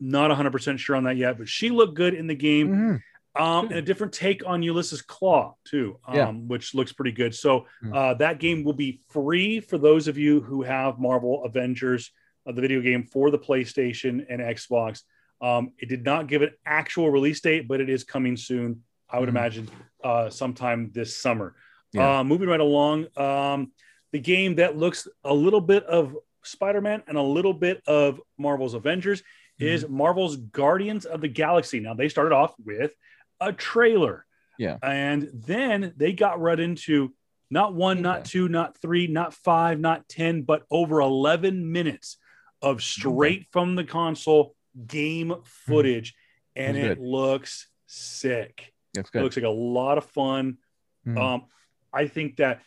[0.00, 2.68] Not 100% sure on that yet, but she looked good in the game.
[2.68, 3.42] Mm-hmm.
[3.42, 6.30] Um, and a different take on Ulysses Klaue too, um, yeah.
[6.30, 7.34] which looks pretty good.
[7.34, 7.94] So mm-hmm.
[7.94, 12.10] uh, that game will be free for those of you who have Marvel Avengers,
[12.48, 15.02] uh, the video game for the PlayStation and Xbox.
[15.40, 18.82] Um, it did not give an actual release date, but it is coming soon.
[19.10, 19.68] I would imagine
[20.02, 21.54] uh, sometime this summer.
[21.92, 22.20] Yeah.
[22.20, 23.72] Uh, moving right along, um,
[24.12, 28.20] the game that looks a little bit of Spider Man and a little bit of
[28.36, 29.66] Marvel's Avengers mm-hmm.
[29.66, 31.80] is Marvel's Guardians of the Galaxy.
[31.80, 32.92] Now, they started off with
[33.40, 34.26] a trailer.
[34.58, 34.76] Yeah.
[34.82, 37.12] And then they got right into
[37.50, 42.18] not one, not two, not three, not five, not 10, but over 11 minutes
[42.60, 44.54] of straight from the console
[44.86, 45.42] game mm-hmm.
[45.44, 46.14] footage.
[46.56, 48.72] And it looks sick.
[48.94, 49.20] That's good.
[49.20, 50.58] It looks like a lot of fun.
[51.06, 51.18] Mm-hmm.
[51.18, 51.44] Um,
[51.92, 52.62] I think that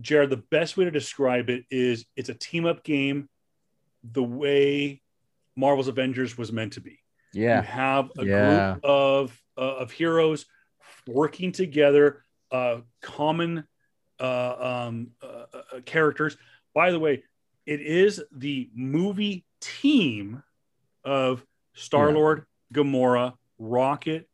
[0.00, 3.28] Jared, the best way to describe it is it's a team up game
[4.04, 5.02] the way
[5.56, 6.98] Marvel's Avengers was meant to be.
[7.32, 7.60] Yeah.
[7.60, 8.72] You have a yeah.
[8.72, 10.46] group of uh, of heroes
[11.06, 13.64] working together, uh, common
[14.18, 16.36] uh, um, uh, uh, characters.
[16.74, 17.24] By the way,
[17.66, 20.42] it is the movie team
[21.04, 21.44] of
[21.74, 22.82] Star Lord, yeah.
[22.82, 24.28] Gamora, Rocket,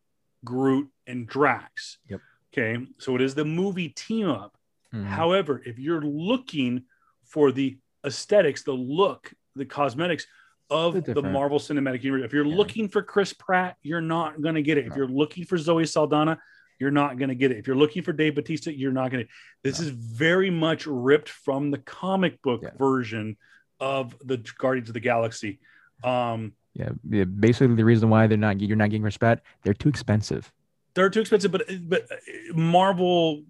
[0.45, 1.99] Groot, and Drax.
[2.09, 2.21] Yep.
[2.53, 2.87] Okay.
[2.99, 4.57] So it is the movie team up.
[4.95, 5.07] Mm-hmm.
[5.07, 6.85] However, if you're looking
[7.25, 10.27] for the aesthetics, the look, the cosmetics
[10.71, 12.57] of the Marvel Cinematic Universe, if you're yeah.
[12.57, 14.87] looking for Chris Pratt, you're not going to get it.
[14.87, 14.93] No.
[14.93, 16.39] If you're looking for Zoe Saldana,
[16.79, 17.59] you're not going to get it.
[17.59, 19.31] If you're looking for Dave Bautista, you're not going to.
[19.63, 19.87] This no.
[19.87, 22.71] is very much ripped from the comic book yeah.
[22.79, 23.37] version
[23.81, 25.59] of the Guardians of the Galaxy.
[26.05, 26.91] Um, yeah,
[27.25, 30.53] basically the reason why they're not you're not getting respect, they're too expensive
[30.97, 32.09] they're too expensive, but but
[32.55, 33.45] Marvel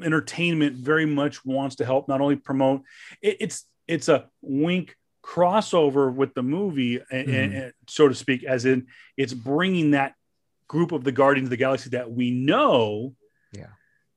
[0.00, 2.82] Entertainment very much wants to help not only promote
[3.22, 4.94] it, it's it's a wink
[5.24, 7.14] crossover with the movie, mm-hmm.
[7.14, 8.86] and, and, so to speak, as in
[9.16, 10.14] it's bringing that
[10.68, 13.14] group of the Guardians of the Galaxy that we know,
[13.52, 13.66] yeah,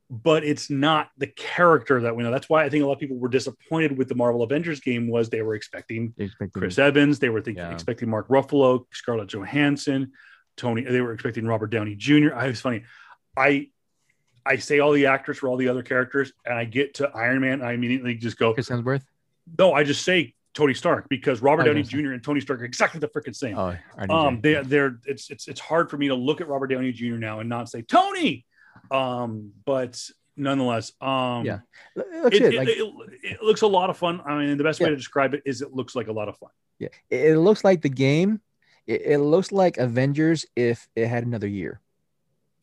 [0.09, 2.31] but it's not the character that we know.
[2.31, 5.07] That's why I think a lot of people were disappointed with the Marvel Avengers game
[5.07, 7.71] was they were expecting Expecting- Chris Evans, they were thinking, Yeah.
[7.71, 10.11] expecting Mark Ruffalo, Scarlett Johansson,
[10.57, 10.83] Tony.
[10.83, 12.33] They were expecting Robert Downey Jr.
[12.35, 12.83] I was funny.
[13.35, 13.69] I
[14.45, 17.41] I say all the actors for all the other characters, and I get to Iron
[17.41, 19.03] Man, I immediately just go, Chris Hemsworth.
[19.57, 22.11] no, I just say Tony Stark because Robert Downey Jr.
[22.11, 23.57] and Tony Stark are exactly the freaking same.
[23.57, 23.75] Oh,
[24.09, 27.15] um, they they're it's it's it's hard for me to look at Robert Downey Jr.
[27.15, 28.45] now and not say Tony.
[28.91, 29.99] Um, but
[30.35, 31.59] nonetheless, um, Yeah.
[31.95, 32.53] It, it.
[32.55, 32.93] Like, it,
[33.23, 34.21] it looks a lot of fun.
[34.25, 36.37] I mean, the best way to describe it is it looks like a lot of
[36.37, 36.49] fun.
[36.79, 38.41] yeah, it looks like the game.
[38.87, 41.79] It, it looks like Avengers if it had another year.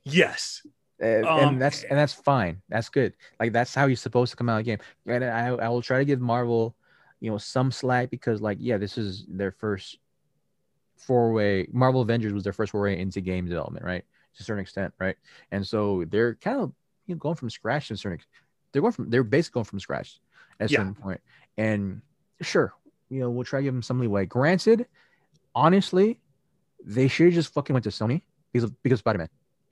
[0.05, 0.62] Yes,
[1.02, 2.60] Uh, Um, and that's and that's fine.
[2.68, 3.14] That's good.
[3.38, 4.78] Like that's how you're supposed to come out of the game.
[5.06, 6.74] And I I will try to give Marvel,
[7.20, 9.98] you know, some slack because like yeah, this is their first
[10.97, 11.68] four-way.
[11.72, 14.05] Marvel Avengers was their first foray into game development, right?
[14.36, 15.16] To a certain extent, right?
[15.51, 16.72] And so they're kind of
[17.06, 18.18] you know going from scratch to a certain.
[18.72, 20.20] They're going from they're basically going from scratch
[20.60, 20.78] at a Yeah.
[20.80, 21.20] certain point.
[21.56, 22.02] And
[22.40, 22.74] sure,
[23.09, 24.26] you know, we'll try to give them some leeway.
[24.26, 24.86] Granted,
[25.55, 26.20] honestly,
[26.85, 28.22] they should have just fucking went to Sony
[28.52, 29.28] because of, because of Spider Man.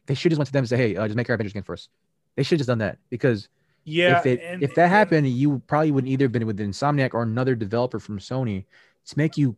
[0.06, 1.62] They should just went to them and say, "Hey, uh, just make our Avengers game
[1.62, 1.90] first."
[2.36, 3.48] They should have just done that because
[3.84, 4.18] yeah.
[4.18, 7.22] if it and- if that happened, you probably would either have been with Insomniac or
[7.22, 8.64] another developer from Sony
[9.06, 9.56] to make you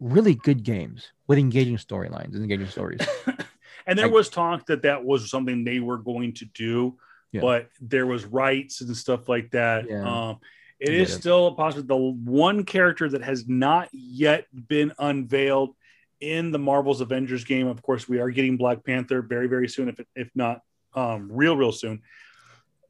[0.00, 3.00] really good games with engaging storylines and engaging stories.
[3.86, 6.96] and there Like- was talk that that was something they were going to do,
[7.32, 7.40] Yeah.
[7.42, 9.88] but there was rights and stuff like that.
[9.88, 10.28] Yeah.
[10.30, 10.38] Um,
[10.80, 11.00] it Yeah.
[11.00, 11.86] is still possible.
[11.86, 15.76] The one character that has not yet been unveiled
[16.20, 19.88] in the Marvel's Avengers game, of course, we are getting Black Panther very, very soon,
[19.88, 20.62] if if not
[20.94, 22.02] um, real, real soon.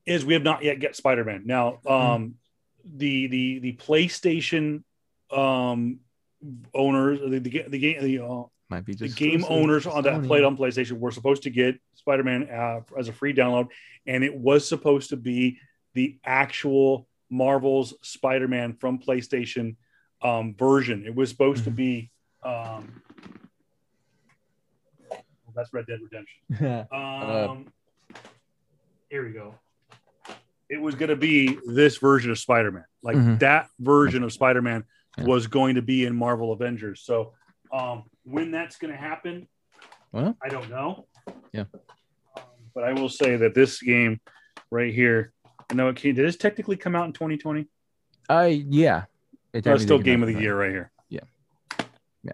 [0.07, 1.81] Is we have not yet get Spider Man now.
[1.87, 1.93] Hmm.
[1.93, 2.35] Um,
[2.85, 4.83] The the the PlayStation
[5.31, 6.01] um,
[6.73, 10.45] owners, the the, the game, the uh, Might be the game owners on that played
[10.45, 13.69] on PlayStation were supposed to get Spider-Man uh, as a free download,
[14.07, 15.59] and it was supposed to be
[15.95, 19.77] the actual Marvel's Spider-Man from PlayStation
[20.23, 21.05] um, version.
[21.07, 21.77] It was supposed to Mhm.
[21.77, 22.11] be.
[22.43, 23.01] Um,
[25.11, 25.23] well,
[25.55, 26.87] that's Red Dead Redemption.
[26.93, 27.73] Um,
[29.09, 29.55] here we go.
[30.69, 33.39] It was going to be this version of Spider-Man, like Mhm.
[33.41, 34.85] that version of Spider-Man
[35.19, 35.25] Yeah.
[35.25, 37.01] was going to be in Marvel Avengers.
[37.03, 37.35] So
[37.73, 39.49] um, when that's going to happen,
[40.13, 40.37] Well.
[40.43, 41.07] I don't know.
[41.53, 41.65] Yeah.
[42.37, 42.43] Um,
[42.75, 44.21] but I will say that this game
[44.73, 45.33] right here,
[45.71, 47.67] I know it came, did this technically come out in 2020?
[48.29, 49.05] Uh, yeah.
[49.53, 50.91] It No, it's still game of the year right here.
[51.09, 51.21] Yeah.
[52.23, 52.33] Yeah.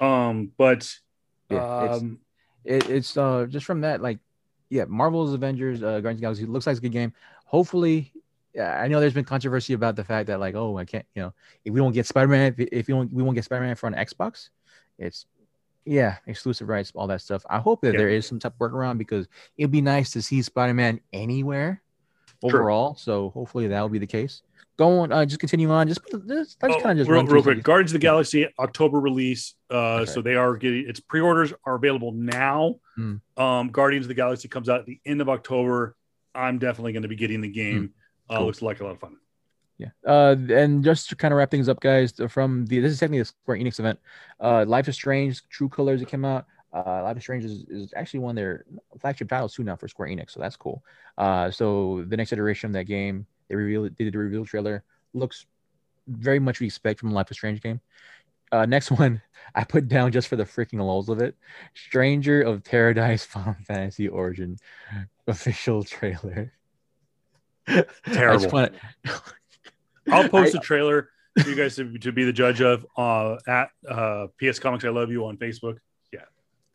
[0.00, 0.92] Um, but
[1.50, 2.18] Yeah, it's- um,
[2.64, 4.18] it, it's uh just from that like
[4.68, 7.14] yeah marvel's avengers uh guardians of the galaxy looks like it's a good game
[7.46, 8.12] hopefully
[8.54, 11.22] yeah, I know there's been controversy about the fact that like oh I can't you
[11.22, 11.32] know
[11.64, 13.94] if we don't get Spider-Man if, if you don't we won't get Spider-Man for an
[13.94, 14.50] Xbox
[14.98, 15.24] it's
[15.86, 17.98] yeah exclusive rights all that stuff I hope that Yeah.
[18.00, 21.80] there is some type of workaround because it'd be nice to see Spider-Man anywhere
[22.42, 22.60] Sure.
[22.60, 24.42] overall so hopefully that will be the case
[24.76, 27.42] go on uh, just continue on just, just let's Oh, kind of just real, real
[27.42, 27.64] quick, these.
[27.64, 29.54] Guardians of the Galaxy October release.
[29.70, 30.10] Uh, Okay.
[30.12, 32.76] So they are getting its pre-orders are available now.
[32.94, 33.16] Hmm.
[33.36, 35.96] Um, Guardians of the Galaxy comes out at the end of October.
[36.32, 37.92] I'm definitely going to be getting the game.
[38.30, 38.36] Uh, Hmm.
[38.38, 38.46] Cool.
[38.46, 39.16] looks like a lot of fun.
[39.78, 39.88] Yeah.
[40.06, 43.20] Uh, and just to kind of wrap things up, guys, from the this is technically
[43.20, 43.98] a Square Enix event.
[44.38, 46.46] Uh, Life is Strange, True Colors it came out.
[46.72, 48.64] Uh, Life is Strange is, is actually one of their
[49.00, 50.82] flagship titles too now for Square Enix, so that's cool.
[51.16, 54.84] Uh, so the next iteration of that game, they revealed they did the reveal trailer.
[55.14, 55.46] Looks
[56.06, 57.80] very much we expect from a Life is Strange game.
[58.52, 59.20] Uh, next one
[59.54, 61.34] I put down just for the freaking lulls of it.
[61.74, 64.56] Stranger of Paradise Final Fantasy Origin
[65.26, 66.52] official trailer.
[68.06, 68.48] Terrible.
[68.50, 68.70] wanna-
[70.10, 71.08] I'll post I- a trailer
[71.38, 74.88] for you guys to, to be the judge of uh, at uh, PS Comics I
[74.88, 75.78] Love You on Facebook.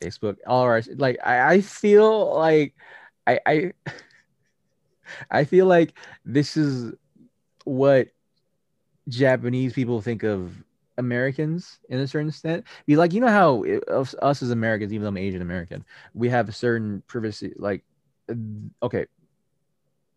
[0.04, 0.38] Facebook.
[0.48, 0.88] All right.
[0.98, 2.76] Like I, I feel like
[3.28, 3.72] I, I
[5.32, 5.94] I feel like
[6.26, 6.94] this is
[7.66, 8.10] what
[9.10, 10.64] Japanese people think of
[10.98, 12.66] Americans in a certain extent.
[12.86, 16.30] Be like, you know how it- us, as Americans, even though I'm Asian American, we
[16.30, 17.54] have a certain privacy.
[17.58, 17.84] Like,
[18.82, 19.08] okay,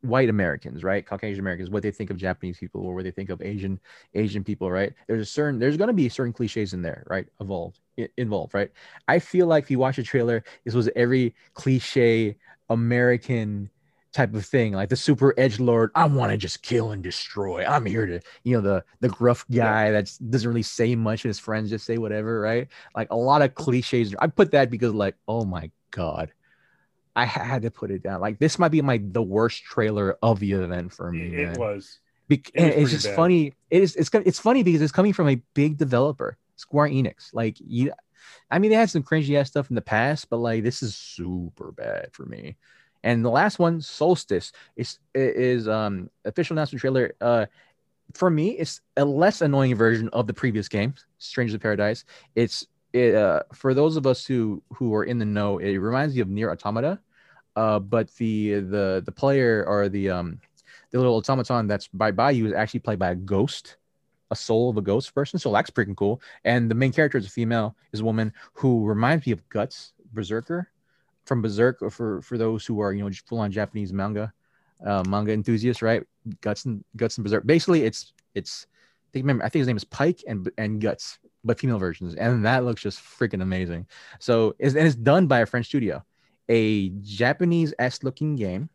[0.06, 1.06] white Americans, right?
[1.06, 3.80] Caucasian Americans, what they think of Japanese people or what they think of Asian
[4.14, 4.92] Asian people, right?
[5.06, 7.26] There's a certain there's going to be certain cliches in there, right?
[7.40, 7.80] Evolved
[8.16, 8.70] involved, right?
[9.08, 12.36] I feel like if you watch a trailer, this was every cliche
[12.68, 13.70] American
[14.12, 15.90] type of thing, like the super edge lord.
[15.94, 17.64] I want to just kill and destroy.
[17.64, 21.30] I'm here to, you know, the the gruff guy that doesn't really say much, and
[21.30, 22.68] his friends just say whatever, right?
[22.94, 24.14] Like a lot of cliches.
[24.18, 26.32] I put that because, like, oh my god,
[27.16, 28.20] I had to put it down.
[28.20, 31.34] Like this might be my the worst trailer of the event for me.
[31.34, 31.58] It, man.
[31.58, 31.98] was.
[32.28, 33.16] Bec- It was and it's just bad.
[33.16, 33.54] funny.
[33.70, 33.96] It is.
[33.96, 37.30] It's it's funny because it's coming from a big developer, Square Enix.
[37.32, 37.92] Like you,
[38.50, 40.94] I mean, they had some cringy ass stuff in the past, but like this is
[40.94, 42.56] super bad for me.
[43.02, 47.14] And the last one, Soulstice, is is um official announcement trailer.
[47.20, 47.46] Uh,
[48.12, 52.04] for me, it's a less annoying version of the previous game, Strangers of Paradise.
[52.34, 56.14] It's it, uh, for those of us who who are in the know, it reminds
[56.14, 56.98] me of Nier Automata,
[57.56, 60.38] uh, but the the the player or the um
[60.90, 63.76] the little automaton that's by by you is actually played by a ghost,
[64.30, 65.38] a soul of a ghost person.
[65.38, 66.20] So that's freaking cool.
[66.44, 69.92] And the main character is a female, is a woman who reminds me of Guts
[70.12, 70.70] Berserker
[71.24, 71.90] from Berserk.
[71.90, 74.32] For for those who are you know full on Japanese manga
[74.84, 76.04] uh, manga enthusiasts, right?
[76.40, 77.46] Guts and Guts and Berserk.
[77.46, 81.18] Basically, it's it's I think remember I think his name is Pike and and Guts,
[81.44, 83.86] but female versions, and that looks just freaking amazing.
[84.18, 86.04] So it's, and it's done by a French studio,
[86.48, 88.68] a Japanese s looking game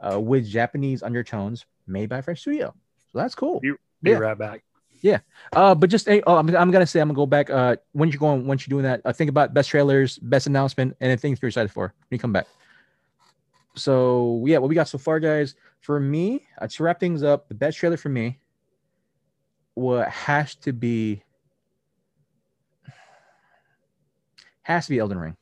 [0.00, 2.74] uh, with Japanese undertones made by Fresh studio.
[3.12, 3.60] So that's cool.
[3.60, 4.18] Be, be yeah.
[4.18, 4.62] right back.
[5.00, 5.18] Yeah.
[5.52, 7.50] Uh, but just oh, I'm, I'm gonna say I'm gonna go back.
[7.50, 10.96] Uh, when you're going, once you're doing that, uh, think about best trailers, best announcement,
[11.00, 12.46] and things you're excited for when you come back.
[13.74, 15.54] So yeah, what we got so far, guys.
[15.80, 18.40] For me, uh, to wrap things up, the best trailer for me,
[19.74, 21.22] what has to be,
[24.62, 25.36] has to be Elden Ring.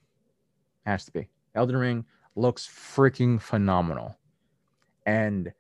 [0.84, 2.04] Has to be Elden Ring
[2.34, 4.18] looks freaking phenomenal,
[5.06, 5.52] and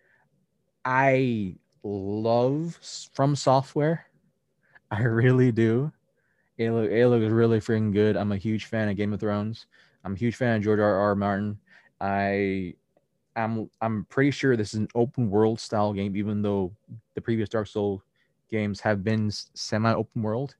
[0.84, 4.00] I love FromSoftware.
[4.90, 5.92] I really do.
[6.58, 8.16] It, look, it looks really freaking good.
[8.16, 9.66] I'm a huge fan of Game of Thrones.
[10.04, 10.94] I'm a huge fan of George R.
[10.94, 11.14] R.
[11.14, 11.58] Martin.
[12.00, 12.74] I
[13.36, 16.72] I'm I'm pretty sure this is an open world style game, even though
[17.14, 18.02] the previous Dark Souls
[18.50, 20.56] games have been semi open world,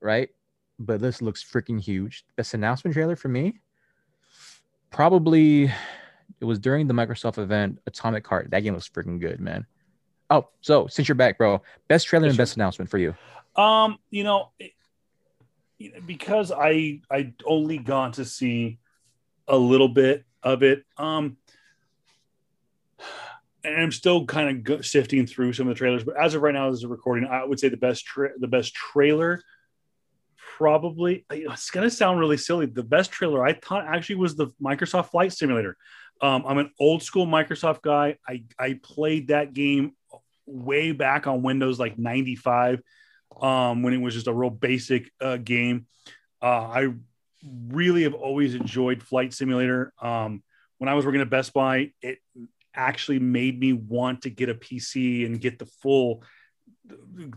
[0.00, 0.30] right?
[0.78, 2.24] But this looks freaking huge.
[2.36, 3.60] This announcement trailer for me,
[4.90, 5.72] probably
[6.40, 8.50] it was during the Microsoft event, Atomic Heart.
[8.50, 9.66] That game was freaking good, man.
[10.30, 13.14] Oh, so since you're back, bro, best trailer and best announcement for you.
[13.56, 14.52] Um, you know,
[16.06, 18.78] because I I only got to see
[19.48, 20.84] a little bit of it.
[20.96, 21.36] Um,
[23.64, 26.54] and I'm still kind of sifting through some of the trailers, but as of right
[26.54, 29.42] now, as a recording, I would say the best tra- the best trailer
[30.60, 32.66] probably it's going to sound really silly.
[32.66, 35.74] The best trailer I thought actually was the Microsoft Flight Simulator.
[36.20, 38.18] Um, I'm an old school Microsoft guy.
[38.28, 39.92] I I played that game
[40.44, 42.82] way back on Windows like 95
[43.40, 45.86] um, when it was just a real basic uh, game.
[46.42, 46.88] Uh, I
[47.68, 49.94] really have always enjoyed Flight Simulator.
[50.02, 50.42] Um,
[50.76, 52.18] when I was working at Best Buy, it
[52.74, 56.22] actually made me want to get a PC and get the full,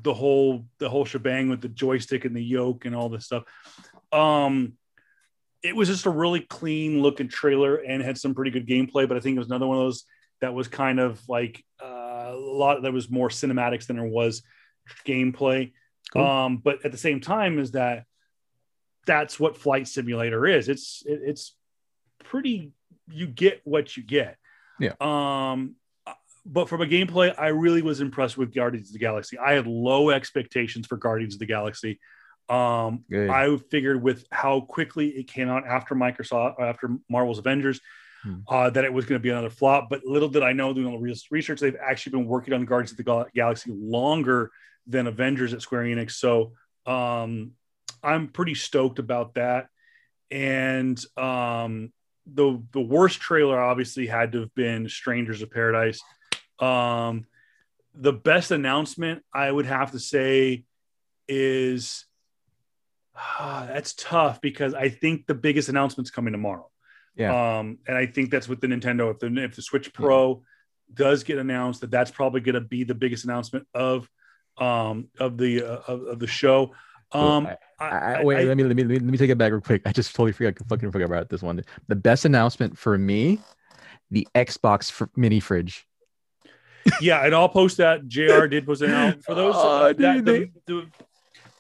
[0.04, 3.44] the whole, the whole shebang with the joystick and the yoke and all this stuff.
[4.12, 4.74] Um,
[5.64, 9.16] it was just a really clean looking trailer and had some pretty good gameplay, but
[9.16, 10.04] I think it was another one of those
[10.42, 14.44] that was kind of like uh, a lot that was more cinematics than there was
[15.06, 15.72] gameplay.
[16.12, 16.22] Cool.
[16.22, 18.06] Um, but at the same time, is that
[19.06, 20.68] that's what flight simulator is.
[20.68, 21.56] It's it, it's
[22.26, 22.74] pretty.
[23.10, 24.38] You get what you get.
[24.80, 24.94] Yeah.
[25.00, 25.76] Um,
[26.46, 29.38] but from a gameplay, I really was impressed with Guardians of the Galaxy.
[29.38, 32.00] I had low expectations for Guardians of the Galaxy.
[32.50, 33.30] Um, Good.
[33.30, 37.80] I figured with how quickly it came out after Microsoft, after Marvel's Avengers,
[38.24, 38.40] hmm.
[38.48, 39.88] uh, that it was going to be another flop.
[39.90, 42.92] But little did I know, doing all the research, they've actually been working on Guardians
[42.92, 44.52] of the Galaxy longer
[44.86, 46.12] than Avengers at Square Enix.
[46.12, 46.52] So
[46.86, 47.52] um,
[48.04, 49.68] I'm pretty stoked about that.
[50.30, 51.94] And um,
[52.26, 56.02] the the worst trailer obviously had to have been Strangers of Paradise.
[56.60, 57.26] Um,
[57.96, 60.66] the best announcement I would have to say
[61.28, 62.06] is
[63.40, 66.70] uh, that's tough because I think the biggest announcement's coming tomorrow.
[67.16, 67.60] Yeah.
[67.60, 69.12] Um, and I think that's with the Nintendo.
[69.12, 70.42] If the if the Switch Pro
[70.90, 70.96] yeah.
[70.96, 74.10] does get announced, that that's probably going to be the biggest announcement of
[74.58, 76.74] um of the uh, of, of the show.
[77.12, 77.48] Um,
[77.80, 79.84] I, I, wait, I, let, me, let me let me take it back real quick.
[79.86, 81.62] I just totally forgot, fucking forgot about this one.
[81.88, 83.40] The best announcement for me,
[84.10, 85.86] the Xbox mini fridge.
[87.02, 88.08] Yeah, and I'll post that.
[88.08, 88.46] Jr.
[88.48, 89.56] did post it out for those.
[89.56, 90.88] Uh, that, the, the,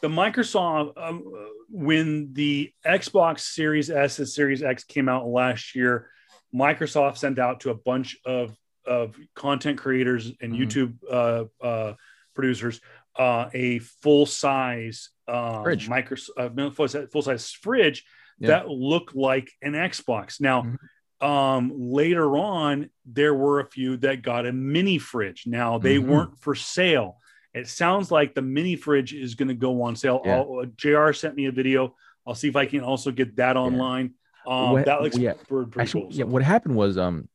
[0.01, 1.23] the, Microsoft um,
[1.69, 6.09] when the Xbox Series S and Series X came out last year,
[6.53, 8.55] Microsoft sent out to a bunch of
[8.85, 10.63] of content creators and mm-hmm.
[10.63, 11.93] YouTube uh, uh,
[12.35, 12.81] producers
[13.17, 15.89] uh, a full size um, fridge.
[15.89, 18.05] Microsoft uh, full size fridge
[18.39, 18.49] yeah.
[18.49, 20.41] that looked like an Xbox.
[20.41, 20.75] Now, mm-hmm.
[21.23, 25.43] Um, later on, there were a few that got a mini fridge.
[25.47, 26.11] Now they mm-hmm.
[26.11, 27.17] weren't for sale.
[27.53, 30.21] It sounds like the mini fridge is going to go on sale.
[30.25, 30.41] Yeah.
[30.41, 31.13] Uh, Jr.
[31.13, 31.95] sent me a video.
[32.27, 34.15] I'll see if I can also get that online.
[34.45, 34.53] Yeah.
[34.53, 35.33] Um, what, that looks yeah.
[35.47, 36.13] pretty, pretty Actually, cool.
[36.13, 37.29] Yeah, what happened was um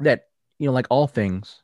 [0.00, 0.28] that
[0.58, 1.62] you know, like all things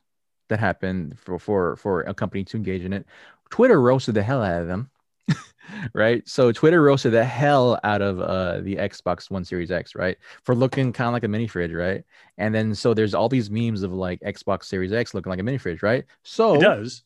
[0.49, 3.07] that happen for for for a company to engage in it,
[3.49, 4.91] Twitter roasted the hell out of them
[5.93, 6.27] right?
[6.27, 10.55] So Twitter roasted the hell out of uh, the Xbox One Series X, right, for
[10.55, 12.03] looking kind of like a mini fridge, right?
[12.37, 15.43] And then so there's all these memes of like Xbox Series X looking like a
[15.43, 16.05] mini fridge, right?
[16.23, 17.03] So it does.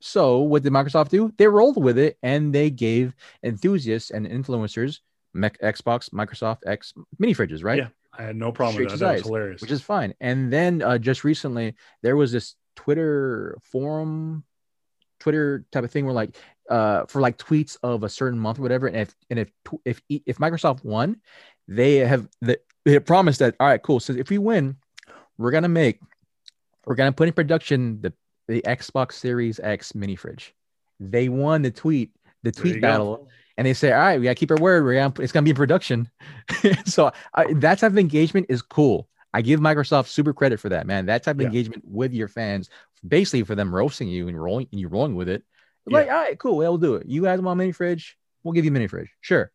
[0.00, 1.32] So what did Microsoft do?
[1.36, 5.00] They rolled with it and they gave enthusiasts and influencers
[5.36, 7.78] Xbox, Microsoft X mini fridges, right?
[7.78, 9.06] Yeah, I had no problem Straight with that.
[9.06, 9.60] That was hilarious.
[9.60, 10.14] Which is fine.
[10.20, 14.44] And then uh, just recently, there was this Twitter forum,
[15.20, 16.36] Twitter type of thing where like
[16.70, 19.50] uh, for like tweets of a certain month or whatever, and if and if
[19.84, 21.20] if if Microsoft won,
[21.68, 24.00] they have the, they have promised that all right, cool.
[24.00, 24.76] So if we win,
[25.36, 26.00] we're gonna make
[26.86, 28.12] we're gonna put in production the
[28.48, 30.54] the Xbox Series X mini fridge.
[30.98, 33.16] They won the tweet the tweet battle.
[33.16, 33.28] Go
[33.60, 34.84] and they say, "All right, we gotta keep our word.
[34.84, 36.08] We're gonna, it's gonna be in production."
[36.86, 39.06] so I, that type of engagement is cool.
[39.34, 41.06] I give Microsoft super credit for that, man.
[41.06, 41.48] That type of yeah.
[41.48, 42.70] engagement with your fans,
[43.06, 45.42] basically for them roasting you and rolling and you rolling with it.
[45.86, 45.98] Yeah.
[45.98, 47.06] Like, all right, cool, we'll do it.
[47.06, 48.16] You guys want a mini fridge?
[48.42, 49.50] We'll give you a mini fridge, sure.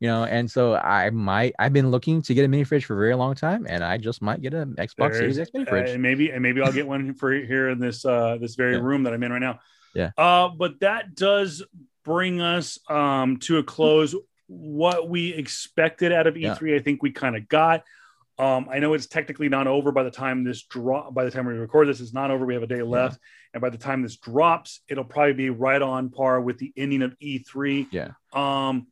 [0.00, 2.94] You know, and so I might I've been looking to get a mini fridge for
[2.94, 5.88] a very long time, and I just might get an Xbox Series X mini fridge.
[5.88, 8.76] Uh, and maybe and maybe I'll get one for here in this uh this very
[8.76, 8.82] yeah.
[8.82, 9.58] room that I'm in right now.
[9.94, 10.10] Yeah.
[10.16, 11.64] Uh, but that does
[12.04, 14.14] bring us um, to a close.
[14.46, 16.76] What we expected out of E3, yeah.
[16.76, 17.82] I think we kind of got.
[18.38, 21.12] Um, I know it's technically not over by the time this drop.
[21.12, 22.46] By the time we record this, it's not over.
[22.46, 23.54] We have a day left, yeah.
[23.54, 27.02] and by the time this drops, it'll probably be right on par with the ending
[27.02, 27.88] of E3.
[27.90, 28.10] Yeah.
[28.32, 28.86] Um.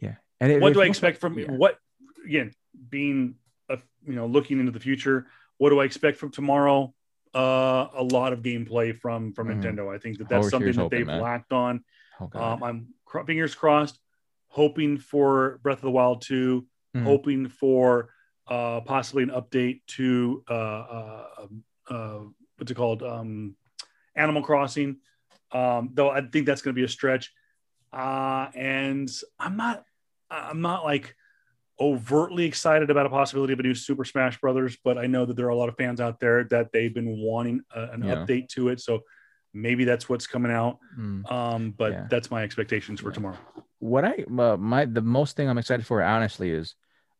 [0.00, 0.14] Yeah.
[0.40, 1.50] And it, what do I expect from yeah.
[1.50, 1.78] what?
[2.24, 2.52] Again,
[2.88, 3.34] being
[3.68, 5.26] a, you know looking into the future,
[5.58, 6.94] what do I expect from tomorrow?
[7.34, 9.62] Uh, a lot of gameplay from from mm-hmm.
[9.62, 9.92] Nintendo.
[9.92, 11.20] I think that that's something that hoping, they've man.
[11.20, 11.82] lacked on.
[12.20, 12.88] Oh, um, I'm
[13.26, 13.98] fingers crossed,
[14.46, 17.04] hoping for Breath of the Wild 2, mm-hmm.
[17.04, 18.10] hoping for
[18.48, 22.18] uh, possibly an update to uh, uh, um, uh,
[22.56, 23.02] what's it called?
[23.02, 23.56] Um,
[24.14, 24.98] Animal Crossing.
[25.52, 27.32] Um, though I think that's going to be a stretch.
[27.92, 29.84] Uh, and I'm not,
[30.30, 31.14] I'm not like
[31.78, 35.36] overtly excited about a possibility of a new Super Smash Brothers, but I know that
[35.36, 38.14] there are a lot of fans out there that they've been wanting a, an yeah.
[38.14, 38.80] update to it.
[38.80, 39.00] So
[39.52, 40.78] maybe that's what's coming out.
[40.98, 41.30] Mm.
[41.30, 42.06] Um, but yeah.
[42.08, 43.14] that's my expectations for yeah.
[43.14, 43.38] tomorrow.
[43.78, 46.76] What I uh, my the most thing I'm excited for, honestly, is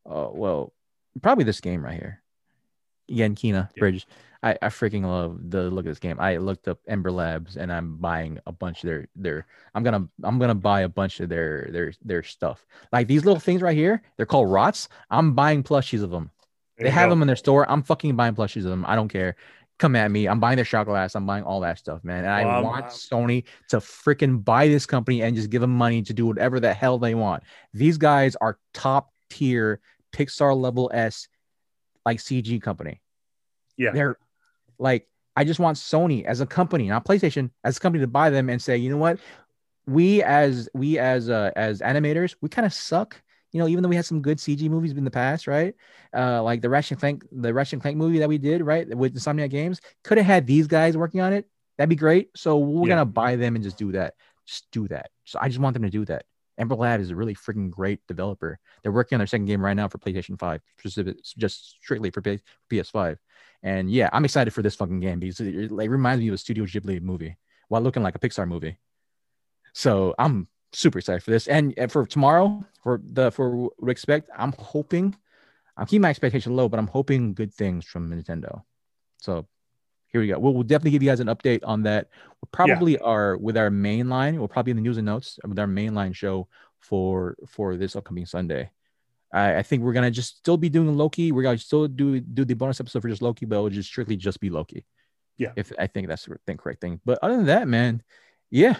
[0.09, 0.73] uh, well,
[1.21, 2.21] probably this game right here.
[3.09, 3.79] Again, Kena yeah.
[3.79, 4.07] Bridge.
[4.41, 6.19] I, I freaking love the look of this game.
[6.19, 10.07] I looked up Ember Labs and I'm buying a bunch of their their I'm gonna
[10.21, 12.65] I'm gonna buy a bunch of their their their stuff.
[12.91, 14.89] Like these little things right here, they're called rots.
[15.09, 16.29] I'm buying plushies of them.
[16.77, 17.11] There they have go.
[17.11, 17.69] them in their store.
[17.71, 18.83] I'm fucking buying plushies of them.
[18.85, 19.37] I don't care
[19.79, 20.27] come at me.
[20.27, 21.15] I'm buying their shot glass.
[21.15, 22.25] I'm buying all that stuff, man.
[22.25, 26.13] And I want Sony to freaking buy this company and just give them money to
[26.13, 27.43] do whatever the hell they want.
[27.73, 29.81] These guys are top tier
[30.13, 31.27] Pixar level S
[32.05, 33.01] like CG company.
[33.77, 33.91] Yeah.
[33.91, 34.17] They're
[34.77, 38.29] like, I just want Sony as a company, not PlayStation, as a company to buy
[38.29, 39.19] them and say, you know what?
[39.85, 43.21] We as we as uh, as animators, we kind of suck
[43.53, 45.75] you know, even though we had some good CG movies in the past, right?
[46.13, 49.51] Uh, like the Ratchet Clank, the Ratchet Clank movie that we did, right, with Insomniac
[49.51, 51.47] Games, could have had these guys working on it.
[51.77, 52.29] That'd be great.
[52.35, 52.95] So we're yeah.
[52.95, 54.15] gonna buy them and just do that.
[54.47, 55.11] Just do that.
[55.25, 56.25] So I just want them to do that.
[56.57, 58.59] Ember Lab is a really freaking great developer.
[58.81, 60.61] They're working on their second game right now for PlayStation 5,
[61.37, 63.17] just strictly for PS5.
[63.63, 66.37] And yeah, I'm excited for this fucking game because it, it reminds me of a
[66.37, 67.37] Studio Ghibli movie
[67.69, 68.77] while looking like a Pixar movie.
[69.73, 71.47] So I'm super excited for this.
[71.47, 75.15] And for tomorrow, for the for expect, I'm hoping,
[75.77, 78.63] I'm keeping my expectation low, but I'm hoping good things from Nintendo.
[79.19, 79.47] So
[80.13, 80.37] here we go.
[80.37, 82.07] We'll, we'll definitely give you guys an update on that.
[82.39, 82.99] We'll probably yeah.
[83.03, 84.37] are with our main line.
[84.37, 86.47] We'll probably in the news and notes with our main line show
[86.79, 88.69] for for this upcoming Sunday.
[89.33, 91.31] I, I think we're gonna just still be doing Loki.
[91.31, 94.15] We're gonna still do do the bonus episode for just Loki, but it'll just strictly
[94.15, 94.85] just be Loki.
[95.37, 95.53] Yeah.
[95.55, 97.01] If I think that's the correct thing.
[97.03, 98.03] But other than that, man,
[98.51, 98.75] yeah.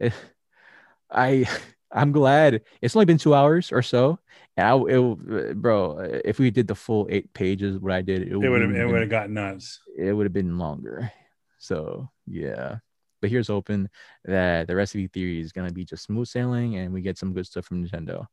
[0.00, 0.14] It,
[1.10, 1.46] I
[1.94, 4.18] I'm glad it's only been two hours or so.
[4.56, 8.36] And I, it, bro, if we did the full eight pages, what I did, it,
[8.36, 9.80] would have it would have got nuts.
[9.96, 11.10] It would have been longer.
[11.58, 12.78] So yeah,
[13.22, 13.88] but here's hoping
[14.24, 17.46] that the the theory is gonna be just smooth sailing and we get some good
[17.46, 18.26] stuff from Nintendo.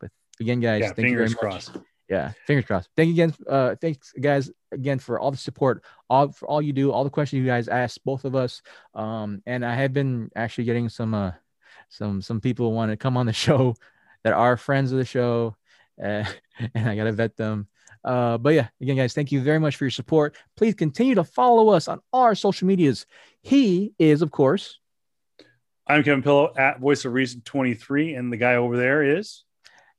[0.00, 0.10] But
[0.40, 1.74] again, guys, yeah, thank you very crossed.
[1.74, 1.84] much.
[2.08, 2.90] Yeah, fingers crossed.
[2.96, 3.34] Thank you again.
[3.48, 7.10] Uh, thanks guys again for all the support, all for all you do, all the
[7.10, 8.60] questions you guys asked both of us.
[8.94, 11.32] Um, and I have been actually getting some uh
[11.88, 13.74] some some people want to come on the show
[14.22, 15.56] that are friends of the show,
[16.02, 16.24] uh,
[16.74, 17.68] and I gotta vet them.
[18.04, 20.36] Uh, but yeah, again, guys, thank you very much for your support.
[20.56, 23.06] Please continue to follow us on our social medias.
[23.40, 24.78] He is, of course,
[25.86, 29.44] I'm Kevin Pillow at Voice of Reason 23, and the guy over there is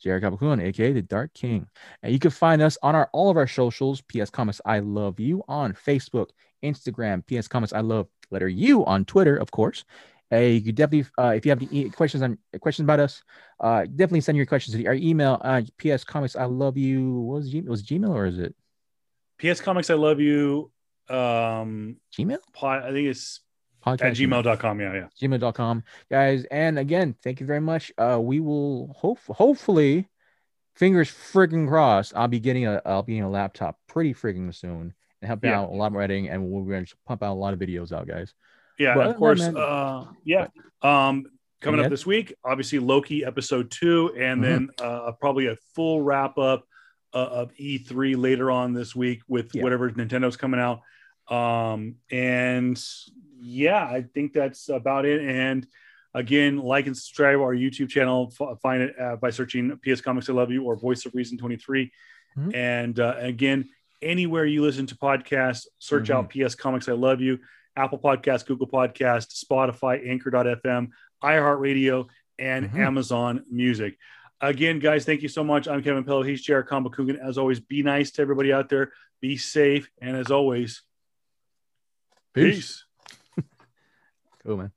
[0.01, 1.67] Jared Cabacungan, aka the Dark King.
[2.01, 4.01] And you can find us on our all of our socials.
[4.01, 6.29] PS Comics I Love You on Facebook,
[6.63, 9.85] Instagram, PS Comics I Love letter U on Twitter, of course,
[10.29, 13.21] Hey, you could definitely, uh, if you have any questions on questions about us,
[13.59, 15.39] uh, definitely send your questions to our email.
[15.41, 17.19] Uh, PS Comics, I love you.
[17.21, 17.67] What was Gmail?
[17.67, 18.55] Was Gmail or is it
[19.39, 20.71] PS Comics, I love you.
[21.09, 22.39] Um, Gmail?
[22.63, 23.41] I think it's
[23.85, 24.79] Podcast at gmail.com.
[24.81, 25.07] Yeah, yeah.
[25.21, 30.07] gmail.com guys and again thank you very much uh we will hope hopefully
[30.75, 34.91] fingers friggin crossed i'll be getting a i'll be getting a laptop pretty friggin soon
[35.21, 35.59] and helping Yeah.
[35.59, 37.91] out a lot more editing and we're going to pump out a lot of videos
[37.91, 38.33] out guys
[38.77, 39.41] Yeah, of course.
[39.41, 40.47] that, uh, yeah.
[40.81, 41.25] Um,
[41.61, 45.07] coming up this week, obviously Loki episode two, and then Mm-hmm.
[45.09, 46.65] uh, probably a full wrap up
[47.13, 49.63] uh, of E3 later on this week with Yeah.
[49.63, 50.81] whatever Nintendo's coming out.
[51.33, 52.81] Um, and
[53.41, 55.21] yeah, I think that's about it.
[55.21, 55.65] And
[56.13, 58.31] again, like and subscribe our YouTube channel.
[58.39, 61.37] F- find it uh, by searching PS Comics I Love You or Voice of Reason
[61.37, 61.91] 23.
[62.37, 62.53] Mhm.
[62.55, 63.69] And uh, again,
[64.01, 67.39] anywhere you listen to podcasts, search out PS Comics I Love You.
[67.75, 70.89] Apple Podcast, Google Podcast, Spotify, Anchor.fm,
[71.23, 72.07] iHeartRadio,
[72.39, 72.79] and Mhm.
[72.79, 73.97] Amazon Music.
[74.41, 75.67] Again, guys, thank you so much.
[75.67, 76.21] I'm Kevin Pillow.
[76.23, 77.17] He's Jared Cabacungan.
[77.17, 78.91] As always, be nice to everybody out there.
[79.21, 79.89] Be safe.
[80.01, 80.81] And as always,
[82.33, 82.85] peace.
[84.45, 84.71] cool man